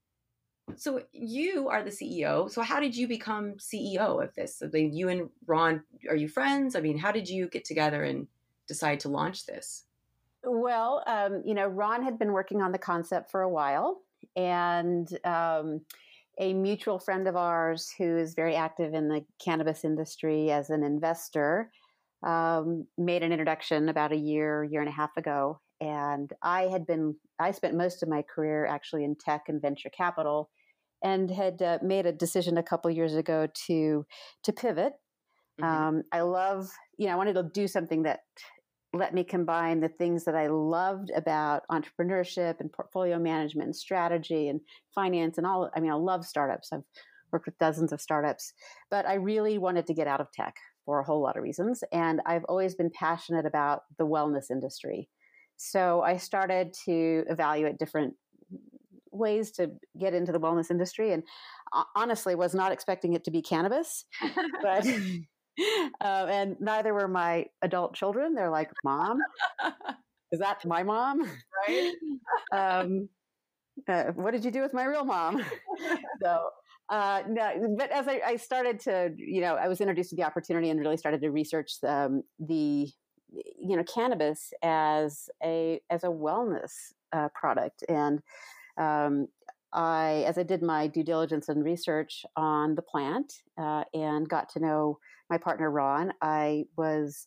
so 0.75 1.03
you 1.13 1.69
are 1.69 1.83
the 1.83 1.91
CEO. 1.91 2.51
So 2.51 2.63
how 2.63 2.81
did 2.81 2.97
you 2.97 3.07
become 3.07 3.55
CEO 3.59 4.25
of 4.25 4.35
this? 4.35 4.63
Mean, 4.73 4.95
you 4.95 5.11
and 5.11 5.29
Ron, 5.47 5.83
are 6.09 6.17
you 6.17 6.29
friends? 6.29 6.77
I 6.77 6.81
mean, 6.81 6.99
how 6.99 7.13
did 7.13 7.29
you 7.29 7.47
get 7.49 7.67
together 7.67 8.03
and 8.05 8.27
decide 8.67 9.01
to 9.01 9.11
launch 9.11 9.45
this? 9.45 9.86
Well, 10.49 11.03
um, 11.09 11.43
you 11.45 11.55
know, 11.55 11.67
Ron 11.67 12.03
had 12.05 12.19
been 12.19 12.33
working 12.33 12.63
on 12.63 12.71
the 12.73 12.79
concept 12.79 13.31
for 13.33 13.43
a 13.43 13.49
while, 13.49 14.03
and 14.37 15.09
um, 15.25 15.81
a 16.39 16.55
mutual 16.55 17.01
friend 17.01 17.27
of 17.27 17.35
ours 17.37 17.93
who 17.99 18.17
is 18.17 18.35
very 18.35 18.55
active 18.55 18.95
in 18.95 19.09
the 19.09 19.25
cannabis 19.45 19.85
industry 19.85 20.51
as 20.53 20.71
an 20.71 20.85
investor 20.85 21.73
um, 22.25 22.87
made 22.97 23.23
an 23.25 23.33
introduction 23.33 23.89
about 23.89 24.13
a 24.13 24.17
year, 24.17 24.63
year 24.65 24.81
and 24.81 24.89
a 24.89 24.93
half 24.93 25.17
ago. 25.17 25.61
And 25.81 26.33
I 26.43 26.63
had 26.65 26.87
been, 26.87 27.17
I 27.41 27.51
spent 27.51 27.77
most 27.77 28.03
of 28.03 28.09
my 28.09 28.23
career 28.23 28.67
actually 28.67 29.05
in 29.05 29.17
tech 29.17 29.49
and 29.49 29.61
venture 29.61 29.91
capital, 29.91 30.51
and 31.03 31.31
had 31.31 31.61
uh, 31.61 31.79
made 31.83 32.07
a 32.07 32.13
decision 32.13 32.57
a 32.57 32.63
couple 32.63 32.91
years 32.91 33.15
ago 33.17 33.49
to 33.67 34.07
to 34.45 34.53
pivot. 34.53 34.95
Mhm. 35.59 35.67
Um, 35.67 36.03
I 36.13 36.21
love, 36.23 36.71
you 36.99 37.07
know, 37.07 37.13
I 37.15 37.17
wanted 37.17 37.35
to 37.35 37.43
do 37.45 37.69
something 37.69 38.03
that 38.05 38.21
let 38.97 39.15
me 39.15 39.25
combine 39.25 39.81
the 39.81 39.89
things 39.89 40.25
that 40.25 40.35
I 40.35 40.49
loved 40.49 41.11
about 41.15 41.63
entrepreneurship 41.71 42.61
and 42.61 42.73
portfolio 42.73 43.19
management 43.19 43.67
and 43.67 43.77
strategy 43.77 44.49
and 44.49 44.61
finance 44.95 45.39
and 45.39 45.47
all. 45.47 45.71
I 45.75 45.81
mean, 45.81 45.91
I 45.91 45.95
love 45.95 46.25
startups. 46.25 46.73
I've 46.73 46.83
worked 47.33 47.47
with 47.47 47.59
dozens 47.59 47.93
of 47.93 48.01
startups, 48.01 48.53
but 48.91 49.07
I 49.07 49.15
really 49.15 49.59
wanted 49.59 49.87
to 49.87 49.95
get 49.95 50.07
out 50.07 50.21
of 50.21 50.33
tech 50.33 50.57
for 50.85 51.01
a 51.01 51.05
whole 51.05 51.21
lot 51.21 51.37
of 51.37 51.43
reasons. 51.43 51.83
And 51.93 52.21
I've 52.27 52.45
always 52.45 52.75
been 52.75 52.91
passionate 52.91 53.47
about 53.47 53.83
the 53.99 54.07
wellness 54.07 54.51
industry. 54.51 55.09
So 55.57 56.03
I 56.03 56.17
started 56.17 56.75
to 56.85 57.25
evaluate 57.29 57.79
different 57.79 58.15
ways 59.11 59.51
to 59.53 59.71
get 59.99 60.15
into 60.15 60.33
the 60.33 60.41
wellness 60.41 60.71
industry 60.71 61.13
and 61.13 61.23
uh, 61.73 61.85
honestly 61.95 62.35
was 62.35 62.55
not 62.55 62.73
expecting 62.73 63.15
it 63.15 63.25
to 63.25 63.31
be 63.31 63.41
cannabis 63.41 64.05
but 64.63 64.87
uh, 66.01 66.27
and 66.29 66.57
neither 66.61 66.95
were 66.95 67.09
my 67.09 67.47
adult 67.63 67.95
children. 67.95 68.35
They're 68.35 68.51
like 68.51 68.71
mom? 68.85 69.19
Is 70.33 70.41
that 70.41 70.65
my 70.65 70.83
mom? 70.83 71.31
Right? 71.69 71.93
Um, 72.53 73.09
uh, 73.89 74.05
what 74.15 74.31
did 74.31 74.45
you 74.45 74.51
do 74.51 74.63
with 74.63 74.73
my 74.73 74.85
real 74.85 75.05
mom? 75.05 75.45
So 76.23 76.51
uh, 76.89 77.23
no, 77.29 77.75
but 77.77 77.91
as 77.91 78.07
I, 78.07 78.21
I, 78.25 78.37
started 78.37 78.79
to, 78.81 79.13
you 79.17 79.41
know, 79.41 79.57
I 79.57 79.69
was 79.69 79.81
introduced 79.81 80.11
to 80.11 80.17
the 80.17 80.23
opportunity 80.23 80.71
and 80.71 80.79
really 80.79 80.97
started 80.97 81.21
to 81.23 81.31
research 81.31 81.75
um, 81.87 82.23
the, 82.39 82.89
you 83.33 83.77
know, 83.77 83.83
cannabis 83.83 84.53
as 84.63 85.29
a 85.43 85.81
as 85.91 86.05
a 86.05 86.09
wellness 86.09 86.73
uh, 87.13 87.29
product, 87.35 87.83
and 87.89 88.23
um, 88.79 89.27
I, 89.73 90.25
as 90.27 90.39
I 90.39 90.43
did 90.43 90.63
my 90.63 90.87
due 90.87 91.03
diligence 91.03 91.49
and 91.49 91.65
research 91.65 92.25
on 92.37 92.75
the 92.75 92.83
plant 92.83 93.33
uh, 93.61 93.85
and 93.93 94.29
got 94.29 94.49
to 94.51 94.61
know 94.61 94.99
my 95.29 95.39
partner 95.39 95.71
Ron, 95.71 96.13
I 96.23 96.65
was 96.77 97.27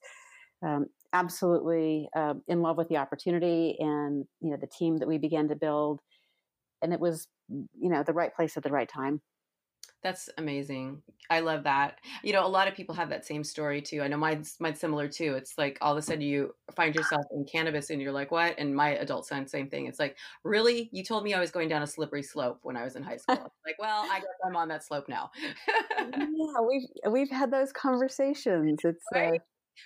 um, 0.66 0.88
absolutely 1.14 2.10
uh, 2.16 2.36
in 2.48 2.62
love 2.62 2.78
with 2.78 2.90
the 2.90 2.98
opportunity 2.98 3.76
and 3.80 4.26
you 4.42 4.52
know 4.52 4.58
the 4.60 4.68
team 4.68 4.98
that 4.98 5.08
we 5.08 5.18
began 5.18 5.48
to 5.50 5.56
build, 5.56 6.02
and 6.82 6.94
it 6.94 7.00
was 7.00 7.28
you 7.50 7.90
know 7.90 8.04
the 8.04 8.14
right 8.14 8.34
place 8.36 8.58
at 8.58 8.64
the 8.64 8.72
right 8.72 8.90
time. 8.90 9.22
That's 10.02 10.30
amazing. 10.38 11.02
I 11.30 11.42
love 11.42 11.64
that. 11.66 12.00
You 12.24 12.32
know, 12.32 12.46
a 12.46 12.48
lot 12.48 12.70
of 12.70 12.74
people 12.74 12.96
have 12.96 13.10
that 13.10 13.26
same 13.26 13.44
story 13.44 13.82
too. 13.82 14.02
I 14.02 14.08
know 14.08 14.16
mine's 14.18 14.56
mine's 14.60 14.80
similar 14.80 15.10
too. 15.10 15.36
It's 15.36 15.58
like 15.58 15.78
all 15.82 15.92
of 15.92 15.98
a 15.98 16.02
sudden 16.02 16.22
you 16.22 16.56
find 16.76 16.96
yourself 16.96 17.26
in 17.32 17.44
cannabis 17.44 17.90
and 17.90 18.02
you're 18.02 18.14
like, 18.14 18.32
what? 18.32 18.56
And 18.58 18.74
my 18.74 18.92
adult 18.92 19.26
son, 19.26 19.46
same 19.46 19.70
thing. 19.70 19.88
It's 19.88 20.00
like, 20.00 20.16
really? 20.46 20.90
You 20.94 21.04
told 21.04 21.26
me 21.26 21.34
I 21.34 21.40
was 21.40 21.52
going 21.52 21.68
down 21.68 21.84
a 21.84 21.88
slippery 21.88 22.24
slope 22.24 22.60
when 22.64 22.78
I 22.78 22.84
was 22.84 22.96
in 22.96 23.04
high 23.04 23.18
school. 23.18 23.52
like, 23.66 23.76
well, 23.78 24.08
I 24.10 24.20
guess 24.20 24.28
I'm 24.46 24.56
on 24.56 24.70
that 24.70 24.86
slope 24.86 25.10
now. 25.10 25.32
yeah, 26.00 26.62
we've 26.66 26.88
we've 27.12 27.30
had 27.30 27.52
those 27.52 27.74
conversations. 27.74 28.80
It's 28.86 29.04
uh 29.14 29.20
right? 29.20 29.42
uh, 29.42 29.44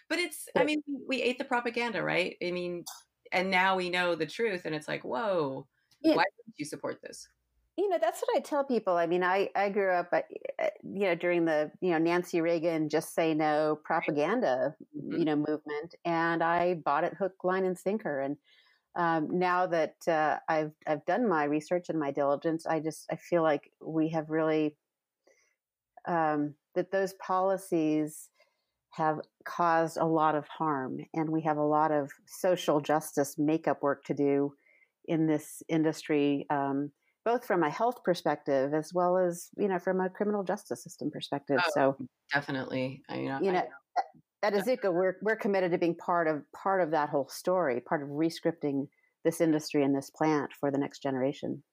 but 0.10 0.20
it's 0.20 0.48
I 0.56 0.64
mean, 0.64 0.84
we 1.08 1.24
ate 1.24 1.40
the 1.40 1.46
propaganda, 1.46 2.04
right? 2.04 2.38
I 2.46 2.52
mean, 2.52 2.86
and 3.32 3.50
now 3.50 3.76
we 3.76 3.90
know 3.90 4.14
the 4.14 4.28
truth 4.28 4.62
and 4.66 4.76
it's 4.76 4.88
like, 4.88 5.04
whoa, 5.04 5.68
yeah. 6.02 6.16
why 6.16 6.24
didn't 6.38 6.56
you 6.58 6.66
support 6.66 7.02
this? 7.02 7.28
You 7.78 7.90
know 7.90 7.98
that's 8.00 8.22
what 8.22 8.38
i 8.38 8.40
tell 8.40 8.64
people 8.64 8.96
i 8.96 9.06
mean 9.06 9.24
i 9.24 9.50
i 9.56 9.70
grew 9.70 9.92
up 9.92 10.10
uh, 10.14 10.22
uh, 10.62 10.68
you 10.84 11.06
know 11.06 11.16
during 11.16 11.46
the 11.46 11.72
you 11.82 11.92
know 11.92 11.98
nancy 11.98 12.42
reagan 12.42 12.88
just 12.90 13.16
say 13.16 13.34
no 13.34 13.78
propaganda 13.84 14.76
mm-hmm. 14.98 15.20
you 15.20 15.26
know 15.26 15.36
movement 15.36 15.96
and 16.06 16.44
i 16.44 16.76
bought 16.86 17.04
it 17.04 17.14
hook 17.16 17.34
line 17.44 17.66
and 17.66 17.78
sinker 17.78 18.22
and 18.22 18.38
um, 18.96 19.28
now 19.40 19.66
that 19.66 19.96
uh, 20.08 20.38
i've 20.48 20.72
i've 20.86 21.04
done 21.06 21.28
my 21.28 21.46
research 21.46 21.90
and 21.90 22.00
my 22.00 22.12
diligence 22.12 22.66
i 22.68 22.80
just 22.80 23.06
i 23.12 23.16
feel 23.16 23.42
like 23.42 23.72
we 23.82 24.10
have 24.10 24.30
really 24.30 24.76
um, 26.08 26.54
that 26.76 26.92
those 26.92 27.14
policies 27.14 28.30
have 28.92 29.20
caused 29.46 29.98
a 29.98 30.06
lot 30.06 30.36
of 30.36 30.48
harm 30.48 31.00
and 31.16 31.28
we 31.28 31.42
have 31.42 31.58
a 31.58 31.64
lot 31.64 31.92
of 31.92 32.12
social 32.28 32.80
justice 32.80 33.36
makeup 33.40 33.82
work 33.82 34.04
to 34.04 34.14
do 34.14 34.54
in 35.08 35.26
this 35.26 35.64
industry 35.68 36.46
um, 36.52 36.92
both 37.26 37.46
from 37.46 37.64
a 37.64 37.70
health 37.70 38.04
perspective 38.04 38.74
as 38.74 38.92
well 38.94 39.18
as 39.18 39.50
you 39.58 39.68
know 39.68 39.80
from 39.80 40.02
a 40.02 40.10
criminal 40.10 40.44
justice 40.44 40.84
system 40.84 41.10
perspective. 41.12 41.60
Oh, 41.66 41.72
so 41.74 41.98
definitely, 42.32 43.02
I, 43.10 43.18
you 43.18 43.30
know, 43.30 43.40
you 43.42 43.52
know 43.52 43.64
at 44.44 44.54
Azuca, 44.54 44.94
we're 44.94 45.16
we're 45.22 45.38
committed 45.38 45.72
to 45.72 45.78
being 45.78 45.96
part 45.96 46.28
of 46.28 46.44
part 46.52 46.82
of 46.82 46.92
that 46.92 47.10
whole 47.10 47.30
story, 47.30 47.80
part 47.80 48.04
of 48.04 48.10
rescripting 48.10 48.88
this 49.24 49.40
industry 49.40 49.84
and 49.84 49.96
this 49.96 50.10
plant 50.10 50.52
for 50.60 50.70
the 50.70 50.78
next 50.78 51.02
generation. 51.02 51.64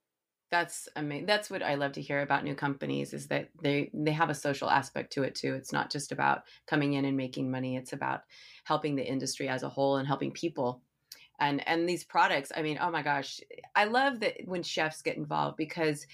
That's 0.52 0.88
amazing. 0.96 1.26
That's 1.26 1.50
what 1.50 1.62
I 1.62 1.74
love 1.74 1.92
to 1.92 2.02
hear 2.02 2.20
about 2.20 2.44
new 2.44 2.54
companies 2.54 3.12
is 3.12 3.28
that 3.28 3.50
they 3.62 3.90
they 3.92 4.12
have 4.12 4.30
a 4.30 4.34
social 4.34 4.70
aspect 4.70 5.12
to 5.14 5.24
it 5.24 5.34
too. 5.34 5.54
It's 5.54 5.72
not 5.72 5.90
just 5.90 6.12
about 6.12 6.42
coming 6.68 6.94
in 6.94 7.04
and 7.04 7.16
making 7.16 7.50
money. 7.50 7.76
It's 7.76 7.92
about 7.92 8.22
helping 8.64 8.94
the 8.94 9.06
industry 9.06 9.48
as 9.48 9.62
a 9.62 9.68
whole 9.68 9.96
and 9.96 10.06
helping 10.06 10.32
people 10.32 10.82
and 11.40 11.66
and 11.66 11.88
these 11.88 12.04
products 12.04 12.52
i 12.56 12.62
mean 12.62 12.78
oh 12.80 12.90
my 12.90 13.02
gosh 13.02 13.40
i 13.74 13.84
love 13.84 14.20
that 14.20 14.34
when 14.44 14.62
chefs 14.62 15.02
get 15.02 15.16
involved 15.16 15.56
because 15.56 16.06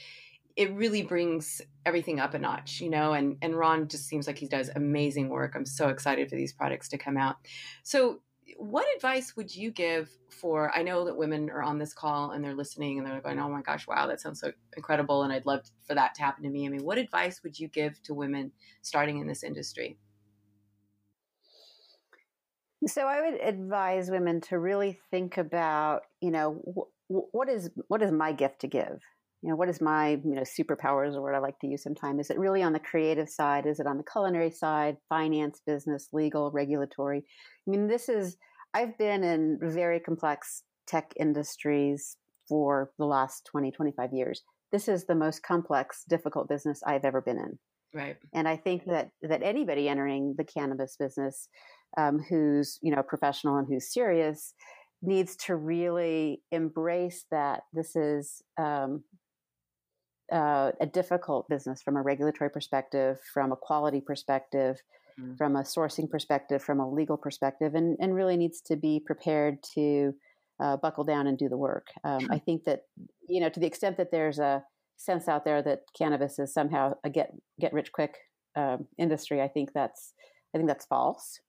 it 0.56 0.72
really 0.72 1.02
brings 1.02 1.60
everything 1.84 2.18
up 2.18 2.34
a 2.34 2.38
notch 2.38 2.80
you 2.80 2.88
know 2.88 3.12
and 3.12 3.36
and 3.42 3.54
ron 3.54 3.86
just 3.88 4.06
seems 4.06 4.26
like 4.26 4.38
he 4.38 4.46
does 4.46 4.70
amazing 4.74 5.28
work. 5.28 5.54
I'm 5.54 5.66
so 5.66 5.88
excited 5.88 6.28
for 6.28 6.36
these 6.36 6.52
products 6.52 6.88
to 6.90 6.98
come 6.98 7.16
out. 7.16 7.36
So 7.82 8.20
what 8.56 8.86
advice 8.96 9.34
would 9.36 9.54
you 9.54 9.70
give 9.70 10.08
for 10.30 10.70
i 10.76 10.80
know 10.80 11.04
that 11.04 11.16
women 11.16 11.50
are 11.50 11.62
on 11.62 11.78
this 11.78 11.92
call 11.92 12.30
and 12.30 12.44
they're 12.44 12.54
listening 12.54 12.96
and 12.96 13.06
they're 13.06 13.20
going 13.20 13.40
oh 13.40 13.48
my 13.48 13.60
gosh 13.60 13.88
wow 13.88 14.06
that 14.06 14.20
sounds 14.20 14.40
so 14.40 14.52
incredible 14.76 15.24
and 15.24 15.32
i'd 15.32 15.44
love 15.46 15.62
for 15.84 15.94
that 15.94 16.14
to 16.14 16.22
happen 16.22 16.44
to 16.44 16.48
me. 16.48 16.64
I 16.64 16.68
mean 16.68 16.84
what 16.84 16.96
advice 16.96 17.42
would 17.42 17.58
you 17.58 17.66
give 17.68 18.00
to 18.04 18.14
women 18.14 18.52
starting 18.82 19.18
in 19.18 19.26
this 19.26 19.42
industry 19.42 19.98
so 22.86 23.02
I 23.02 23.22
would 23.22 23.40
advise 23.40 24.10
women 24.10 24.40
to 24.42 24.58
really 24.58 24.98
think 25.10 25.38
about, 25.38 26.02
you 26.20 26.30
know, 26.30 26.60
wh- 26.66 27.34
what 27.34 27.48
is 27.48 27.70
what 27.88 28.02
is 28.02 28.12
my 28.12 28.32
gift 28.32 28.60
to 28.60 28.66
give? 28.66 29.00
You 29.42 29.50
know, 29.50 29.56
what 29.56 29.68
is 29.68 29.80
my 29.80 30.10
you 30.10 30.34
know 30.34 30.42
superpowers 30.42 31.14
or 31.14 31.22
what 31.22 31.34
I 31.34 31.38
like 31.38 31.58
to 31.60 31.66
use 31.66 31.82
sometimes? 31.82 32.20
Is 32.20 32.30
it 32.30 32.38
really 32.38 32.62
on 32.62 32.72
the 32.72 32.80
creative 32.80 33.28
side? 33.28 33.66
Is 33.66 33.80
it 33.80 33.86
on 33.86 33.96
the 33.96 34.04
culinary 34.10 34.50
side? 34.50 34.96
Finance, 35.08 35.62
business, 35.66 36.08
legal, 36.12 36.50
regulatory? 36.50 37.24
I 37.66 37.70
mean, 37.70 37.86
this 37.86 38.08
is 38.08 38.36
I've 38.74 38.98
been 38.98 39.24
in 39.24 39.58
very 39.62 40.00
complex 40.00 40.62
tech 40.86 41.12
industries 41.18 42.16
for 42.48 42.90
the 42.98 43.06
last 43.06 43.46
20, 43.50 43.72
25 43.72 44.12
years. 44.12 44.42
This 44.70 44.88
is 44.88 45.04
the 45.04 45.14
most 45.14 45.42
complex, 45.42 46.04
difficult 46.08 46.48
business 46.48 46.82
I've 46.86 47.04
ever 47.04 47.20
been 47.20 47.38
in. 47.38 47.58
Right. 47.94 48.16
And 48.34 48.46
I 48.46 48.56
think 48.56 48.84
that 48.86 49.10
that 49.22 49.42
anybody 49.42 49.88
entering 49.88 50.34
the 50.36 50.44
cannabis 50.44 50.96
business 50.98 51.48
um, 51.96 52.18
who's 52.28 52.78
you 52.82 52.94
know 52.94 53.02
professional 53.02 53.56
and 53.56 53.66
who's 53.68 53.92
serious 53.92 54.54
needs 55.02 55.36
to 55.36 55.56
really 55.56 56.42
embrace 56.50 57.26
that 57.30 57.62
this 57.72 57.94
is 57.96 58.42
um, 58.58 59.04
uh, 60.32 60.72
a 60.80 60.86
difficult 60.86 61.48
business 61.48 61.82
from 61.82 61.96
a 61.96 62.02
regulatory 62.02 62.50
perspective, 62.50 63.18
from 63.32 63.52
a 63.52 63.56
quality 63.56 64.00
perspective, 64.00 64.76
mm-hmm. 65.20 65.34
from 65.36 65.56
a 65.56 65.62
sourcing 65.62 66.10
perspective, 66.10 66.62
from 66.62 66.80
a 66.80 66.90
legal 66.90 67.16
perspective, 67.16 67.74
and, 67.74 67.96
and 68.00 68.14
really 68.14 68.36
needs 68.36 68.60
to 68.60 68.76
be 68.76 69.00
prepared 69.04 69.62
to 69.74 70.14
uh, 70.60 70.76
buckle 70.76 71.04
down 71.04 71.26
and 71.26 71.38
do 71.38 71.48
the 71.48 71.56
work. 71.56 71.88
Um, 72.02 72.28
I 72.30 72.38
think 72.38 72.64
that 72.64 72.82
you 73.28 73.40
know 73.40 73.48
to 73.48 73.60
the 73.60 73.66
extent 73.66 73.96
that 73.98 74.10
there's 74.10 74.38
a 74.38 74.64
sense 74.96 75.28
out 75.28 75.44
there 75.44 75.62
that 75.62 75.82
cannabis 75.96 76.38
is 76.38 76.52
somehow 76.52 76.94
a 77.04 77.10
get 77.10 77.30
get 77.60 77.72
rich 77.72 77.92
quick 77.92 78.16
um, 78.56 78.86
industry, 78.98 79.42
I 79.42 79.48
think 79.48 79.72
that's 79.74 80.14
I 80.54 80.58
think 80.58 80.68
that's 80.68 80.86
false. 80.86 81.40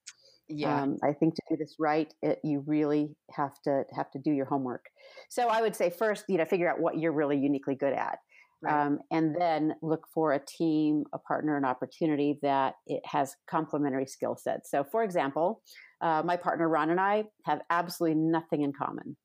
Yeah. 0.50 0.82
Um, 0.82 0.98
I 1.04 1.14
think 1.14 1.36
to 1.36 1.42
do 1.50 1.58
this 1.58 1.76
right, 1.80 2.14
it, 2.22 2.40
you 2.44 2.64
really 2.66 3.16
have 3.32 3.54
to 3.66 3.84
have 3.96 4.10
to 4.12 4.20
do 4.20 4.32
your 4.32 4.46
homework. 4.46 4.86
So 5.30 5.50
I 5.50 5.62
would 5.62 5.76
say 5.76 5.90
first, 5.90 6.26
you 6.30 6.38
know, 6.38 6.46
figure 6.46 6.70
out 6.70 6.80
what 6.80 6.98
you're 6.98 7.12
really 7.12 7.38
uniquely 7.38 7.76
good 7.76 7.94
at, 7.94 8.20
right. 8.62 8.86
um, 8.86 9.00
and 9.12 9.36
then 9.38 9.76
look 9.82 10.06
for 10.14 10.34
a 10.34 10.40
team, 10.40 11.04
a 11.14 11.20
partner, 11.20 11.58
an 11.58 11.66
opportunity 11.66 12.40
that 12.42 12.76
it 12.86 13.02
has 13.06 13.36
complementary 13.50 14.06
skill 14.06 14.38
sets. 14.38 14.72
So, 14.72 14.86
for 14.90 15.04
example, 15.04 15.62
uh, 16.02 16.22
my 16.24 16.38
partner 16.38 16.70
Ron 16.70 16.92
and 16.92 17.00
I 17.00 17.26
have 17.46 17.60
absolutely 17.70 18.22
nothing 18.22 18.62
in 18.62 18.72
common. 18.72 19.18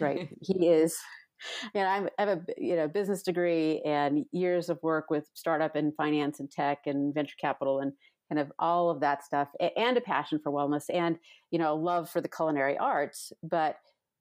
Right? 0.00 0.28
he 0.40 0.68
is 0.68 0.96
you 1.74 1.80
know, 1.80 1.86
I'm, 1.86 2.08
I 2.18 2.22
have 2.22 2.38
a 2.38 2.40
you 2.56 2.76
know 2.76 2.88
business 2.88 3.22
degree 3.22 3.82
and 3.84 4.24
years 4.32 4.68
of 4.68 4.78
work 4.82 5.06
with 5.10 5.28
startup 5.34 5.76
and 5.76 5.94
finance 5.96 6.40
and 6.40 6.50
tech 6.50 6.78
and 6.86 7.14
venture 7.14 7.34
capital, 7.40 7.80
and 7.80 7.92
kind 8.28 8.38
of 8.38 8.52
all 8.58 8.90
of 8.90 9.00
that 9.00 9.24
stuff 9.24 9.48
and 9.76 9.96
a 9.96 10.00
passion 10.00 10.38
for 10.42 10.50
wellness 10.50 10.84
and 10.92 11.18
you 11.50 11.58
know 11.58 11.74
love 11.74 12.08
for 12.08 12.20
the 12.20 12.28
culinary 12.28 12.76
arts 12.78 13.32
but 13.42 13.76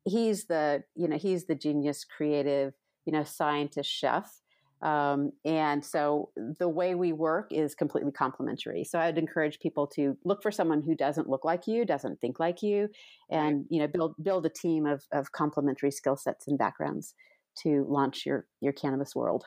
he's 0.06 0.45
the 0.45 0.84
you 0.95 1.08
know 1.08 1.18
he's 1.18 1.45
the 1.45 1.56
genius 1.56 2.04
creative 2.04 2.74
you 3.06 3.14
know 3.14 3.24
scientist 3.24 3.89
chef 3.89 4.39
um, 4.82 5.32
and 5.45 5.86
so 5.86 6.30
the 6.60 6.68
way 6.68 6.93
we 6.93 7.14
work 7.14 7.54
is 7.54 7.74
completely 7.74 8.12
complementary 8.12 8.84
so 8.84 8.99
i'd 8.99 9.18
encourage 9.18 9.60
people 9.60 9.88
to 9.88 10.18
look 10.26 10.43
for 10.43 10.51
someone 10.51 10.82
who 10.82 10.95
doesn't 10.95 11.30
look 11.30 11.45
like 11.45 11.68
you 11.68 11.86
doesn't 11.86 12.20
think 12.20 12.39
like 12.39 12.62
you 12.62 12.89
and 13.30 13.58
right. 13.58 13.66
you 13.70 13.80
know 13.80 13.88
build 13.88 14.16
build 14.22 14.45
a 14.45 14.49
team 14.49 14.86
of, 14.86 15.06
of 15.12 15.32
complementary 15.32 15.91
skill 15.91 16.18
sets 16.18 16.47
and 16.47 16.58
backgrounds 16.58 17.14
to 17.56 17.86
launch 17.88 18.26
your 18.26 18.45
your 18.60 18.74
cannabis 18.74 19.16
world 19.16 19.45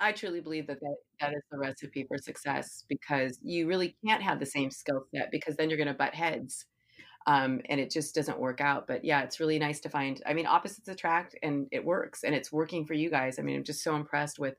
I 0.00 0.12
truly 0.12 0.40
believe 0.40 0.66
that, 0.66 0.80
that 0.80 0.96
that 1.20 1.32
is 1.32 1.42
the 1.50 1.58
recipe 1.58 2.04
for 2.06 2.18
success 2.18 2.84
because 2.88 3.38
you 3.42 3.66
really 3.66 3.96
can't 4.06 4.22
have 4.22 4.38
the 4.40 4.46
same 4.46 4.70
skill 4.70 5.04
set 5.14 5.30
because 5.30 5.56
then 5.56 5.70
you're 5.70 5.78
going 5.78 5.88
to 5.88 5.94
butt 5.94 6.14
heads. 6.14 6.66
Um, 7.28 7.60
and 7.68 7.80
it 7.80 7.90
just 7.90 8.14
doesn't 8.14 8.38
work 8.38 8.60
out. 8.60 8.86
But 8.86 9.04
yeah, 9.04 9.22
it's 9.22 9.40
really 9.40 9.58
nice 9.58 9.80
to 9.80 9.88
find. 9.88 10.22
I 10.26 10.32
mean, 10.32 10.46
opposites 10.46 10.86
attract, 10.86 11.34
and 11.42 11.66
it 11.72 11.84
works, 11.84 12.22
and 12.22 12.36
it's 12.36 12.52
working 12.52 12.86
for 12.86 12.94
you 12.94 13.10
guys. 13.10 13.38
I 13.38 13.42
mean, 13.42 13.56
I'm 13.56 13.64
just 13.64 13.82
so 13.82 13.96
impressed 13.96 14.38
with 14.38 14.54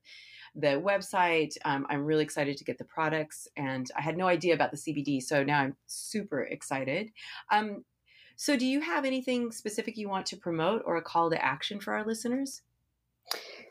the 0.54 0.82
website. 0.82 1.54
Um, 1.64 1.86
I'm 1.90 2.04
really 2.04 2.26
excited 2.26 2.58
to 2.58 2.66
get 2.66 2.78
the 2.78 2.84
products, 2.84 3.48
and 3.56 3.90
I 3.98 4.02
had 4.02 4.18
no 4.18 4.28
idea 4.28 4.54
about 4.54 4.72
the 4.72 4.78
CBD, 4.78 5.24
so 5.24 5.44
now 5.44 5.60
I'm 5.62 5.78
super 5.86 6.42
excited. 6.42 7.12
Um, 7.54 7.86
so, 8.36 8.58
do 8.58 8.66
you 8.66 8.82
have 8.82 9.06
anything 9.06 9.52
specific 9.54 9.96
you 9.98 10.10
want 10.10 10.26
to 10.28 10.38
promote 10.38 10.84
or 10.86 10.98
a 10.98 11.02
call 11.02 11.30
to 11.30 11.42
action 11.44 11.80
for 11.80 11.94
our 11.94 12.06
listeners? 12.06 12.64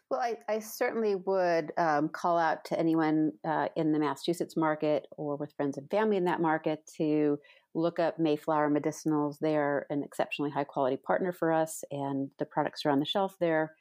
Well, 0.08 0.20
I, 0.20 0.36
I 0.48 0.60
certainly 0.60 1.16
would 1.16 1.72
um, 1.76 2.08
call 2.08 2.38
out 2.38 2.64
to 2.66 2.78
anyone 2.78 3.32
uh, 3.44 3.68
in 3.74 3.90
the 3.90 3.98
Massachusetts 3.98 4.56
market 4.56 5.08
or 5.16 5.34
with 5.34 5.52
friends 5.56 5.78
and 5.78 5.90
family 5.90 6.16
in 6.16 6.24
that 6.26 6.40
market 6.40 6.88
to 6.98 7.38
look 7.74 7.98
up 7.98 8.18
Mayflower 8.18 8.70
Medicinals. 8.70 9.38
They're 9.40 9.84
an 9.90 10.04
exceptionally 10.04 10.52
high 10.52 10.64
quality 10.64 10.96
partner 10.96 11.32
for 11.32 11.52
us, 11.52 11.82
and 11.90 12.30
the 12.38 12.46
products 12.46 12.86
are 12.86 12.90
on 12.90 13.00
the 13.00 13.04
shelf 13.04 13.34
there. 13.40 13.74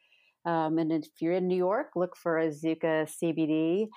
Um, 0.45 0.79
and 0.79 0.91
if 0.91 1.07
you're 1.19 1.33
in 1.33 1.47
New 1.47 1.57
York, 1.57 1.91
look 1.95 2.17
for 2.17 2.39
Azuca 2.39 3.07
CBD 3.07 3.87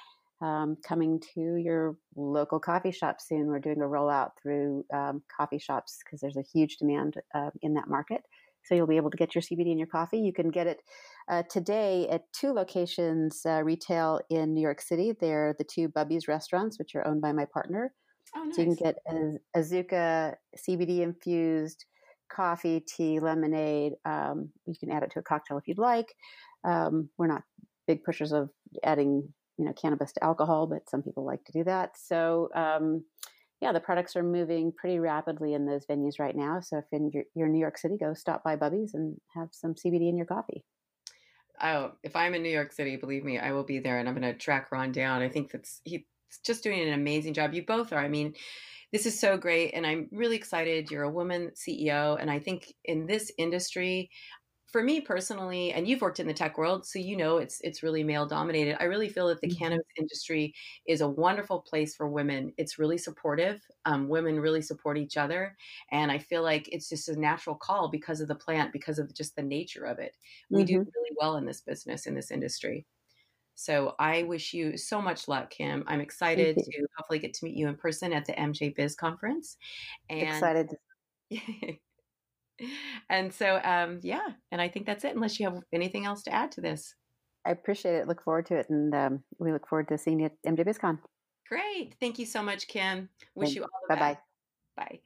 um, 0.41 0.77
coming 0.87 1.21
to 1.35 1.57
your 1.57 1.97
local 2.15 2.61
coffee 2.61 2.93
shop 2.93 3.21
soon. 3.21 3.47
We're 3.47 3.59
doing 3.59 3.81
a 3.81 3.87
rollout 3.87 4.31
through 4.43 4.85
um, 4.93 5.23
coffee 5.35 5.59
shops 5.59 5.99
because 6.05 6.21
there's 6.21 6.37
a 6.37 6.45
huge 6.53 6.77
demand 6.77 7.15
uh, 7.35 7.51
in 7.63 7.75
that 7.75 7.89
market. 7.89 8.23
So 8.69 8.75
you'll 8.75 8.87
be 8.87 8.99
able 8.99 9.11
to 9.11 9.17
get 9.17 9.35
your 9.35 9.41
CBD 9.41 9.73
in 9.73 9.79
your 9.79 9.87
coffee. 9.87 10.19
You 10.19 10.33
can 10.33 10.51
get 10.51 10.67
it 10.67 10.83
uh, 11.31 11.43
today 11.49 12.07
at 12.11 12.31
two 12.35 12.53
locations 12.53 13.41
uh, 13.47 13.63
retail 13.63 14.21
in 14.29 14.53
New 14.53 14.61
York 14.61 14.83
City. 14.83 15.15
They're 15.19 15.55
the 15.57 15.65
two 15.65 15.89
Bubby's 15.89 16.29
restaurants, 16.29 16.79
which 16.79 16.95
are 16.95 17.07
owned 17.07 17.23
by 17.23 17.33
my 17.33 17.47
partner. 17.47 17.95
Oh, 18.37 18.45
nice. 18.45 18.57
So 18.57 18.63
you 18.63 18.67
can 18.67 18.77
get 18.77 18.97
a 19.09 19.59
Azuca 19.59 20.35
CBD 20.69 21.01
infused 21.01 21.87
coffee, 22.31 22.85
tea, 22.87 23.21
lemonade. 23.21 23.95
Um, 24.05 24.51
you 24.67 24.75
can 24.79 24.91
add 24.91 25.03
it 25.03 25.11
to 25.13 25.21
a 25.21 25.23
cocktail 25.23 25.57
if 25.57 25.67
you'd 25.67 25.79
like. 25.79 26.15
Um, 26.63 27.09
we're 27.17 27.27
not 27.27 27.43
big 27.87 28.05
pushers 28.05 28.33
of 28.33 28.51
adding, 28.85 29.33
you 29.57 29.65
know, 29.65 29.73
cannabis 29.73 30.13
to 30.13 30.25
alcohol, 30.25 30.67
but 30.67 30.91
some 30.91 31.03
people 31.03 31.25
like 31.25 31.43
to 31.45 31.53
do 31.53 31.65
that. 31.65 31.93
So, 31.97 32.51
um, 32.55 33.05
yeah, 33.61 33.73
the 33.73 33.81
products 33.81 34.15
are 34.17 34.23
moving 34.23 34.73
pretty 34.73 34.99
rapidly 34.99 35.55
in 35.55 35.67
those 35.67 35.85
venues 35.87 36.19
right 36.19 36.37
now. 36.37 36.61
So 36.61 36.79
if 36.79 36.85
in 36.93 37.11
your, 37.13 37.25
you're 37.35 37.47
in 37.47 37.53
New 37.53 37.61
York 37.61 37.79
City, 37.79 37.97
go 37.99 38.15
stop 38.15 38.45
by 38.45 38.57
Bubby's 38.57 38.95
and 38.95 39.17
have 39.35 39.49
some 39.53 39.75
CBD 39.75 40.09
in 40.09 40.17
your 40.17 40.27
coffee. 40.27 40.65
Oh, 41.61 41.93
if 42.05 42.15
I'm 42.15 42.35
in 42.35 42.43
New 42.43 42.51
York 42.51 42.73
City, 42.73 42.97
believe 42.97 43.25
me, 43.25 43.39
I 43.39 43.51
will 43.51 43.65
be 43.65 43.81
there, 43.81 43.99
and 43.99 44.09
I'm 44.09 44.15
going 44.15 44.33
to 44.33 44.39
track 44.39 44.71
Ron 44.71 44.93
down. 44.93 45.23
I 45.23 45.29
think 45.29 45.51
that's 45.51 45.81
he's 45.85 46.03
just 46.47 46.63
doing 46.63 46.81
an 46.81 46.95
amazing 46.95 47.35
job. 47.35 47.53
You 47.53 47.65
both 47.67 47.93
are. 47.93 47.99
I 47.99 48.09
mean, 48.09 48.35
this 48.93 49.07
is 49.07 49.19
so 49.19 49.37
great, 49.37 49.73
and 49.75 49.85
I'm 49.85 50.09
really 50.13 50.37
excited. 50.37 50.91
You're 50.91 51.03
a 51.03 51.11
woman 51.11 51.51
CEO, 51.57 52.17
and 52.21 52.31
I 52.31 52.39
think 52.39 52.73
in 52.85 53.07
this 53.07 53.33
industry, 53.39 54.09
for 54.71 54.83
me 54.83 55.01
personally, 55.01 55.73
and 55.73 55.89
you've 55.89 56.03
worked 56.03 56.21
in 56.21 56.27
the 56.27 56.35
tech 56.35 56.59
world, 56.59 56.87
so 56.87 56.99
you 56.99 57.17
know 57.17 57.39
it's 57.39 57.61
it's 57.63 57.83
really 57.83 58.05
male 58.05 58.27
dominated. 58.27 58.77
I 58.81 58.85
really 58.85 59.09
feel 59.09 59.29
that 59.29 59.41
the 59.41 59.49
mm-hmm. 59.49 59.59
cannabis 59.59 59.87
industry 59.99 60.55
is 60.87 61.01
a 61.01 61.09
wonderful 61.09 61.61
place 61.61 61.97
for 61.97 62.09
women. 62.09 62.53
It's 62.59 62.79
really 62.79 62.99
supportive. 62.99 63.63
Um, 63.87 64.09
women 64.09 64.39
really 64.39 64.61
support 64.61 64.99
each 64.99 65.17
other, 65.17 65.57
and 65.91 66.13
I 66.13 66.19
feel 66.19 66.43
like 66.43 66.69
it's 66.69 66.89
just 66.89 67.09
a 67.09 67.19
natural 67.19 67.57
call 67.57 67.89
because 67.89 68.21
of 68.21 68.29
the 68.29 68.35
plant, 68.35 68.73
because 68.73 68.99
of 68.99 69.15
just 69.15 69.37
the 69.37 69.43
nature 69.43 69.85
of 69.85 69.99
it. 69.99 70.17
We 70.51 70.61
mm-hmm. 70.61 70.67
do 70.67 70.79
really 70.79 71.17
well 71.19 71.37
in 71.37 71.47
this 71.47 71.63
business 71.63 72.07
in 72.07 72.15
this 72.15 72.31
industry. 72.31 72.87
So 73.55 73.97
I 73.99 74.23
wish 74.23 74.55
you 74.55 74.77
so 74.77 75.03
much 75.03 75.27
luck, 75.27 75.51
Kim. 75.51 75.83
I'm 75.89 76.01
excited 76.01 76.57
to 76.57 76.87
hopefully 76.97 77.19
get 77.19 77.35
to 77.35 77.45
meet 77.45 77.57
you 77.57 77.67
in 77.67 77.75
person 77.75 78.13
at 78.13 78.25
the 78.25 78.35
MJ 78.35 78.73
Biz 78.77 78.95
conference. 78.95 79.57
And 80.09 80.29
excited. 80.29 80.69
and 83.11 83.33
so, 83.33 83.61
um, 83.63 84.01
yeah, 84.03 84.27
and 84.53 84.61
I 84.61 84.69
think 84.69 84.87
that's 84.87 85.05
it. 85.05 85.15
Unless 85.15 85.39
you 85.39 85.47
have 85.47 85.61
anything 85.73 86.07
else 86.07 86.23
to 86.25 86.35
add 86.35 86.53
to 86.53 86.61
this, 86.61 86.95
I 87.47 87.51
appreciate 87.51 87.95
it. 87.95 88.09
Look 88.09 88.23
forward 88.23 88.47
to 88.47 88.57
it, 88.57 88.71
and 88.71 88.95
um, 88.95 89.25
we 89.39 89.53
look 89.53 89.69
forward 89.69 89.89
to 89.89 89.99
seeing 89.99 90.21
you 90.21 90.27
at 90.27 90.43
MJ 90.47 90.67
BizCon. 90.67 90.99
Great, 91.49 91.95
thank 92.01 92.19
you 92.19 92.27
so 92.27 92.43
much, 92.43 92.69
Kim. 92.69 93.09
Wish 93.35 93.55
you 93.55 93.63
all 93.63 93.69
the 93.89 93.95
bye 93.95 94.01
best. 94.01 94.19
Bye 94.77 94.85
bye. 94.85 95.01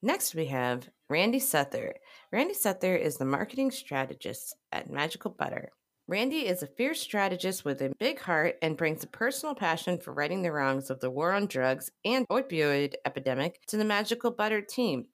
Next, 0.00 0.34
we 0.34 0.46
have 0.46 0.88
Randy 1.10 1.40
Suther. 1.40 1.94
Randy 2.32 2.54
Suther 2.54 2.94
is 2.94 3.16
the 3.16 3.24
marketing 3.24 3.70
strategist 3.72 4.54
at 4.70 4.90
Magical 4.90 5.30
Butter. 5.30 5.70
Randy 6.06 6.46
is 6.46 6.62
a 6.62 6.66
fierce 6.66 7.02
strategist 7.02 7.66
with 7.66 7.82
a 7.82 7.92
big 7.98 8.18
heart 8.18 8.56
and 8.62 8.78
brings 8.78 9.04
a 9.04 9.08
personal 9.08 9.54
passion 9.54 9.98
for 9.98 10.14
righting 10.14 10.40
the 10.40 10.52
wrongs 10.52 10.88
of 10.88 11.00
the 11.00 11.10
war 11.10 11.32
on 11.32 11.46
drugs 11.46 11.90
and 12.04 12.26
opioid 12.28 12.94
epidemic 13.04 13.60
to 13.66 13.76
the 13.76 13.84
Magical 13.84 14.30
Butter 14.30 14.62
team. 14.62 15.06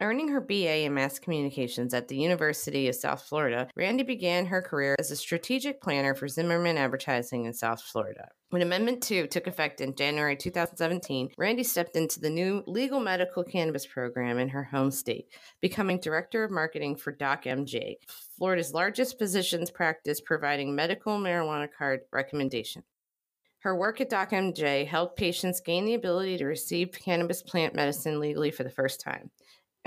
Earning 0.00 0.28
her 0.28 0.40
BA 0.40 0.84
in 0.84 0.94
Mass 0.94 1.18
Communications 1.18 1.92
at 1.92 2.06
the 2.06 2.16
University 2.16 2.86
of 2.86 2.94
South 2.94 3.20
Florida, 3.22 3.68
Randy 3.74 4.04
began 4.04 4.46
her 4.46 4.62
career 4.62 4.94
as 4.96 5.10
a 5.10 5.16
strategic 5.16 5.82
planner 5.82 6.14
for 6.14 6.28
Zimmerman 6.28 6.78
Advertising 6.78 7.46
in 7.46 7.52
South 7.52 7.82
Florida. 7.82 8.28
When 8.50 8.62
Amendment 8.62 9.02
2 9.02 9.26
took 9.26 9.48
effect 9.48 9.80
in 9.80 9.96
January 9.96 10.36
2017, 10.36 11.30
Randy 11.36 11.64
stepped 11.64 11.96
into 11.96 12.20
the 12.20 12.30
new 12.30 12.62
legal 12.68 13.00
medical 13.00 13.42
cannabis 13.42 13.86
program 13.86 14.38
in 14.38 14.48
her 14.50 14.62
home 14.62 14.92
state, 14.92 15.26
becoming 15.60 15.98
Director 15.98 16.44
of 16.44 16.52
Marketing 16.52 16.94
for 16.94 17.12
DocMJ, 17.12 17.96
Florida's 18.36 18.72
largest 18.72 19.18
physician's 19.18 19.72
practice 19.72 20.20
providing 20.20 20.76
medical 20.76 21.18
marijuana 21.18 21.66
card 21.76 22.02
recommendation. 22.12 22.84
Her 23.62 23.74
work 23.74 24.00
at 24.00 24.10
DocMJ 24.10 24.86
helped 24.86 25.18
patients 25.18 25.60
gain 25.60 25.84
the 25.84 25.94
ability 25.94 26.38
to 26.38 26.46
receive 26.46 26.92
cannabis 26.92 27.42
plant 27.42 27.74
medicine 27.74 28.20
legally 28.20 28.52
for 28.52 28.62
the 28.62 28.70
first 28.70 29.00
time. 29.00 29.32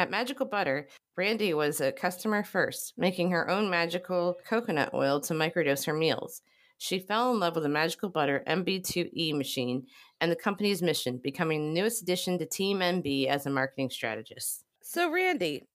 At 0.02 0.10
Magical 0.10 0.48
Butter, 0.48 0.88
Brandy 1.14 1.54
was 1.54 1.80
a 1.80 1.92
customer 1.92 2.44
first, 2.44 2.96
making 2.98 3.30
her 3.30 3.48
own 3.48 3.70
magical 3.70 4.36
coconut 4.50 4.96
oil 4.96 5.22
to 5.22 5.36
microdose 5.36 5.86
her 5.86 5.94
meals. 5.94 6.42
She 6.80 6.98
fell 6.98 7.32
in 7.32 7.40
love 7.40 7.54
with 7.54 7.66
the 7.66 7.70
Magical 7.70 8.10
Butter 8.10 8.44
MB2E 8.48 9.38
machine 9.38 9.86
and 10.20 10.32
the 10.32 10.36
company's 10.36 10.82
mission, 10.82 11.20
becoming 11.24 11.68
the 11.68 11.80
newest 11.80 12.02
addition 12.02 12.40
to 12.40 12.48
Team 12.48 12.80
MB 12.80 13.28
as 13.28 13.46
a 13.46 13.52
marketing 13.52 13.92
strategist. 13.92 14.64
So, 14.82 15.12
Randy, 15.12 15.68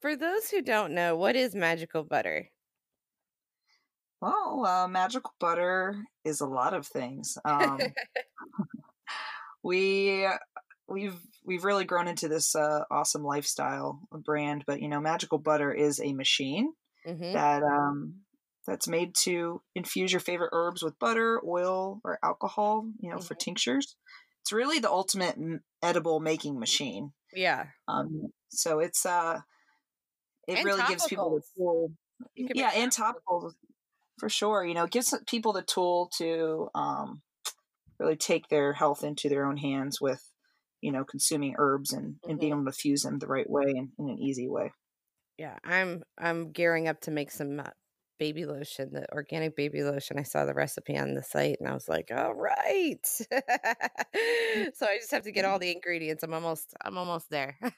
for 0.00 0.16
those 0.16 0.48
who 0.48 0.62
don't 0.62 0.94
know, 0.94 1.14
what 1.14 1.36
is 1.36 1.54
Magical 1.54 2.04
Butter? 2.04 2.48
Well, 4.22 4.64
uh, 4.64 4.88
Magical 4.88 5.34
Butter 5.38 6.02
is 6.24 6.40
a 6.40 6.46
lot 6.46 6.72
of 6.72 6.86
things. 6.86 7.36
Um, 7.44 7.78
we 9.62 10.26
we've 10.88 11.16
we've 11.44 11.64
really 11.64 11.84
grown 11.84 12.08
into 12.08 12.28
this 12.28 12.54
uh, 12.54 12.84
awesome 12.90 13.22
lifestyle 13.22 14.00
brand. 14.10 14.64
But 14.66 14.80
you 14.80 14.88
know, 14.88 15.00
Magical 15.00 15.38
Butter 15.38 15.72
is 15.72 16.00
a 16.00 16.12
machine 16.12 16.72
mm-hmm. 17.06 17.32
that 17.32 17.62
um, 17.62 18.20
that's 18.66 18.88
made 18.88 19.14
to 19.24 19.62
infuse 19.74 20.12
your 20.12 20.20
favorite 20.20 20.50
herbs 20.52 20.82
with 20.82 20.98
butter, 20.98 21.40
oil, 21.46 22.00
or 22.04 22.18
alcohol. 22.22 22.86
You 23.00 23.10
know, 23.10 23.16
mm-hmm. 23.16 23.24
for 23.24 23.34
tinctures. 23.34 23.96
It's 24.42 24.52
really 24.52 24.78
the 24.78 24.90
ultimate 24.90 25.36
edible 25.82 26.20
making 26.20 26.58
machine. 26.58 27.12
Yeah. 27.34 27.66
Um. 27.86 28.28
So 28.50 28.80
it's 28.80 29.04
uh, 29.04 29.40
it 30.46 30.58
and 30.58 30.64
really 30.64 30.80
topicals. 30.80 30.88
gives 30.88 31.06
people 31.06 31.34
the 31.34 31.42
tool. 31.56 31.92
Yeah, 32.34 32.70
and 32.74 32.90
topicals 32.90 33.52
for 34.18 34.28
sure. 34.28 34.64
You 34.64 34.74
know, 34.74 34.84
it 34.84 34.90
gives 34.90 35.14
people 35.26 35.52
the 35.52 35.62
tool 35.62 36.10
to 36.18 36.68
um 36.74 37.22
really 37.98 38.16
take 38.16 38.48
their 38.48 38.72
health 38.72 39.02
into 39.02 39.28
their 39.28 39.44
own 39.44 39.56
hands 39.56 40.00
with 40.00 40.27
you 40.80 40.92
know 40.92 41.04
consuming 41.04 41.54
herbs 41.58 41.92
and, 41.92 42.04
and 42.04 42.16
mm-hmm. 42.22 42.38
being 42.38 42.52
able 42.52 42.64
to 42.64 42.72
fuse 42.72 43.02
them 43.02 43.18
the 43.18 43.26
right 43.26 43.48
way 43.48 43.64
and 43.66 43.90
in 43.98 44.08
an 44.08 44.18
easy 44.18 44.48
way. 44.48 44.72
Yeah 45.36 45.56
i'm 45.64 46.02
i'm 46.18 46.50
gearing 46.50 46.88
up 46.88 47.00
to 47.02 47.10
make 47.10 47.30
some 47.30 47.60
uh, 47.60 47.64
baby 48.18 48.44
lotion 48.44 48.90
the 48.92 49.06
organic 49.12 49.54
baby 49.54 49.82
lotion. 49.82 50.18
I 50.18 50.24
saw 50.24 50.44
the 50.44 50.54
recipe 50.54 50.98
on 50.98 51.14
the 51.14 51.22
site 51.22 51.58
and 51.60 51.68
i 51.68 51.74
was 51.74 51.88
like 51.88 52.10
all 52.14 52.34
right. 52.34 53.06
So 54.74 54.86
i 54.86 54.96
just 54.96 55.12
have 55.12 55.22
to 55.22 55.32
get 55.32 55.44
all 55.44 55.58
the 55.58 55.72
ingredients. 55.72 56.22
I'm 56.22 56.34
almost 56.34 56.74
i'm 56.84 56.98
almost 56.98 57.30
there. 57.30 57.58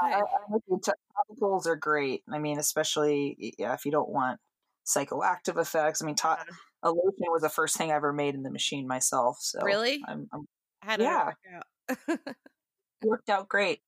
Yeah, 0.00 0.20
I, 0.20 0.22
I 0.22 0.58
topicals 0.70 1.66
are 1.66 1.76
great. 1.76 2.22
I 2.32 2.38
mean 2.38 2.58
especially 2.58 3.54
yeah, 3.58 3.74
if 3.74 3.84
you 3.84 3.92
don't 3.92 4.08
want 4.08 4.40
psychoactive 4.86 5.60
effects. 5.60 6.00
I 6.00 6.06
mean 6.06 6.14
to- 6.16 6.38
a 6.82 6.90
lotion 6.90 7.26
was 7.28 7.42
the 7.42 7.48
first 7.48 7.76
thing 7.76 7.90
i 7.90 7.94
ever 7.94 8.12
made 8.12 8.34
in 8.34 8.42
the 8.42 8.50
machine 8.50 8.86
myself 8.86 9.38
so 9.40 9.60
really? 9.62 10.00
I'm, 10.06 10.28
I'm 10.32 10.46
how 10.80 10.96
did 10.96 11.04
yeah. 11.04 11.20
it 11.22 11.26
work 11.26 12.16
out? 12.18 12.36
worked 13.04 13.30
out 13.30 13.48
great. 13.48 13.80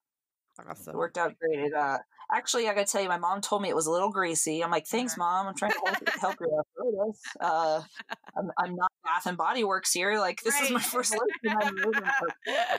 Awesome. 0.68 0.95
It 0.95 0.99
worked 0.99 1.16
out 1.16 1.34
great. 1.38 1.59
It, 1.59 1.74
uh, 1.74 1.99
actually, 2.32 2.68
I 2.68 2.74
got 2.74 2.86
to 2.86 2.93
tell 2.93 3.03
you, 3.03 3.09
my 3.09 3.18
mom 3.18 3.41
told 3.41 3.62
me 3.62 3.68
it 3.68 3.76
was 3.76 3.86
a 3.86 3.91
little 3.91 4.11
greasy. 4.11 4.62
I'm 4.62 4.70
like, 4.70 4.86
thanks, 4.86 5.14
uh-huh. 5.14 5.22
mom. 5.22 5.47
I'm 5.49 5.55
trying 5.55 5.72
to 5.72 6.12
help, 6.20 6.36
you 6.41 6.62
arthritis. 6.78 7.22
Uh, 7.41 7.82
I'm, 8.36 8.51
I'm, 8.59 8.76
not 8.76 8.93
Bath 9.05 9.26
and 9.26 9.38
Body 9.38 9.64
Works 9.64 9.93
here. 9.93 10.18
Like, 10.18 10.43
this 10.43 10.55
right. 10.55 10.64
is 10.64 10.70
my 10.70 10.80
first 10.80 11.12
lotion 11.12 11.59
I'm 11.62 11.76
using 11.76 11.93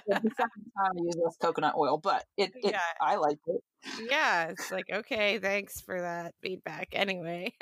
the 0.07 0.31
second 0.35 0.71
time 0.77 0.91
I 0.97 1.01
use 1.01 1.15
this 1.15 1.37
coconut 1.41 1.75
oil, 1.77 1.97
but 1.97 2.25
it, 2.37 2.51
it 2.55 2.71
yeah. 2.71 2.79
I 3.01 3.15
like 3.15 3.39
it. 3.47 3.63
Yeah, 4.09 4.49
it's 4.49 4.71
like 4.71 4.85
okay, 4.91 5.39
thanks 5.39 5.81
for 5.81 5.99
that 5.99 6.35
feedback. 6.41 6.89
Anyway, 6.93 7.53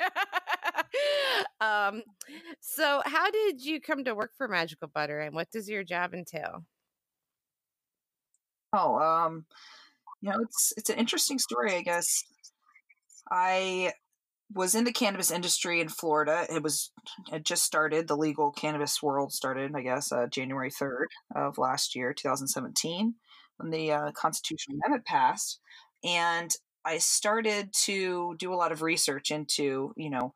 um, 1.60 2.02
so 2.60 3.02
how 3.04 3.30
did 3.30 3.64
you 3.64 3.80
come 3.80 4.04
to 4.04 4.14
work 4.14 4.32
for 4.36 4.48
Magical 4.48 4.88
Butter, 4.88 5.20
and 5.20 5.34
what 5.34 5.50
does 5.50 5.68
your 5.68 5.84
job 5.84 6.14
entail? 6.14 6.64
Oh, 8.72 8.98
um, 8.98 9.46
you 10.20 10.30
know, 10.30 10.38
it's 10.40 10.72
it's 10.76 10.90
an 10.90 10.98
interesting 10.98 11.38
story, 11.38 11.74
I 11.74 11.82
guess. 11.82 12.24
I 13.30 13.92
was 14.52 14.74
in 14.74 14.84
the 14.84 14.92
cannabis 14.92 15.30
industry 15.30 15.80
in 15.80 15.88
Florida. 15.88 16.46
It 16.52 16.62
was 16.62 16.90
it 17.32 17.44
just 17.44 17.64
started. 17.64 18.08
The 18.08 18.16
legal 18.16 18.50
cannabis 18.50 19.02
world 19.02 19.32
started, 19.32 19.72
I 19.74 19.82
guess, 19.82 20.12
uh, 20.12 20.26
January 20.26 20.70
third 20.70 21.08
of 21.34 21.58
last 21.58 21.94
year, 21.94 22.12
2017, 22.12 23.14
when 23.58 23.70
the 23.70 23.92
uh, 23.92 24.12
constitutional 24.12 24.78
amendment 24.78 25.06
passed, 25.06 25.60
and 26.04 26.50
I 26.84 26.98
started 26.98 27.72
to 27.84 28.34
do 28.38 28.52
a 28.52 28.56
lot 28.56 28.72
of 28.72 28.82
research 28.82 29.30
into, 29.30 29.92
you 29.96 30.10
know, 30.10 30.34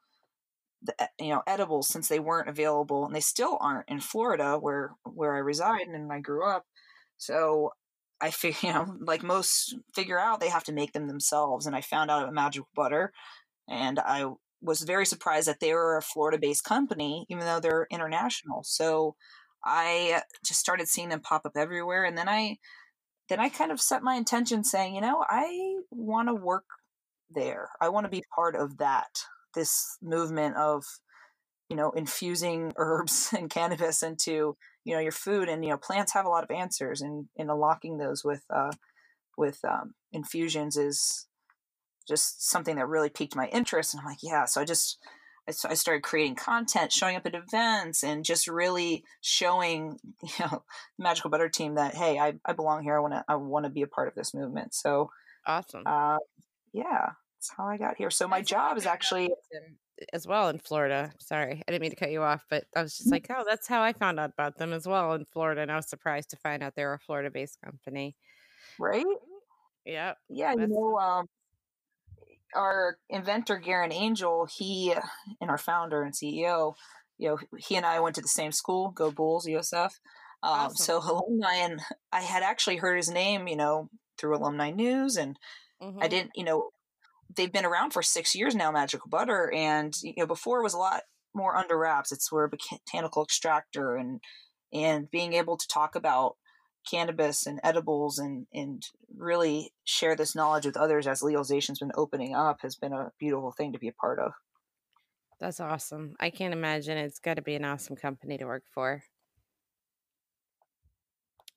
the 0.85 1.03
eh, 1.03 1.07
you 1.21 1.31
know 1.31 1.43
edibles 1.47 1.89
since 1.89 2.09
they 2.09 2.21
weren't 2.21 2.49
available 2.49 3.07
and 3.07 3.15
they 3.15 3.21
still 3.21 3.59
aren't 3.61 3.89
in 3.89 4.01
Florida 4.01 4.59
where 4.59 4.93
where 5.05 5.35
I 5.35 5.39
reside 5.39 5.89
and 5.89 6.13
I 6.13 6.21
grew 6.21 6.47
up. 6.49 6.65
So 7.19 7.71
I 8.21 8.31
figure, 8.31 8.59
you 8.69 8.75
know, 8.75 8.97
like 9.01 9.23
most 9.23 9.77
figure 9.95 10.19
out 10.19 10.41
they 10.41 10.49
have 10.49 10.65
to 10.65 10.73
make 10.73 10.93
them 10.93 11.07
themselves. 11.09 11.67
And 11.67 11.77
I 11.77 11.81
found 11.81 12.11
out 12.11 12.23
about 12.23 12.35
Magical 12.35 12.69
Butter, 12.75 13.13
and 13.69 13.99
I 14.01 14.27
was 14.63 14.81
very 14.83 15.07
surprised 15.07 15.49
that 15.49 15.61
they 15.61 15.73
were 15.75 15.97
a 15.97 16.03
Florida-based 16.03 16.65
company, 16.65 17.27
even 17.29 17.45
though 17.45 17.61
they're 17.61 17.87
international. 17.91 18.63
So 18.65 19.15
I 19.65 20.23
just 20.45 20.61
started 20.61 20.89
seeing 20.89 21.11
them 21.11 21.21
pop 21.21 21.43
up 21.47 21.57
everywhere, 21.57 22.05
and 22.05 22.17
then 22.19 22.29
I 22.29 22.59
then 23.29 23.41
I 23.41 23.49
kind 23.49 23.73
of 23.73 23.81
set 23.81 24.03
my 24.03 24.15
intention, 24.15 24.65
saying, 24.65 24.95
you 24.95 25.01
know, 25.01 25.25
I 25.29 25.77
want 25.91 26.29
to 26.29 26.35
work 26.35 26.65
there. 27.31 27.71
I 27.81 27.89
want 27.89 28.05
to 28.07 28.11
be 28.11 28.25
part 28.35 28.57
of 28.57 28.79
that. 28.79 29.09
This 29.55 29.99
movement 30.03 30.57
of, 30.57 30.85
you 31.69 31.77
know, 31.77 31.91
infusing 31.93 32.73
herbs 32.77 33.35
and 33.37 33.51
cannabis 33.51 34.03
into 34.03 34.57
you 34.85 34.95
know 34.95 35.01
your 35.01 35.13
food 35.13 35.49
and 35.49 35.65
you 35.65 35.71
know 35.71 35.79
plants 35.79 36.13
have 36.13 36.27
a 36.27 36.29
lot 36.29 36.45
of 36.45 36.51
answers 36.51 37.01
and 37.01 37.27
in 37.37 37.51
unlocking 37.51 37.99
those 37.99 38.23
with 38.23 38.45
uh, 38.55 38.71
with 39.37 39.59
um, 39.65 39.95
infusions 40.13 40.77
is 40.77 41.27
just 42.07 42.49
something 42.49 42.77
that 42.77 42.87
really 42.87 43.09
piqued 43.09 43.35
my 43.35 43.47
interest 43.47 43.95
and 43.95 44.01
i'm 44.03 44.07
like 44.07 44.19
yeah 44.23 44.45
so 44.45 44.61
i 44.61 44.65
just 44.65 44.99
I 45.47 45.75
started 45.75 46.03
creating 46.03 46.37
content, 46.37 46.91
showing 46.91 47.17
up 47.17 47.27
at 47.27 47.35
events, 47.35 48.03
and 48.03 48.25
just 48.25 48.49
really 48.49 49.05
showing, 49.21 49.99
you 50.23 50.31
know, 50.41 50.63
the 50.97 51.03
Magical 51.03 51.31
Butter 51.31 51.51
team 51.51 51.75
that 51.75 51.95
hey, 51.95 52.19
I, 52.19 52.35
I 52.47 52.55
belong 52.55 52.83
here. 52.83 52.97
I 52.97 53.01
want 53.01 53.13
to 53.13 53.25
I 53.29 53.35
want 53.37 53.65
to 53.65 53.71
be 53.71 53.83
a 53.83 53.87
part 53.87 54.09
of 54.09 54.15
this 54.15 54.33
movement. 54.33 54.75
So 54.75 55.11
awesome. 55.47 55.83
Uh, 55.85 56.17
yeah, 56.73 57.11
that's 57.45 57.57
how 57.57 57.67
I 57.67 57.77
got 57.77 57.97
here. 57.97 58.11
So 58.11 58.27
my 58.27 58.41
job 58.41 58.77
is 58.77 58.87
actually 58.87 59.31
as 60.13 60.27
well 60.27 60.49
in 60.49 60.59
Florida. 60.59 61.13
Sorry, 61.19 61.63
I 61.67 61.71
didn't 61.71 61.83
mean 61.83 61.91
to 61.91 61.97
cut 61.97 62.11
you 62.11 62.23
off, 62.23 62.45
but 62.49 62.65
I 62.75 62.83
was 62.83 62.97
just 62.97 63.11
like, 63.11 63.27
oh, 63.31 63.45
that's 63.47 63.69
how 63.69 63.83
I 63.83 63.93
found 63.93 64.19
out 64.19 64.31
about 64.31 64.57
them 64.57 64.73
as 64.73 64.87
well 64.87 65.13
in 65.13 65.25
Florida, 65.27 65.61
and 65.61 65.71
I 65.71 65.77
was 65.77 65.89
surprised 65.89 66.31
to 66.31 66.37
find 66.37 66.63
out 66.63 66.75
they 66.75 66.85
were 66.85 66.95
a 66.95 66.99
Florida-based 66.99 67.59
company. 67.63 68.17
Right? 68.79 69.05
Yeah. 69.85 70.15
Yeah, 70.29 70.53
you 70.53 70.67
know, 70.67 70.99
um, 70.99 71.29
our 72.55 72.97
inventor 73.11 73.61
Garyn 73.61 73.93
Angel, 73.93 74.47
he 74.47 74.95
and 75.41 75.51
our 75.51 75.59
founder 75.59 76.03
and 76.03 76.15
CEO, 76.15 76.75
you 77.19 77.29
know, 77.29 77.39
he 77.59 77.77
and 77.77 77.85
I 77.85 78.01
went 78.01 78.15
to 78.17 78.23
the 78.23 78.29
same 78.29 78.53
school, 78.53 78.91
Go 78.91 79.11
Bulls, 79.11 79.47
USF. 79.47 79.91
Um, 80.43 80.51
awesome. 80.51 80.77
So 80.77 80.99
alumni, 81.05 81.57
and 81.57 81.81
I 82.11 82.23
had 82.23 82.43
actually 82.43 82.77
heard 82.77 82.97
his 82.97 83.11
name, 83.11 83.49
you 83.49 83.57
know, 83.57 83.91
through 84.17 84.37
alumni 84.37 84.71
news, 84.71 85.17
and 85.17 85.39
mm-hmm. 85.83 86.03
I 86.03 86.09
didn't, 86.09 86.31
you 86.35 86.45
know, 86.45 86.71
they've 87.35 87.53
been 87.53 87.65
around 87.65 87.93
for 87.93 88.03
six 88.03 88.35
years 88.35 88.55
now, 88.55 88.71
Magical 88.71 89.09
Butter, 89.09 89.53
and 89.53 89.95
you 90.03 90.15
know 90.17 90.27
before 90.27 90.61
it 90.61 90.65
was 90.65 90.75
a 90.75 90.79
lot 90.79 91.03
more 91.35 91.57
under 91.57 91.79
wraps. 91.79 92.13
It's 92.13 92.31
where 92.31 92.45
a 92.45 92.49
botanical 92.49 93.23
extractor 93.23 93.97
and 93.97 94.21
and 94.73 95.11
being 95.11 95.33
able 95.35 95.57
to 95.57 95.69
talk 95.69 95.95
about 95.95 96.37
cannabis 96.89 97.47
and 97.47 97.61
edibles 97.63 98.19
and 98.19 98.47
and 98.53 98.83
really 99.17 99.73
share 99.85 100.17
this 100.17 100.35
knowledge 100.35 100.67
with 100.67 100.77
others 100.77 101.07
as 101.07 101.23
legalization's 101.23 101.79
been 101.79 101.93
opening 101.95 102.35
up 102.35 102.59
has 102.63 102.77
been 102.77 102.93
a 102.93 103.13
beautiful 103.19 103.53
thing 103.53 103.73
to 103.73 103.79
be 103.79 103.89
a 103.89 103.93
part 103.93 104.19
of. 104.19 104.33
That's 105.41 105.61
awesome. 105.61 106.15
I 106.21 106.31
can't 106.31 106.55
imagine 106.55 106.97
it's 106.97 107.19
got 107.19 107.35
to 107.35 107.43
be 107.43 107.55
an 107.55 107.65
awesome 107.65 107.97
company 107.97 108.39
to 108.39 108.47
work 108.47 108.63
for. 108.73 109.03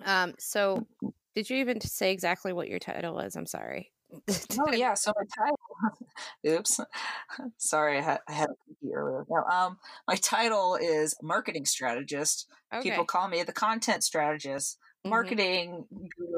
Um, 0.03 0.33
so 0.39 0.77
mm-hmm. 0.77 1.07
did 1.35 1.49
you 1.49 1.57
even 1.57 1.79
say 1.81 2.11
exactly 2.11 2.53
what 2.53 2.67
your 2.67 2.79
title 2.79 3.15
was? 3.15 3.35
I'm 3.35 3.45
sorry 3.45 3.91
oh 4.59 4.73
yeah, 4.73 4.93
so 4.95 5.11
my 5.15 5.23
title. 5.37 5.56
oops, 6.47 6.79
sorry, 7.57 7.97
I 7.97 8.01
had 8.01 8.19
I 8.27 8.31
had 8.31 8.49
a 8.49 8.55
cookie 8.67 8.93
earlier. 8.93 9.25
No, 9.29 9.43
um, 9.43 9.77
my 10.07 10.15
title 10.15 10.75
is 10.75 11.15
marketing 11.21 11.65
strategist. 11.65 12.47
Okay. 12.73 12.89
People 12.89 13.05
call 13.05 13.27
me 13.27 13.43
the 13.43 13.53
content 13.53 14.03
strategist. 14.03 14.77
Mm-hmm. 14.77 15.09
Marketing, 15.09 15.85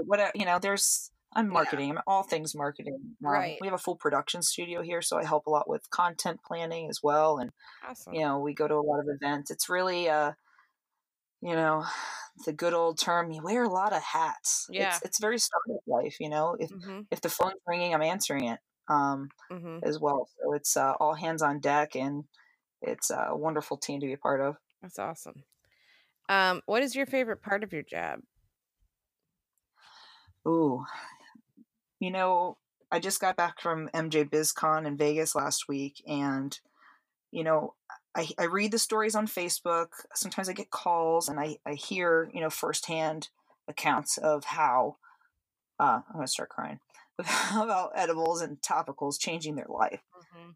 whatever 0.06 0.32
you 0.36 0.46
know. 0.46 0.60
There's 0.60 1.12
I'm 1.34 1.50
marketing. 1.50 1.90
Yeah. 1.90 1.96
I'm 1.96 2.02
all 2.08 2.24
things 2.24 2.56
marketing. 2.56 2.98
Um, 3.26 3.32
right. 3.32 3.58
We 3.62 3.68
have 3.68 3.76
a 3.76 3.80
full 3.80 3.96
production 3.96 4.42
studio 4.42 4.82
here, 4.82 5.02
so 5.02 5.18
I 5.18 5.26
help 5.26 5.48
a 5.48 5.50
lot 5.50 5.70
with 5.70 5.90
content 5.90 6.40
planning 6.46 6.90
as 6.90 7.00
well. 7.02 7.38
And 7.38 7.52
awesome. 7.88 8.14
you 8.14 8.22
know, 8.22 8.40
we 8.40 8.54
go 8.54 8.68
to 8.68 8.76
a 8.76 8.82
lot 8.82 9.00
of 9.00 9.08
events. 9.10 9.52
It's 9.52 9.70
really 9.70 10.10
uh, 10.10 10.34
you 11.42 11.54
know, 11.54 11.86
the 12.46 12.54
good 12.54 12.74
old 12.74 13.00
term, 13.00 13.32
you 13.32 13.42
wear 13.44 13.64
a 13.64 13.70
lot 13.70 13.94
of 13.94 14.02
hats. 14.02 14.68
Yeah. 14.70 14.90
It's, 14.90 15.06
it's 15.06 15.20
very 15.20 15.38
startup 15.38 15.84
life, 15.88 16.18
you 16.20 16.30
know. 16.30 16.56
If 16.60 16.70
mm-hmm. 16.70 17.02
if 17.12 17.22
the 17.22 17.30
phone's 17.30 17.60
ringing, 17.68 17.94
I'm 17.94 18.02
answering 18.02 18.46
it 18.46 18.60
um, 18.90 19.30
mm-hmm. 19.52 19.80
as 19.84 20.00
well. 20.00 20.28
So 20.42 20.54
it's 20.54 20.76
uh, 20.76 20.94
all 21.00 21.14
hands 21.14 21.42
on 21.42 21.60
deck, 21.60 21.96
and 21.96 22.26
it's 22.82 23.10
a 23.12 23.30
wonderful 23.32 23.78
team 23.78 24.00
to 24.02 24.08
be 24.08 24.14
a 24.14 24.18
part 24.18 24.42
of. 24.42 24.56
That's 24.82 25.00
awesome. 25.00 25.44
Um, 26.28 26.62
what 26.66 26.84
is 26.84 26.96
your 26.96 27.06
favorite 27.06 27.42
part 27.42 27.64
of 27.64 27.74
your 27.74 27.84
job? 27.84 28.20
Ooh, 30.48 30.84
you 32.00 32.12
know, 32.12 32.58
I 32.92 33.00
just 33.00 33.22
got 33.22 33.38
back 33.38 33.60
from 33.60 33.90
MJ 33.94 34.30
BizCon 34.30 34.86
in 34.86 34.98
Vegas 34.98 35.36
last 35.36 35.68
week, 35.68 36.02
and 36.08 36.58
you 37.32 37.44
know, 37.44 37.76
I, 38.16 38.28
I 38.40 38.46
read 38.46 38.72
the 38.72 38.80
stories 38.80 39.16
on 39.16 39.28
Facebook. 39.28 39.88
Sometimes 40.16 40.50
I 40.50 40.54
get 40.54 40.72
calls 40.72 41.30
and 41.30 41.40
I, 41.40 41.58
I 41.66 41.74
hear, 41.74 42.30
you 42.34 42.42
know, 42.42 42.50
firsthand 42.50 43.30
accounts 43.68 44.18
of 44.18 44.46
how, 44.46 44.98
uh, 45.80 46.02
I'm 46.08 46.14
going 46.14 46.26
to 46.26 46.32
start 46.32 46.50
crying, 46.50 46.80
about 47.52 47.92
edibles 47.96 48.42
and 48.42 48.58
topicals 48.62 49.20
changing 49.20 49.56
their 49.56 49.68
life. 49.70 50.02
Mm-hmm. 50.16 50.50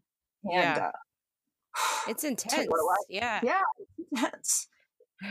And, 0.50 0.52
yeah. 0.52 0.90
Uh, 0.92 1.80
it's 2.08 2.24
intense. 2.24 2.66
yeah. 3.08 3.40
Yeah. 3.42 3.60
It's 3.78 4.10
intense. 4.12 4.68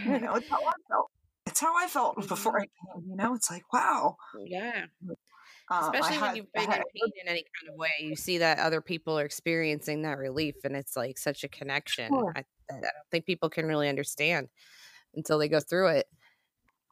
you 0.05 0.19
know, 0.19 0.35
it's 0.35 0.49
how 0.49 0.61
I 0.61 0.73
felt. 0.89 1.11
It's 1.45 1.59
how 1.59 1.77
I 1.77 1.87
felt 1.87 2.15
mm-hmm. 2.17 2.27
before 2.27 2.59
I 2.59 2.63
came, 2.63 3.09
you 3.09 3.15
know, 3.15 3.35
it's 3.35 3.51
like, 3.51 3.71
wow. 3.73 4.17
Yeah. 4.45 4.85
Um, 5.71 5.93
Especially 5.93 6.21
when 6.21 6.35
you've 6.35 6.51
been 6.53 6.63
in 6.63 6.69
pain 6.69 7.11
in 7.21 7.27
any 7.27 7.43
kind 7.43 7.71
of 7.71 7.77
way, 7.77 7.91
you 8.01 8.15
see 8.15 8.39
that 8.39 8.59
other 8.59 8.81
people 8.81 9.17
are 9.17 9.25
experiencing 9.25 10.01
that 10.01 10.17
relief, 10.17 10.55
and 10.63 10.75
it's 10.75 10.97
like 10.97 11.17
such 11.17 11.43
a 11.43 11.47
connection. 11.47 12.09
Sure. 12.09 12.33
I, 12.35 12.43
I 12.69 12.73
don't 12.73 12.91
think 13.11 13.25
people 13.25 13.49
can 13.49 13.65
really 13.65 13.87
understand 13.87 14.49
until 15.15 15.37
they 15.37 15.47
go 15.47 15.61
through 15.61 15.87
it. 15.89 16.07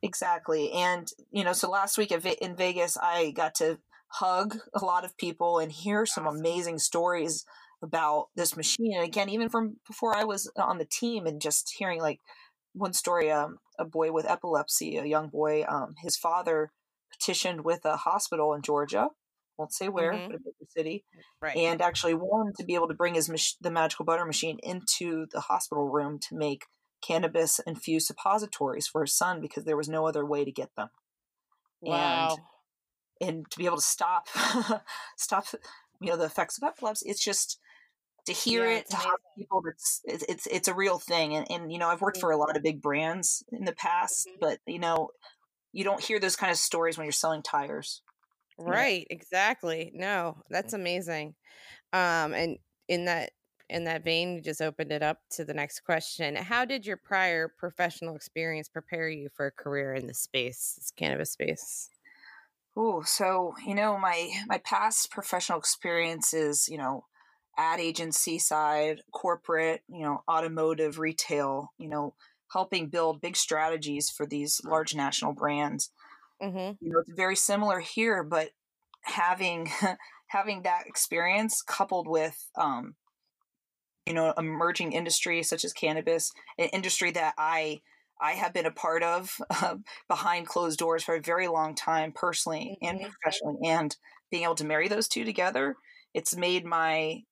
Exactly, 0.02 0.72
and 0.72 1.12
you 1.32 1.44
know, 1.44 1.54
so 1.54 1.70
last 1.70 1.98
week 1.98 2.12
in 2.12 2.56
Vegas, 2.56 2.98
I 2.98 3.32
got 3.32 3.56
to 3.56 3.78
hug 4.14 4.58
a 4.74 4.84
lot 4.84 5.06
of 5.06 5.18
people 5.18 5.60
and 5.60 5.72
hear 5.72 6.06
some 6.06 6.28
amazing 6.28 6.80
stories 6.80 7.46
about 7.82 8.28
this 8.36 8.56
machine. 8.56 8.94
And 8.96 9.04
again, 9.04 9.30
even 9.30 9.50
from 9.50 9.78
before 9.88 10.16
I 10.16 10.24
was 10.24 10.52
on 10.58 10.78
the 10.78 10.86
team, 10.86 11.26
and 11.26 11.42
just 11.42 11.74
hearing 11.78 12.02
like 12.02 12.20
one 12.74 12.94
story, 12.94 13.32
um, 13.32 13.58
a 13.80 13.86
boy 13.86 14.12
with 14.12 14.30
epilepsy, 14.30 14.98
a 14.98 15.06
young 15.06 15.30
boy, 15.30 15.66
um, 15.68 15.96
his 16.02 16.18
father 16.18 16.72
petitioned 17.12 17.64
with 17.66 17.86
a 17.86 17.98
hospital 17.98 18.54
in 18.54 18.62
Georgia. 18.62 19.10
Won't 19.58 19.74
say 19.74 19.90
where, 19.90 20.14
mm-hmm. 20.14 20.28
but 20.28 20.36
a 20.36 20.40
bigger 20.40 20.70
city, 20.70 21.04
right. 21.42 21.56
and 21.56 21.82
actually 21.82 22.16
wanted 22.16 22.56
to 22.58 22.66
be 22.66 22.74
able 22.74 22.88
to 22.88 22.94
bring 22.96 23.14
his 23.14 23.30
mach- 23.30 23.60
the 23.60 23.70
magical 23.70 24.06
butter 24.06 24.26
machine 24.26 24.58
into 24.64 25.28
the 25.32 25.42
hospital 25.42 25.90
room 25.90 26.20
to 26.30 26.36
make 26.36 26.66
cannabis 27.06 27.60
infused 27.68 28.08
suppositories 28.08 28.88
for 28.88 29.02
his 29.02 29.16
son 29.16 29.42
because 29.42 29.66
there 29.66 29.78
was 29.78 29.90
no 29.90 30.08
other 30.08 30.26
way 30.26 30.46
to 30.46 30.52
get 30.52 30.70
them. 30.76 30.90
Wow. 31.82 32.30
And, 32.32 32.40
and 33.22 33.50
to 33.52 33.58
be 33.58 33.66
able 33.66 33.78
to 33.78 33.84
stop 33.84 34.28
stop 35.18 35.46
you 36.00 36.10
know 36.10 36.18
the 36.18 36.26
effects 36.26 36.58
of 36.58 36.64
epilepsy, 36.64 37.10
it's 37.10 37.24
just 37.24 37.60
to 38.26 38.34
hear 38.34 38.66
yeah, 38.66 38.78
it 38.78 38.90
to 38.90 38.98
have 38.98 39.18
people 39.38 39.62
that's 39.62 40.02
it's, 40.04 40.24
it's 40.28 40.48
it's 40.48 40.68
a 40.68 40.74
real 40.74 41.00
thing 41.00 41.36
and, 41.36 41.48
and 41.50 41.72
you 41.72 41.80
know 41.80 41.88
i've 41.88 42.02
worked 42.02 42.20
for 42.20 42.32
a 42.32 42.38
lot 42.38 42.56
of 42.56 42.62
big 42.62 42.80
brands 42.80 43.44
in 43.52 43.66
the 43.66 43.74
past 43.74 44.28
mm-hmm. 44.28 44.38
but 44.40 44.60
you 44.68 44.78
know 44.78 45.10
you 45.74 45.84
don't 45.84 46.02
hear 46.02 46.20
those 46.20 46.36
kind 46.36 46.52
of 46.52 46.58
stories 46.58 46.98
when 46.98 47.06
you're 47.06 47.12
selling 47.12 47.42
tires. 47.42 48.02
Right, 48.58 49.08
exactly. 49.10 49.92
No, 49.96 50.38
that's 50.50 50.74
amazing. 50.74 51.36
Um, 51.94 52.34
and 52.34 52.58
in 52.88 53.06
that 53.06 53.32
in 53.70 53.86
that 53.86 54.04
vein, 54.04 54.36
you 54.36 54.42
just 54.42 54.62
opened 54.62 54.92
it 54.92 55.02
up 55.02 55.20
to 55.32 55.46
the 55.46 55.54
next 55.54 55.80
question. 55.86 56.36
How 56.36 56.66
did 56.66 56.86
your 56.86 56.98
prior 56.98 57.48
professional 57.48 58.16
experience 58.16 58.68
prepare 58.68 59.10
you 59.10 59.30
for 59.34 59.48
a 59.48 59.52
career 59.52 59.94
in 59.94 60.08
the 60.08 60.14
space, 60.14 60.74
this 60.78 60.92
cannabis 60.92 61.32
space? 61.32 61.90
Oh, 62.76 63.04
so 63.04 63.54
you 63.66 63.76
know, 63.76 63.98
my 63.98 64.30
my 64.48 64.58
past 64.60 65.12
professional 65.12 65.60
experiences, 65.60 66.68
you 66.70 66.78
know, 66.78 67.06
ad 67.58 67.80
agency 67.80 68.40
side, 68.40 69.02
corporate, 69.12 69.82
you 69.88 70.04
know, 70.04 70.24
automotive, 70.30 71.00
retail, 71.00 71.72
you 71.78 71.90
know, 71.90 72.14
helping 72.52 72.88
build 72.88 73.22
big 73.22 73.36
strategies 73.36 74.10
for 74.10 74.26
these 74.26 74.62
large 74.64 74.96
national 74.96 75.34
brands. 75.34 75.92
Mm-hmm. 76.42 76.84
You 76.84 76.92
know, 76.92 77.00
it's 77.00 77.12
very 77.16 77.36
similar 77.36 77.80
here, 77.80 78.24
but 78.24 78.50
having 79.04 79.70
having 80.28 80.64
that 80.64 80.88
experience 80.88 81.62
coupled 81.62 82.08
with 82.08 82.50
um, 82.56 82.96
you 84.06 84.14
know 84.14 84.34
emerging 84.38 84.94
industry 84.94 85.44
such 85.44 85.66
as 85.66 85.74
cannabis, 85.74 86.32
an 86.58 86.70
industry 86.70 87.12
that 87.12 87.34
I 87.38 87.82
I 88.22 88.34
have 88.34 88.54
been 88.54 88.66
a 88.68 88.72
part 88.72 89.04
of 89.04 89.36
uh, 89.50 89.78
behind 90.08 90.48
closed 90.48 90.80
doors 90.80 91.04
for 91.04 91.16
a 91.16 91.22
very 91.22 91.48
long 91.48 91.76
time, 91.76 92.12
personally 92.14 92.78
and 92.82 93.00
Mhm. 93.00 93.12
professionally, 93.22 93.68
and 93.68 93.96
being 94.32 94.44
able 94.44 94.56
to 94.56 94.66
marry 94.66 94.88
those 94.88 95.08
two 95.08 95.26
together, 95.26 95.76
it's 96.14 96.36
made 96.36 96.66
my 96.66 97.24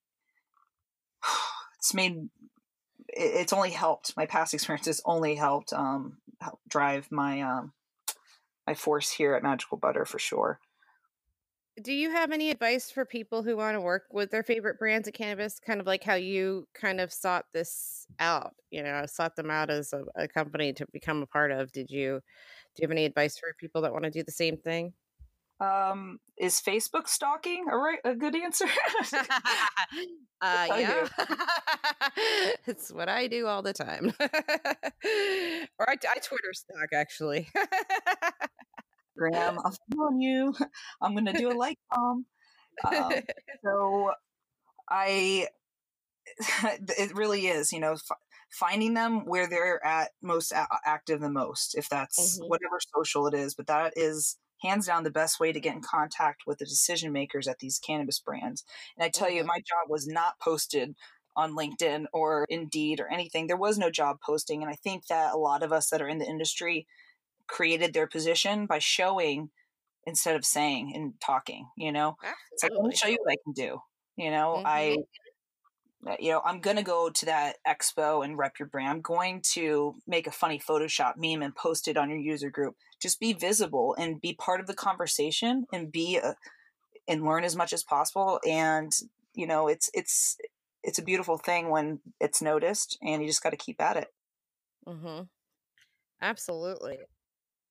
it's 1.78 1.94
made 1.94 2.28
it's 3.08 3.52
only 3.52 3.70
helped 3.70 4.16
my 4.16 4.26
past 4.26 4.54
experiences 4.54 5.02
only 5.04 5.34
helped 5.36 5.72
um 5.72 6.18
help 6.40 6.60
drive 6.68 7.10
my 7.12 7.40
um 7.42 7.72
my 8.66 8.74
force 8.74 9.10
here 9.10 9.34
at 9.34 9.42
magical 9.42 9.78
butter 9.78 10.04
for 10.04 10.18
sure 10.18 10.60
Do 11.80 11.92
you 11.92 12.10
have 12.10 12.32
any 12.32 12.50
advice 12.50 12.90
for 12.90 13.04
people 13.04 13.42
who 13.42 13.56
want 13.56 13.76
to 13.76 13.80
work 13.80 14.04
with 14.10 14.30
their 14.30 14.42
favorite 14.42 14.78
brands 14.78 15.08
of 15.08 15.14
cannabis? 15.14 15.60
Kind 15.60 15.80
of 15.80 15.86
like 15.86 16.02
how 16.02 16.14
you 16.14 16.66
kind 16.74 17.00
of 17.00 17.12
sought 17.12 17.46
this 17.52 18.06
out, 18.18 18.54
you 18.70 18.82
know, 18.82 19.04
sought 19.06 19.36
them 19.36 19.50
out 19.50 19.70
as 19.70 19.92
a, 19.92 20.04
a 20.16 20.28
company 20.28 20.72
to 20.74 20.86
become 20.92 21.22
a 21.22 21.26
part 21.26 21.52
of. 21.52 21.72
Did 21.72 21.90
you 21.90 22.20
do 22.74 22.82
you 22.82 22.84
have 22.84 22.90
any 22.90 23.04
advice 23.04 23.38
for 23.38 23.54
people 23.58 23.82
that 23.82 23.92
want 23.92 24.04
to 24.04 24.10
do 24.10 24.22
the 24.22 24.32
same 24.32 24.56
thing? 24.56 24.92
um 25.60 26.18
is 26.38 26.58
facebook 26.58 27.06
stalking 27.06 27.66
a 27.70 27.76
right 27.76 27.98
a 28.04 28.14
good 28.14 28.34
answer 28.34 28.64
uh, 30.40 30.66
yeah, 30.70 31.06
it's 32.66 32.90
what 32.90 33.08
I 33.08 33.26
do 33.26 33.46
all 33.46 33.62
the 33.62 33.74
time. 33.74 34.12
or 34.18 35.90
I, 35.90 35.96
I 36.08 36.18
Twitter 36.22 36.52
stalk 36.52 36.92
actually. 36.94 37.48
Graham 39.20 39.58
i'm 39.64 40.00
on 40.00 40.20
you 40.20 40.54
i'm 41.02 41.14
gonna 41.14 41.34
do 41.34 41.50
a 41.50 41.54
like 41.54 41.78
bomb 41.90 42.26
um, 42.84 43.28
so 43.64 44.12
i 44.90 45.48
it 46.98 47.14
really 47.14 47.46
is 47.46 47.72
you 47.72 47.80
know 47.80 47.92
f- 47.92 48.18
finding 48.50 48.94
them 48.94 49.24
where 49.26 49.48
they're 49.48 49.84
at 49.84 50.10
most 50.22 50.52
a- 50.52 50.66
active 50.84 51.20
the 51.20 51.30
most 51.30 51.74
if 51.76 51.88
that's 51.88 52.38
Mhm. 52.38 52.46
whatever 52.46 52.78
social 52.94 53.26
it 53.26 53.34
is 53.34 53.54
but 53.54 53.66
that 53.66 53.92
is 53.96 54.38
hands 54.62 54.86
down 54.86 55.04
the 55.04 55.10
best 55.10 55.40
way 55.40 55.52
to 55.52 55.60
get 55.60 55.74
in 55.74 55.82
contact 55.82 56.42
with 56.46 56.58
the 56.58 56.64
decision 56.66 57.12
makers 57.12 57.48
at 57.48 57.58
these 57.58 57.78
cannabis 57.78 58.20
brands 58.20 58.64
and 58.96 59.04
i 59.04 59.08
tell 59.08 59.30
you 59.30 59.42
Mhm. 59.42 59.46
my 59.46 59.58
job 59.58 59.88
was 59.88 60.06
not 60.06 60.38
posted 60.40 60.94
on 61.36 61.52
linkedin 61.56 62.06
or 62.12 62.46
indeed 62.48 63.00
or 63.00 63.08
anything 63.12 63.46
there 63.46 63.56
was 63.56 63.78
no 63.78 63.90
job 63.90 64.18
posting 64.24 64.62
and 64.62 64.70
i 64.70 64.74
think 64.76 65.06
that 65.06 65.34
a 65.34 65.38
lot 65.38 65.62
of 65.62 65.72
us 65.72 65.90
that 65.90 66.02
are 66.02 66.08
in 66.08 66.18
the 66.18 66.26
industry 66.28 66.86
created 67.50 67.94
their 67.94 68.08
position 68.08 68.66
by 68.66 68.78
showing 68.80 69.50
instead 70.06 70.36
of 70.36 70.44
saying 70.46 70.94
and 70.96 71.14
talking 71.20 71.68
you 71.76 71.92
know 71.92 72.16
it's 72.52 72.64
like 72.64 72.72
let 72.76 72.86
me 72.88 72.92
Absolutely. 72.92 72.96
show 72.96 73.08
you 73.08 73.18
what 73.24 73.32
i 73.32 73.38
can 73.44 73.52
do 73.54 73.78
you 74.16 74.30
know 74.30 74.60
Mhm. 74.60 74.64
i 74.64 74.98
uh, 76.06 76.16
you 76.18 76.30
know 76.30 76.40
i'm 76.44 76.60
gonna 76.60 76.82
go 76.82 77.10
to 77.10 77.26
that 77.26 77.56
expo 77.66 78.24
and 78.24 78.38
rep 78.38 78.58
your 78.58 78.68
brand 78.68 78.88
i'm 78.88 79.00
going 79.00 79.40
to 79.42 79.94
make 80.06 80.26
a 80.26 80.30
funny 80.32 80.58
photoshop 80.58 81.14
meme 81.16 81.42
and 81.42 81.54
post 81.54 81.88
it 81.88 81.96
on 81.96 82.08
your 82.08 82.18
user 82.18 82.50
group 82.50 82.76
just 83.00 83.20
be 83.20 83.32
visible 83.32 83.94
and 83.98 84.20
be 84.20 84.34
part 84.34 84.60
of 84.60 84.66
the 84.66 84.74
conversation 84.74 85.66
and 85.72 85.92
be 85.92 86.16
a, 86.16 86.34
and 87.08 87.24
learn 87.24 87.44
as 87.44 87.56
much 87.56 87.72
as 87.72 87.84
possible 87.84 88.40
and 88.48 88.92
you 89.34 89.46
know 89.46 89.68
it's 89.68 89.90
it's 89.94 90.38
it's 90.84 90.98
a 90.98 91.04
beautiful 91.04 91.38
thing 91.38 91.70
when 91.70 92.00
it's 92.20 92.42
noticed 92.42 92.98
and 93.02 93.22
you 93.22 93.28
just 93.28 93.42
got 93.42 93.50
to 93.50 93.56
keep 93.56 93.80
at 93.80 93.96
it 93.96 94.08
Mm-hmm. 94.86 95.22
Absolutely. 96.22 96.98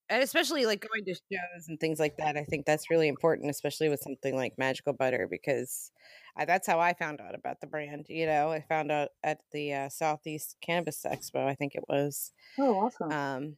And 0.10 0.24
especially 0.24 0.66
like 0.66 0.86
going 0.88 1.06
to 1.06 1.14
shows 1.14 1.68
and 1.68 1.80
things 1.80 2.00
like 2.00 2.18
that. 2.18 2.36
I 2.36 2.44
think 2.44 2.66
that's 2.66 2.90
really 2.90 3.08
important, 3.08 3.50
especially 3.50 3.90
with 3.90 4.02
something 4.02 4.36
like 4.36 4.58
Magical 4.58 4.94
Butter, 4.94 5.28
because 5.30 5.92
I, 6.36 6.46
that's 6.46 6.66
how 6.66 6.80
I 6.80 6.94
found 6.94 7.22
out 7.22 7.36
about 7.36 7.62
the 7.62 7.68
brand. 7.68 8.08
You 8.10 8.26
know, 8.26 8.52
I 8.52 8.62
found 8.68 8.92
out 8.92 9.10
at 9.24 9.40
the 9.52 9.74
uh, 9.74 9.90
Southeast 9.90 10.58
Cannabis 10.62 11.06
Expo, 11.06 11.46
I 11.46 11.54
think 11.54 11.76
it 11.76 11.84
was. 11.88 12.32
oh 12.58 12.80
awesome 12.80 13.12
Um, 13.12 13.58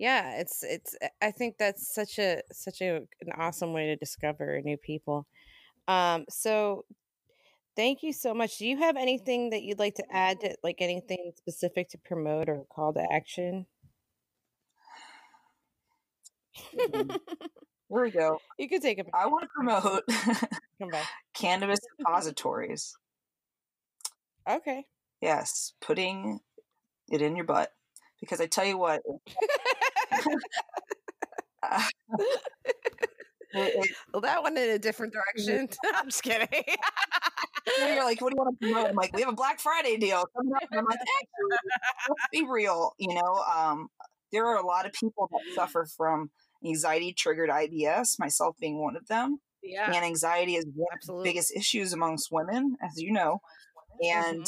yeah, 0.00 0.38
it's 0.40 0.62
it's. 0.62 0.96
I 1.20 1.30
think 1.30 1.58
that's 1.58 1.94
such 1.94 2.18
a 2.18 2.40
such 2.50 2.80
a 2.80 3.02
an 3.20 3.32
awesome 3.36 3.74
way 3.74 3.84
to 3.86 3.96
discover 3.96 4.58
new 4.64 4.78
people. 4.78 5.26
Um, 5.88 6.24
so 6.30 6.86
thank 7.76 8.02
you 8.02 8.14
so 8.14 8.32
much. 8.32 8.56
Do 8.56 8.66
you 8.66 8.78
have 8.78 8.96
anything 8.96 9.50
that 9.50 9.62
you'd 9.62 9.78
like 9.78 9.96
to 9.96 10.04
add 10.10 10.40
to 10.40 10.56
like 10.62 10.76
anything 10.80 11.32
specific 11.36 11.90
to 11.90 11.98
promote 11.98 12.48
or 12.48 12.64
call 12.74 12.94
to 12.94 13.12
action? 13.12 13.66
Mhm. 16.74 17.18
There 17.92 18.02
we 18.02 18.10
go. 18.12 18.38
you 18.56 18.68
could 18.68 18.82
take 18.82 19.00
a 19.00 19.04
I 19.12 19.26
want 19.26 19.42
to 19.42 19.48
promote 19.48 20.04
come 20.78 20.90
back. 20.90 21.08
cannabis 21.34 21.80
depositories. 21.98 22.94
Okay. 24.48 24.84
Yes, 25.20 25.72
putting 25.80 26.38
it 27.10 27.22
in 27.22 27.36
your 27.36 27.44
butt. 27.46 27.72
Because 28.20 28.40
I 28.40 28.46
tell 28.46 28.64
you 28.66 28.78
what, 28.78 29.02
uh, 31.62 31.82
well, 34.12 34.20
that 34.22 34.42
went 34.42 34.58
in 34.58 34.70
a 34.70 34.78
different 34.78 35.12
direction. 35.12 35.68
I'm 35.94 36.06
just 36.06 36.22
kidding. 36.22 36.48
it- 36.52 36.78
you're 37.78 38.04
like, 38.04 38.20
what 38.20 38.30
do 38.30 38.36
you 38.36 38.42
want 38.44 38.58
to 38.60 38.66
promote? 38.66 38.90
I'm 38.90 38.96
like, 38.96 39.14
we 39.14 39.20
have 39.22 39.30
a 39.32 39.36
Black 39.36 39.60
Friday 39.60 39.96
deal 39.96 40.24
coming 40.36 40.52
up. 40.54 40.62
And 40.70 40.80
I'm 40.80 40.84
like, 40.86 40.98
actually, 40.98 41.58
let's 42.08 42.22
be 42.32 42.46
real. 42.48 42.94
You 42.98 43.14
know, 43.14 43.44
um, 43.54 43.88
there 44.32 44.46
are 44.46 44.56
a 44.56 44.66
lot 44.66 44.86
of 44.86 44.92
people 44.92 45.28
that 45.32 45.40
suffer 45.50 45.86
from 45.96 46.30
anxiety 46.64 47.12
triggered 47.12 47.50
IBS, 47.50 48.18
myself 48.18 48.56
being 48.60 48.80
one 48.80 48.96
of 48.96 49.06
them. 49.08 49.40
yeah, 49.62 49.92
And 49.92 50.04
anxiety 50.04 50.56
is 50.56 50.66
one 50.74 50.92
of 50.92 51.06
the 51.06 51.14
biggest 51.22 51.54
issues 51.56 51.92
amongst 51.92 52.30
women, 52.30 52.76
as 52.82 53.00
you 53.00 53.12
know. 53.12 53.40
And 54.12 54.46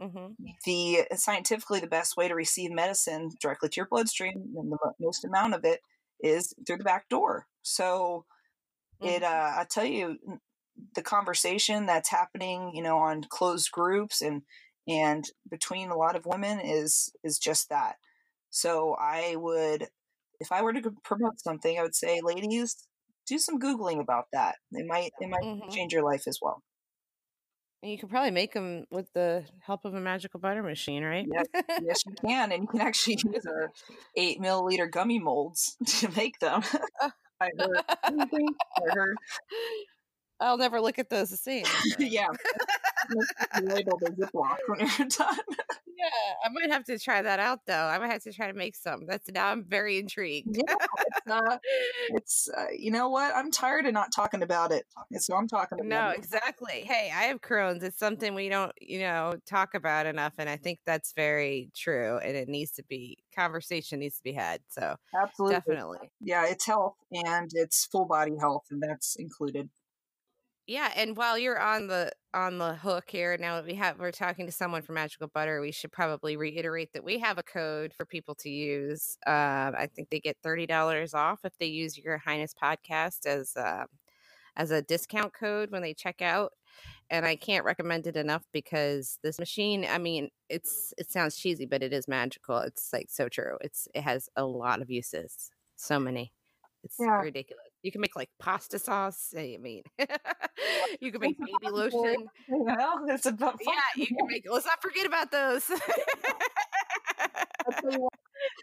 hmm 0.00 0.32
the 0.64 1.06
scientifically 1.14 1.80
the 1.80 1.86
best 1.86 2.16
way 2.16 2.28
to 2.28 2.34
receive 2.34 2.70
medicine 2.70 3.30
directly 3.40 3.68
to 3.68 3.76
your 3.76 3.86
bloodstream 3.86 4.54
and 4.56 4.72
the 4.72 4.92
most 5.00 5.24
amount 5.24 5.54
of 5.54 5.64
it 5.64 5.80
is 6.22 6.54
through 6.66 6.76
the 6.78 6.84
back 6.84 7.08
door 7.08 7.46
so 7.62 8.24
it 9.02 9.22
uh 9.22 9.52
i 9.56 9.66
tell 9.70 9.84
you 9.84 10.18
the 10.94 11.02
conversation 11.02 11.86
that's 11.86 12.10
happening 12.10 12.72
you 12.74 12.82
know 12.82 12.98
on 12.98 13.24
closed 13.28 13.70
groups 13.72 14.22
and 14.22 14.42
and 14.88 15.26
between 15.50 15.90
a 15.90 15.96
lot 15.96 16.16
of 16.16 16.26
women 16.26 16.60
is 16.60 17.12
is 17.24 17.38
just 17.38 17.68
that 17.68 17.96
so 18.54 18.94
i 19.00 19.34
would 19.36 19.88
if 20.40 20.52
i 20.52 20.60
were 20.62 20.72
to 20.72 20.90
promote 21.02 21.40
something 21.40 21.78
i 21.78 21.82
would 21.82 21.94
say 21.94 22.20
ladies 22.22 22.76
do 23.26 23.38
some 23.38 23.58
googling 23.58 24.00
about 24.00 24.26
that 24.32 24.56
it 24.72 24.86
might 24.86 25.10
it 25.20 25.28
might 25.28 25.42
Mhm. 25.44 25.70
change 25.72 25.92
your 25.92 26.04
life 26.04 26.24
as 26.28 26.38
well 26.42 26.62
And 27.82 27.90
you 27.90 27.98
could 27.98 28.10
probably 28.10 28.30
make 28.30 28.52
them 28.52 28.84
with 28.92 29.08
the 29.12 29.44
help 29.60 29.84
of 29.84 29.94
a 29.94 30.00
magical 30.00 30.38
butter 30.38 30.62
machine, 30.62 31.02
right? 31.02 31.26
Yes, 31.28 31.46
yes, 31.82 32.06
you 32.06 32.14
can, 32.24 32.52
and 32.52 32.62
you 32.62 32.68
can 32.68 32.80
actually 32.80 33.18
use 33.24 33.44
our 33.44 33.70
eight 34.16 34.38
milliliter 34.40 34.88
gummy 34.88 35.18
molds 35.18 35.76
to 35.98 36.08
make 36.10 36.38
them. 36.38 36.62
I 37.40 37.48
heard. 37.58 37.82
I 38.06 38.94
heard. 38.94 39.16
I'll 40.38 40.58
never 40.58 40.80
look 40.80 40.98
at 41.00 41.10
those 41.10 41.30
the 41.30 41.36
same. 41.36 41.64
yeah, 41.98 42.28
label 43.62 43.98
the 44.00 44.10
Ziploc 44.10 44.56
when 44.66 44.80
you're 44.80 45.08
done. 45.08 45.38
Yeah, 46.02 46.34
I 46.44 46.48
might 46.52 46.72
have 46.72 46.84
to 46.86 46.98
try 46.98 47.22
that 47.22 47.38
out 47.38 47.60
though. 47.66 47.74
I 47.74 47.98
might 47.98 48.10
have 48.10 48.22
to 48.24 48.32
try 48.32 48.48
to 48.48 48.56
make 48.56 48.74
some. 48.74 49.06
That's 49.06 49.30
now 49.30 49.48
I'm 49.48 49.64
very 49.64 49.98
intrigued. 49.98 50.56
Yeah, 50.56 50.74
it's, 50.98 51.30
uh, 51.30 51.58
it's 52.08 52.48
uh, 52.56 52.66
you 52.76 52.90
know 52.90 53.08
what? 53.08 53.34
I'm 53.36 53.50
tired 53.52 53.86
of 53.86 53.92
not 53.92 54.10
talking 54.12 54.42
about 54.42 54.72
it, 54.72 54.84
so 55.18 55.36
I'm 55.36 55.46
talking 55.46 55.78
about 55.78 55.88
No, 55.88 56.10
it. 56.10 56.18
exactly. 56.18 56.82
Hey, 56.84 57.12
I 57.14 57.24
have 57.24 57.40
Crohn's. 57.40 57.84
It's 57.84 57.98
something 57.98 58.34
we 58.34 58.48
don't, 58.48 58.72
you 58.80 58.98
know, 59.00 59.34
talk 59.46 59.74
about 59.74 60.06
enough, 60.06 60.34
and 60.38 60.48
I 60.48 60.56
think 60.56 60.80
that's 60.84 61.12
very 61.12 61.70
true. 61.76 62.18
And 62.18 62.36
it 62.36 62.48
needs 62.48 62.72
to 62.72 62.82
be 62.88 63.18
conversation 63.34 64.00
needs 64.00 64.16
to 64.16 64.22
be 64.24 64.32
had. 64.32 64.60
So 64.68 64.96
Absolutely, 65.22 65.54
definitely, 65.56 66.10
yeah. 66.20 66.46
It's 66.46 66.66
health 66.66 66.96
and 67.12 67.50
it's 67.54 67.84
full 67.86 68.06
body 68.06 68.36
health, 68.40 68.64
and 68.70 68.82
that's 68.82 69.14
included. 69.16 69.68
Yeah. 70.66 70.92
And 70.96 71.16
while 71.16 71.38
you're 71.38 71.58
on 71.60 71.88
the 71.88 72.12
on 72.34 72.58
the 72.58 72.74
hook 72.74 73.10
here, 73.10 73.36
now 73.38 73.56
that 73.56 73.64
we 73.66 73.74
have 73.74 73.98
we're 73.98 74.12
talking 74.12 74.46
to 74.46 74.52
someone 74.52 74.82
from 74.82 74.94
Magical 74.94 75.28
Butter, 75.28 75.60
we 75.60 75.72
should 75.72 75.92
probably 75.92 76.36
reiterate 76.36 76.92
that 76.92 77.04
we 77.04 77.18
have 77.18 77.38
a 77.38 77.42
code 77.42 77.92
for 77.94 78.06
people 78.06 78.34
to 78.36 78.48
use. 78.50 79.16
Um, 79.26 79.74
I 79.76 79.88
think 79.94 80.10
they 80.10 80.20
get 80.20 80.36
thirty 80.42 80.66
dollars 80.66 81.14
off 81.14 81.40
if 81.44 81.56
they 81.58 81.66
use 81.66 81.98
Your 81.98 82.18
Highness 82.18 82.54
podcast 82.54 83.26
as 83.26 83.56
uh, 83.56 83.86
as 84.56 84.70
a 84.72 84.82
discount 84.82 85.34
code 85.34 85.70
when 85.72 85.82
they 85.82 85.94
check 85.94 86.22
out. 86.22 86.52
And 87.10 87.26
I 87.26 87.36
can't 87.36 87.64
recommend 87.66 88.06
it 88.06 88.16
enough 88.16 88.44
because 88.52 89.18
this 89.22 89.38
machine, 89.40 89.86
I 89.88 89.98
mean, 89.98 90.30
it's 90.50 90.94
it 90.98 91.10
sounds 91.10 91.36
cheesy, 91.38 91.66
but 91.66 91.82
it 91.82 91.92
is 91.94 92.08
magical. 92.08 92.58
It's 92.60 92.92
like 92.92 93.10
so 93.10 93.28
true. 93.28 93.58
It's 93.62 93.88
it 93.94 94.02
has 94.02 94.28
a 94.36 94.46
lot 94.46 94.82
of 94.82 94.90
uses. 94.90 95.50
So 95.76 95.98
many. 96.00 96.32
It's 96.84 97.06
Yeah. 97.06 97.22
ridiculous. 97.22 97.71
You 97.82 97.90
can 97.90 98.00
make 98.00 98.16
like 98.16 98.30
pasta 98.38 98.78
sauce. 98.78 99.34
I 99.36 99.58
mean, 99.60 99.82
you 101.00 101.12
can 101.12 101.20
make 101.20 101.38
baby 101.38 101.72
lotion. 101.72 102.28
You 102.48 102.64
know, 102.64 103.06
it's 103.08 103.26
about 103.26 103.60
Yeah, 103.64 103.72
you 103.96 104.06
can 104.06 104.26
make. 104.26 104.46
Let's 104.50 104.66
not 104.66 104.82
forget 104.82 105.06
about 105.06 105.30
those. 105.30 105.70
I'll 105.70 107.80
tell 107.80 107.92
you 107.92 107.98
what, 107.98 108.12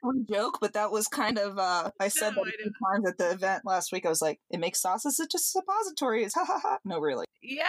we 0.03 0.25
joke, 0.29 0.59
but 0.61 0.73
that 0.73 0.91
was 0.91 1.07
kind 1.07 1.37
of 1.37 1.57
uh 1.57 1.91
I 1.99 2.07
said 2.07 2.33
No, 2.35 2.43
that 2.43 2.45
I 2.45 2.49
a 2.49 2.63
few 2.63 2.71
times 2.85 3.09
at 3.09 3.17
the 3.17 3.31
event 3.31 3.63
last 3.65 3.91
week. 3.91 4.05
I 4.05 4.09
was 4.09 4.21
like, 4.21 4.39
it 4.49 4.59
makes 4.59 4.81
sauces, 4.81 5.19
it's 5.19 5.31
just 5.31 5.51
suppositories. 5.51 6.33
Ha 6.35 6.45
ha 6.45 6.59
ha. 6.61 6.77
No, 6.85 6.99
really. 6.99 7.25
yeah, 7.41 7.65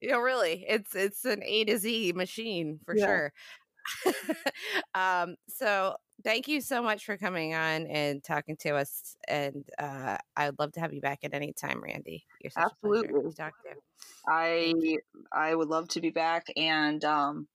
you 0.00 0.10
know, 0.10 0.20
really, 0.20 0.64
it's 0.68 0.94
it's 0.94 1.24
an 1.24 1.42
A 1.44 1.64
to 1.64 1.78
Z 1.78 2.12
machine 2.14 2.80
for 2.84 2.96
yeah. 2.96 3.06
sure. 3.06 3.32
um, 4.94 5.36
so 5.48 5.94
thank 6.22 6.48
you 6.48 6.60
so 6.60 6.82
much 6.82 7.04
for 7.04 7.16
coming 7.16 7.54
on 7.54 7.86
and 7.86 8.22
talking 8.22 8.56
to 8.58 8.76
us. 8.76 9.16
And 9.28 9.64
uh, 9.78 10.16
I'd 10.36 10.58
love 10.58 10.72
to 10.72 10.80
have 10.80 10.92
you 10.92 11.00
back 11.00 11.20
at 11.24 11.34
any 11.34 11.52
time, 11.52 11.82
Randy. 11.82 12.24
You're 12.42 12.52
Absolutely. 12.56 13.30
to 13.30 13.36
talk 13.36 13.52
to. 13.62 13.80
I 14.28 14.74
I 15.32 15.54
would 15.54 15.68
love 15.68 15.88
to 15.88 16.00
be 16.00 16.10
back, 16.10 16.46
and 16.56 17.04
um, 17.04 17.48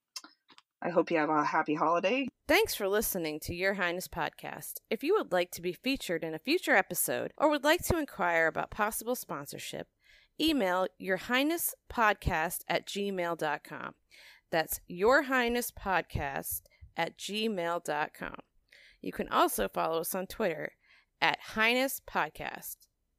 I 0.82 0.89
hope 0.89 1.12
you 1.12 1.18
have 1.18 1.30
a 1.30 1.43
happy 1.43 1.76
holiday. 1.76 2.28
Thanks 2.47 2.74
for 2.74 2.88
listening 2.88 3.39
to 3.41 3.53
Your 3.53 3.76
Highness 3.76 4.07
podcast. 4.07 4.76
If 4.89 5.03
you 5.03 5.16
would 5.16 5.32
like 5.32 5.51
to 5.51 5.62
be 5.62 5.74
featured 5.74 6.24
in 6.24 6.34
a 6.34 6.39
future 6.39 6.76
episode 6.76 7.32
or 7.38 7.49
would 7.49 7.64
like 7.64 7.84
to 7.86 7.97
inquire 7.97 8.47
about 8.47 8.72
possible 8.72 9.16
sponsorship, 9.16 9.88
email 10.39 10.88
Your 10.97 11.18
Highness 11.18 11.76
podcast 11.91 12.60
at 12.68 12.88
gmail.com. 12.88 13.93
That's 14.51 14.80
Your 14.88 15.24
Highness 15.24 15.72
podcast 15.72 16.62
at 16.97 17.18
gmail.com. 17.18 18.36
You 19.01 19.11
can 19.11 19.29
also 19.29 19.67
follow 19.67 20.01
us 20.01 20.13
on 20.15 20.27
Twitter 20.27 20.73
at 21.21 21.39
Highness 21.39 22.01
Podcast. 22.07 22.75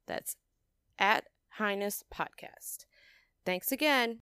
That's 0.07 0.35
at 0.99 1.25
Highness 1.49 2.03
Podcast. 2.13 2.85
Thanks 3.45 3.71
again. 3.71 4.19